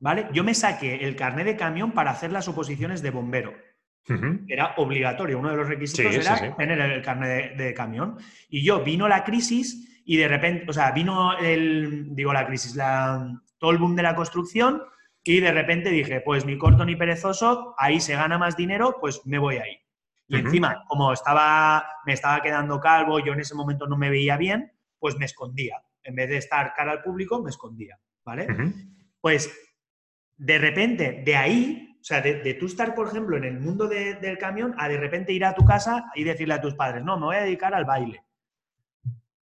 ¿Vale? 0.00 0.28
Yo 0.32 0.44
me 0.44 0.54
saqué 0.54 1.06
el 1.06 1.14
carnet 1.14 1.46
de 1.46 1.56
camión 1.56 1.92
para 1.92 2.10
hacer 2.10 2.32
las 2.32 2.48
oposiciones 2.48 3.02
de 3.02 3.10
bombero. 3.10 3.54
Era 4.46 4.74
obligatorio, 4.76 5.38
uno 5.38 5.50
de 5.50 5.56
los 5.56 5.68
requisitos 5.68 6.14
era 6.14 6.56
tener 6.56 6.78
el 6.78 7.02
carnet 7.02 7.56
de, 7.56 7.74
camión. 7.74 8.16
Y 8.48 8.64
yo 8.64 8.84
vino 8.84 9.08
la 9.08 9.24
crisis 9.24 9.95
y 10.08 10.16
de 10.16 10.28
repente, 10.28 10.64
o 10.68 10.72
sea, 10.72 10.92
vino 10.92 11.36
el, 11.36 12.14
digo 12.14 12.32
la 12.32 12.46
crisis, 12.46 12.76
la, 12.76 13.42
todo 13.58 13.72
el 13.72 13.78
boom 13.78 13.96
de 13.96 14.04
la 14.04 14.14
construcción 14.14 14.82
y 15.24 15.40
de 15.40 15.50
repente 15.50 15.90
dije, 15.90 16.20
pues 16.20 16.46
ni 16.46 16.56
corto 16.56 16.84
ni 16.84 16.94
perezoso, 16.94 17.74
ahí 17.76 18.00
se 18.00 18.14
gana 18.14 18.38
más 18.38 18.56
dinero, 18.56 18.98
pues 19.00 19.26
me 19.26 19.38
voy 19.38 19.56
ahí. 19.56 19.76
Y 20.28 20.36
encima, 20.36 20.84
como 20.86 21.12
estaba, 21.12 21.84
me 22.04 22.12
estaba 22.12 22.40
quedando 22.40 22.80
calvo, 22.80 23.18
yo 23.18 23.32
en 23.32 23.40
ese 23.40 23.56
momento 23.56 23.88
no 23.88 23.96
me 23.96 24.08
veía 24.08 24.36
bien, 24.36 24.72
pues 25.00 25.16
me 25.18 25.24
escondía. 25.24 25.82
En 26.04 26.14
vez 26.14 26.28
de 26.28 26.36
estar 26.36 26.72
cara 26.74 26.92
al 26.92 27.02
público, 27.02 27.42
me 27.42 27.50
escondía, 27.50 27.98
¿vale? 28.24 28.46
Pues 29.20 29.52
de 30.36 30.58
repente, 30.58 31.22
de 31.24 31.36
ahí, 31.36 31.98
o 32.00 32.04
sea, 32.04 32.20
de, 32.20 32.54
tú 32.54 32.66
estar, 32.66 32.94
por 32.94 33.08
ejemplo, 33.08 33.36
en 33.36 33.44
el 33.44 33.58
mundo 33.58 33.88
del 33.88 34.38
camión, 34.38 34.74
a 34.78 34.88
de 34.88 34.98
repente 34.98 35.32
ir 35.32 35.44
a 35.44 35.54
tu 35.54 35.64
casa 35.64 36.12
y 36.14 36.22
decirle 36.22 36.54
a 36.54 36.60
tus 36.60 36.74
padres, 36.74 37.02
no, 37.02 37.18
me 37.18 37.26
voy 37.26 37.36
a 37.36 37.42
dedicar 37.42 37.74
al 37.74 37.84
baile. 37.84 38.22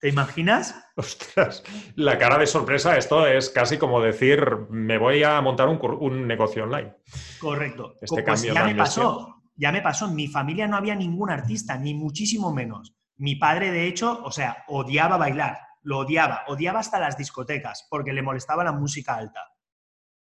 ¿Te 0.07 0.11
imaginas? 0.11 0.89
Ostras, 0.95 1.65
la 1.97 2.17
cara 2.17 2.39
de 2.39 2.47
sorpresa, 2.47 2.97
esto 2.97 3.27
es 3.27 3.51
casi 3.51 3.77
como 3.77 4.01
decir, 4.01 4.41
me 4.71 4.99
voy 4.99 5.25
a 5.25 5.41
montar 5.41 5.67
un, 5.67 6.29
negocio 6.29 6.63
online. 6.63 6.95
Correcto. 7.41 7.95
Este 8.01 8.23
pues 8.23 8.43
ya 8.43 8.65
me 8.65 8.77
pasó 8.77 9.43
ya 9.57 9.73
me 9.73 9.83
pasó, 9.83 10.07
en 10.07 10.15
mi 10.15 10.29
familia 10.29 10.69
no 10.69 10.77
había 10.77 10.95
ningún 10.95 11.29
artista, 11.29 11.77
ni 11.77 11.93
muchísimo 11.93 12.53
menos. 12.53 12.95
Mi 13.17 13.35
padre, 13.35 13.73
de 13.73 13.89
hecho, 13.89 14.23
o 14.23 14.31
sea, 14.31 14.65
odiaba 14.69 15.17
bailar, 15.17 15.59
lo 15.83 15.99
odiaba, 15.99 16.45
odiaba 16.47 16.79
hasta 16.79 17.01
las 17.01 17.19
discotecas, 17.19 17.89
porque 17.91 18.13
le 18.13 18.23
molestaba 18.23 18.63
la 18.63 18.73
música 18.73 19.17
alta. 19.17 19.41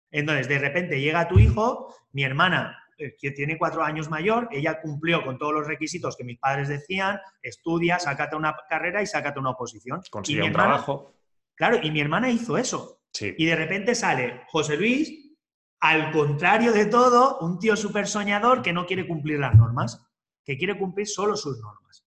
Entonces, 0.10 0.48
de 0.48 0.58
repente 0.58 1.00
llega 1.00 1.28
tu 1.28 1.38
hijo, 1.38 1.94
mi 2.12 2.24
hermana, 2.24 2.85
que 2.98 3.32
tiene 3.32 3.58
cuatro 3.58 3.84
años 3.84 4.10
mayor, 4.10 4.48
ella 4.52 4.80
cumplió 4.82 5.24
con 5.24 5.38
todos 5.38 5.54
los 5.54 5.68
requisitos 5.68 6.16
que 6.16 6.24
mis 6.24 6.40
padres 6.40 6.68
decían, 6.68 7.20
estudia, 7.42 8.00
sácate 8.00 8.36
una 8.36 8.56
carrera 8.70 9.02
y 9.02 9.06
sácate 9.06 9.40
una 9.40 9.52
oposición. 9.52 10.02
Consigue 10.10 10.44
un 10.44 10.52
trabajo. 10.54 11.14
Claro, 11.56 11.80
y 11.82 11.92
mi 11.92 12.02
hermana 12.02 12.30
hizo 12.30 12.58
eso. 12.58 13.02
Y 13.20 13.46
de 13.46 13.56
repente 13.56 13.96
sale 13.96 14.42
José 14.48 14.78
Luis, 14.78 15.38
al 15.80 16.12
contrario 16.12 16.72
de 16.74 16.86
todo, 16.86 17.40
un 17.40 17.60
tío 17.60 17.76
súper 17.76 18.08
soñador 18.08 18.62
que 18.62 18.74
no 18.74 18.86
quiere 18.86 19.08
cumplir 19.08 19.40
las 19.40 19.56
normas, 19.56 20.06
que 20.44 20.58
quiere 20.58 20.78
cumplir 20.78 21.08
solo 21.08 21.36
sus 21.36 21.60
normas. 21.60 22.06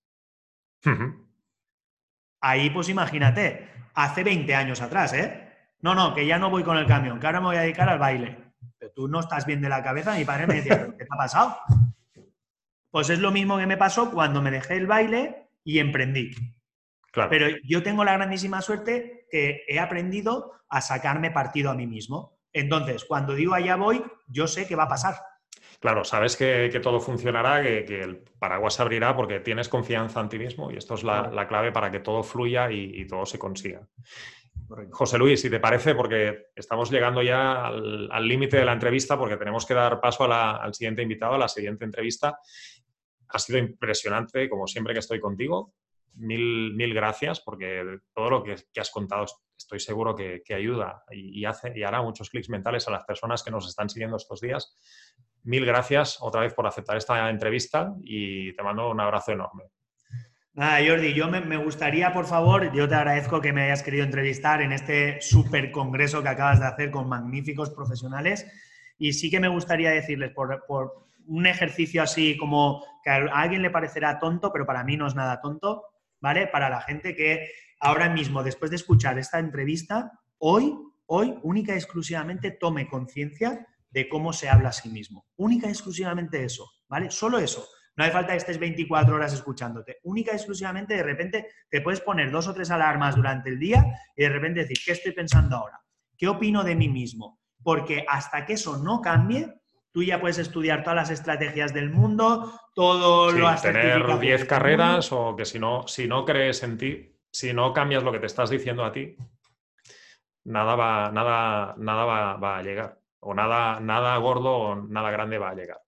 Ahí, 2.41 2.71
pues 2.71 2.89
imagínate, 2.89 3.69
hace 3.95 4.23
20 4.23 4.55
años 4.55 4.81
atrás, 4.81 5.13
¿eh? 5.13 5.49
No, 5.81 5.95
no, 5.95 6.15
que 6.15 6.27
ya 6.27 6.39
no 6.39 6.51
voy 6.51 6.63
con 6.63 6.77
el 6.77 6.87
camión, 6.87 7.21
que 7.21 7.27
ahora 7.27 7.41
me 7.41 7.47
voy 7.47 7.57
a 7.57 7.61
dedicar 7.61 7.89
al 7.89 7.99
baile. 7.99 8.48
Pero 8.89 8.93
tú 8.95 9.09
no 9.09 9.21
estás 9.21 9.47
bien 9.47 9.61
de 9.61 9.69
la 9.69 9.83
cabeza, 9.83 10.15
mi 10.15 10.25
padre 10.25 10.47
me 10.47 10.55
decía, 10.55 10.87
¿qué 10.99 11.05
te 11.05 11.09
ha 11.11 11.17
pasado? 11.17 11.59
Pues 12.91 13.11
es 13.11 13.19
lo 13.19 13.31
mismo 13.31 13.59
que 13.59 13.67
me 13.67 13.77
pasó 13.77 14.11
cuando 14.11 14.41
me 14.41 14.51
dejé 14.51 14.77
el 14.77 14.87
baile 14.87 15.51
y 15.65 15.79
emprendí. 15.79 16.31
Pero 17.13 17.49
yo 17.65 17.83
tengo 17.83 18.05
la 18.05 18.15
grandísima 18.15 18.63
suerte 18.63 19.27
que 19.31 19.65
he 19.69 19.79
aprendido 19.79 20.53
a 20.69 20.81
sacarme 20.81 21.31
partido 21.31 21.71
a 21.71 21.75
mí 21.75 21.87
mismo. 21.87 22.39
Entonces, 22.53 23.05
cuando 23.05 23.35
digo 23.35 23.55
allá 23.55 23.77
voy, 23.77 24.03
yo 24.29 24.47
sé 24.47 24.67
que 24.67 24.77
va 24.77 24.85
a 24.85 24.89
pasar. 24.89 25.17
Claro, 25.81 26.05
sabes 26.05 26.37
que, 26.37 26.81
todo 26.83 26.99
funcionará, 26.99 27.63
que, 27.63 28.01
el 28.01 28.25
paraguas 28.39 28.75
se 28.75 28.83
abrirá 28.83 29.15
porque 29.15 29.41
tienes 29.41 29.69
confianza 29.69 30.21
en 30.21 30.29
ti 30.29 30.39
mismo 30.39 30.71
y 30.73 30.77
esto 30.77 30.95
es 30.95 31.05
la, 31.05 31.47
clave 31.49 31.71
para 31.73 31.91
que 31.91 32.01
todo 32.01 32.23
fluya 32.23 32.71
y, 32.71 33.07
todo 33.07 33.27
se 33.27 33.39
consiga. 33.39 33.87
José 34.91 35.19
Luis, 35.19 35.41
si 35.41 35.51
te 35.51 35.61
parece, 35.61 35.95
porque 35.95 36.49
estamos 36.55 36.91
llegando 36.91 37.23
ya 37.23 37.67
al 37.67 38.29
límite 38.29 38.59
de 38.59 38.65
la 38.65 38.73
entrevista 38.73 39.19
porque 39.19 39.37
tenemos 39.37 39.65
que 39.65 39.75
dar 39.75 40.01
paso 40.01 40.25
al 40.31 40.75
siguiente 40.75 41.03
invitado, 41.03 41.35
a 41.35 41.39
la 41.39 41.49
siguiente 41.49 41.85
entrevista. 41.85 42.39
Ha 43.29 43.39
sido 43.39 43.59
impresionante, 43.59 44.49
como 44.49 44.67
siempre 44.67 44.93
que 44.93 45.01
estoy 45.01 45.21
contigo 45.21 45.75
mil, 46.19 46.75
mil 46.75 46.95
gracias 46.95 47.41
porque 47.41 48.01
todo 48.13 48.31
lo 48.31 48.43
que, 48.43 48.57
has 48.79 48.91
contado 48.91 49.27
estoy 49.57 49.81
seguro 49.81 50.15
que, 50.15 50.43
ayuda 50.55 51.05
y, 51.11 51.45
hace, 51.45 51.73
y 51.75 51.83
hará 51.83 52.03
muchos 52.03 52.31
clics 52.31 52.49
mentales 52.49 52.87
a 52.89 52.91
las 52.91 53.05
personas 53.05 53.43
que 53.43 53.51
nos 53.51 53.69
están 53.69 53.89
siguiendo 53.89 54.17
estos 54.17 54.41
días. 54.41 54.77
Mil 55.45 55.65
gracias 55.65 56.19
otra 56.21 56.43
vez 56.43 56.55
por 56.55 56.67
aceptar 56.67 56.97
esta 56.97 57.29
entrevista 57.31 57.95
y 58.03 58.53
te 58.55 58.63
mando 58.63 58.91
un 58.91 59.01
abrazo 59.01 59.33
enorme. 59.33 59.65
Nada, 60.59 60.81
Jordi, 60.85 61.15
yo 61.15 61.29
me, 61.29 61.57
gustaría, 61.57 62.13
por 62.13 62.27
favor, 62.27 62.73
yo 62.75 62.89
te 62.89 62.97
agradezco 62.97 63.41
que 63.41 63.53
me 63.53 63.63
hayas 63.63 63.85
querido 63.85 64.03
entrevistar 64.03 64.61
en 64.61 64.73
este 64.73 65.21
super 65.21 65.71
congreso 65.71 66.21
que 66.21 66.31
acabas 66.31 66.59
de 66.59 66.67
hacer 66.67 66.91
con 66.91 67.09
magníficos 67.09 67.71
profesionales. 67.71 68.45
Y 68.99 69.13
sí 69.13 69.31
que 69.31 69.39
me 69.39 69.47
gustaría 69.47 69.91
decirles, 69.91 70.33
por, 70.33 70.65
por 70.67 71.07
un 71.29 71.47
ejercicio 71.47 72.03
así 72.03 72.37
como 72.37 72.85
que 73.05 73.11
a 73.11 73.27
alguien 73.27 73.63
le 73.63 73.71
parecerá 73.71 74.19
tonto, 74.19 74.53
pero 74.53 74.67
para 74.67 74.83
mí 74.83 74.97
no 74.97 75.07
es 75.07 75.15
nada 75.15 75.41
tonto, 75.41 75.85
¿vale? 76.21 76.49
Para 76.49 76.69
la 76.69 76.81
gente 76.81 77.15
que 77.15 77.53
ahora 77.79 78.09
mismo, 78.09 78.43
después 78.43 78.73
de 78.73 78.79
escuchar 78.79 79.17
esta 79.17 79.39
entrevista, 79.39 80.11
hoy, 80.39 80.77
hoy, 81.07 81.39
única 81.45 81.73
y 81.73 81.77
exclusivamente 81.77 82.51
tome 82.51 82.89
conciencia 82.89 83.65
de 83.93 84.09
cómo 84.09 84.33
se 84.33 84.49
habla 84.49 84.71
a 84.71 84.73
sí 84.73 84.89
mismo. 84.89 85.25
Única 85.37 85.69
y 85.69 85.71
exclusivamente 85.71 86.43
eso, 86.43 86.69
¿vale? 86.89 87.13
Solo 87.13 87.39
eso. 87.39 87.65
No 87.99 88.05
hace 88.05 88.13
falta 88.13 88.31
que 88.31 88.39
estés 88.39 88.61
24 88.61 89.17
horas 89.17 89.33
escuchándote. 89.33 89.99
Única 90.05 90.31
y 90.31 90.37
exclusivamente, 90.37 90.95
de 90.95 91.03
repente, 91.03 91.49
te 91.69 91.81
puedes 91.81 92.01
poner 92.01 92.31
dos 92.31 92.47
o 92.47 92.55
tres 92.55 92.71
alarmas 92.71 93.17
durante 93.17 93.51
el 93.51 93.59
día 93.59 93.85
y 94.17 94.23
de 94.23 94.29
repente 94.29 94.61
decir, 94.61 94.77
¿qué 94.87 94.93
estoy 94.93 95.11
pensando 95.11 95.57
ahora? 95.57 95.81
¿Qué 96.17 96.29
opino 96.29 96.63
de 96.63 96.77
mí 96.77 96.89
mismo? 96.89 97.41
Porque 97.61 98.07
hasta 98.09 98.47
que 98.47 98.53
eso 98.53 98.79
no 98.79 99.01
cambie, 99.01 99.53
tú 99.91 100.05
ya 100.05 100.21
puedes 100.21 100.39
estudiar 100.39 100.85
todas 100.85 100.95
las 100.95 101.11
estrategias 101.11 101.75
del 101.75 101.91
mundo, 101.91 102.61
todo 102.73 103.33
lo 103.33 103.49
has 103.49 103.63
tener 103.63 104.21
10 104.21 104.45
carreras 104.45 105.11
o 105.11 105.35
que 105.35 105.45
si 105.45 105.59
no, 105.59 105.89
si 105.89 106.07
no 106.07 106.25
crees 106.25 106.63
en 106.63 106.79
ti, 106.79 107.17
si 107.33 107.53
no 107.53 107.73
cambias 107.73 108.05
lo 108.05 108.13
que 108.13 108.21
te 108.21 108.27
estás 108.27 108.49
diciendo 108.49 108.85
a 108.85 108.93
ti, 108.93 109.17
nada 110.45 110.77
va, 110.77 111.11
nada, 111.11 111.75
nada 111.79 112.05
va, 112.37 112.59
a 112.59 112.63
llegar. 112.63 113.01
O 113.19 113.35
nada, 113.35 113.81
nada 113.81 114.17
gordo 114.19 114.57
o 114.57 114.77
nada 114.77 115.11
grande 115.11 115.39
va 115.39 115.51
a 115.51 115.55
llegar. 115.55 115.81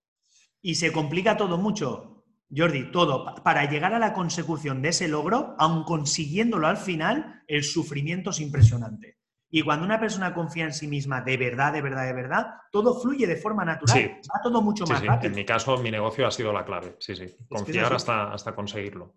Y 0.63 0.75
se 0.75 0.93
complica 0.93 1.37
todo 1.37 1.59
mucho, 1.59 2.25
Jordi, 2.55 2.91
todo. 2.91 3.35
Para 3.43 3.71
llegar 3.71 3.95
a 3.95 3.99
la 3.99 4.13
consecución 4.13 4.83
de 4.83 4.91
ese 4.91 5.09
logro, 5.09 5.55
aun 5.59 5.85
consiguiéndolo 5.85 6.67
al 6.67 6.77
final, 6.77 7.43
el 7.47 7.65
sufrimiento 7.65 8.31
es 8.31 8.41
impresionante. 8.41 9.19
Y 9.53 9.63
cuando 9.63 9.85
una 9.85 9.99
persona 9.99 10.33
confía 10.33 10.65
en 10.65 10.73
sí 10.73 10.87
misma 10.87 11.23
de 11.23 11.37
verdad, 11.37 11.73
de 11.73 11.83
verdad, 11.83 12.07
de 12.07 12.13
verdad, 12.13 12.47
todo 12.71 13.01
fluye 13.01 13.27
de 13.27 13.37
forma 13.37 13.65
natural. 13.65 13.97
Sí. 13.97 14.07
Va 14.07 14.41
todo 14.43 14.63
mucho 14.63 14.87
más 14.87 15.05
rápido. 15.05 15.31
En 15.31 15.37
mi 15.37 15.45
caso, 15.45 15.77
mi 15.79 15.91
negocio 15.91 16.27
ha 16.27 16.31
sido 16.31 16.53
la 16.53 16.65
clave. 16.65 16.95
Sí, 17.01 17.17
sí. 17.17 17.37
Confiar 17.49 17.93
hasta, 17.93 18.33
hasta 18.33 18.55
conseguirlo. 18.55 19.17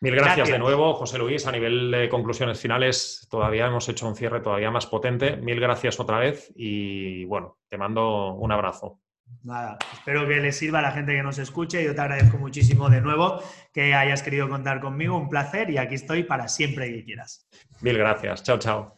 Mil 0.00 0.14
gracias, 0.14 0.48
de 0.48 0.58
nuevo, 0.58 0.94
José 0.94 1.18
Luis. 1.18 1.46
A 1.46 1.52
nivel 1.52 1.90
de 1.90 2.08
conclusiones 2.08 2.60
finales, 2.60 3.26
todavía 3.30 3.66
hemos 3.66 3.88
hecho 3.88 4.06
un 4.06 4.14
cierre 4.14 4.40
todavía 4.40 4.70
más 4.70 4.86
potente. 4.86 5.36
Mil 5.36 5.58
gracias 5.60 5.98
otra 6.00 6.18
vez 6.18 6.52
y 6.54 7.24
bueno, 7.24 7.58
te 7.68 7.76
mando 7.76 8.34
un 8.34 8.52
abrazo. 8.52 9.00
Nada, 9.42 9.78
espero 9.92 10.26
que 10.26 10.40
les 10.40 10.56
sirva 10.56 10.80
a 10.80 10.82
la 10.82 10.90
gente 10.90 11.14
que 11.14 11.22
nos 11.22 11.38
escuche. 11.38 11.84
Yo 11.84 11.94
te 11.94 12.00
agradezco 12.00 12.36
muchísimo 12.36 12.90
de 12.90 13.00
nuevo 13.00 13.40
que 13.72 13.94
hayas 13.94 14.22
querido 14.22 14.48
contar 14.48 14.80
conmigo. 14.80 15.16
Un 15.16 15.28
placer 15.28 15.70
y 15.70 15.78
aquí 15.78 15.94
estoy 15.94 16.24
para 16.24 16.48
siempre 16.48 16.92
que 16.92 17.04
quieras. 17.04 17.46
Mil 17.80 17.96
gracias. 17.96 18.42
Chao, 18.42 18.58
chao. 18.58 18.95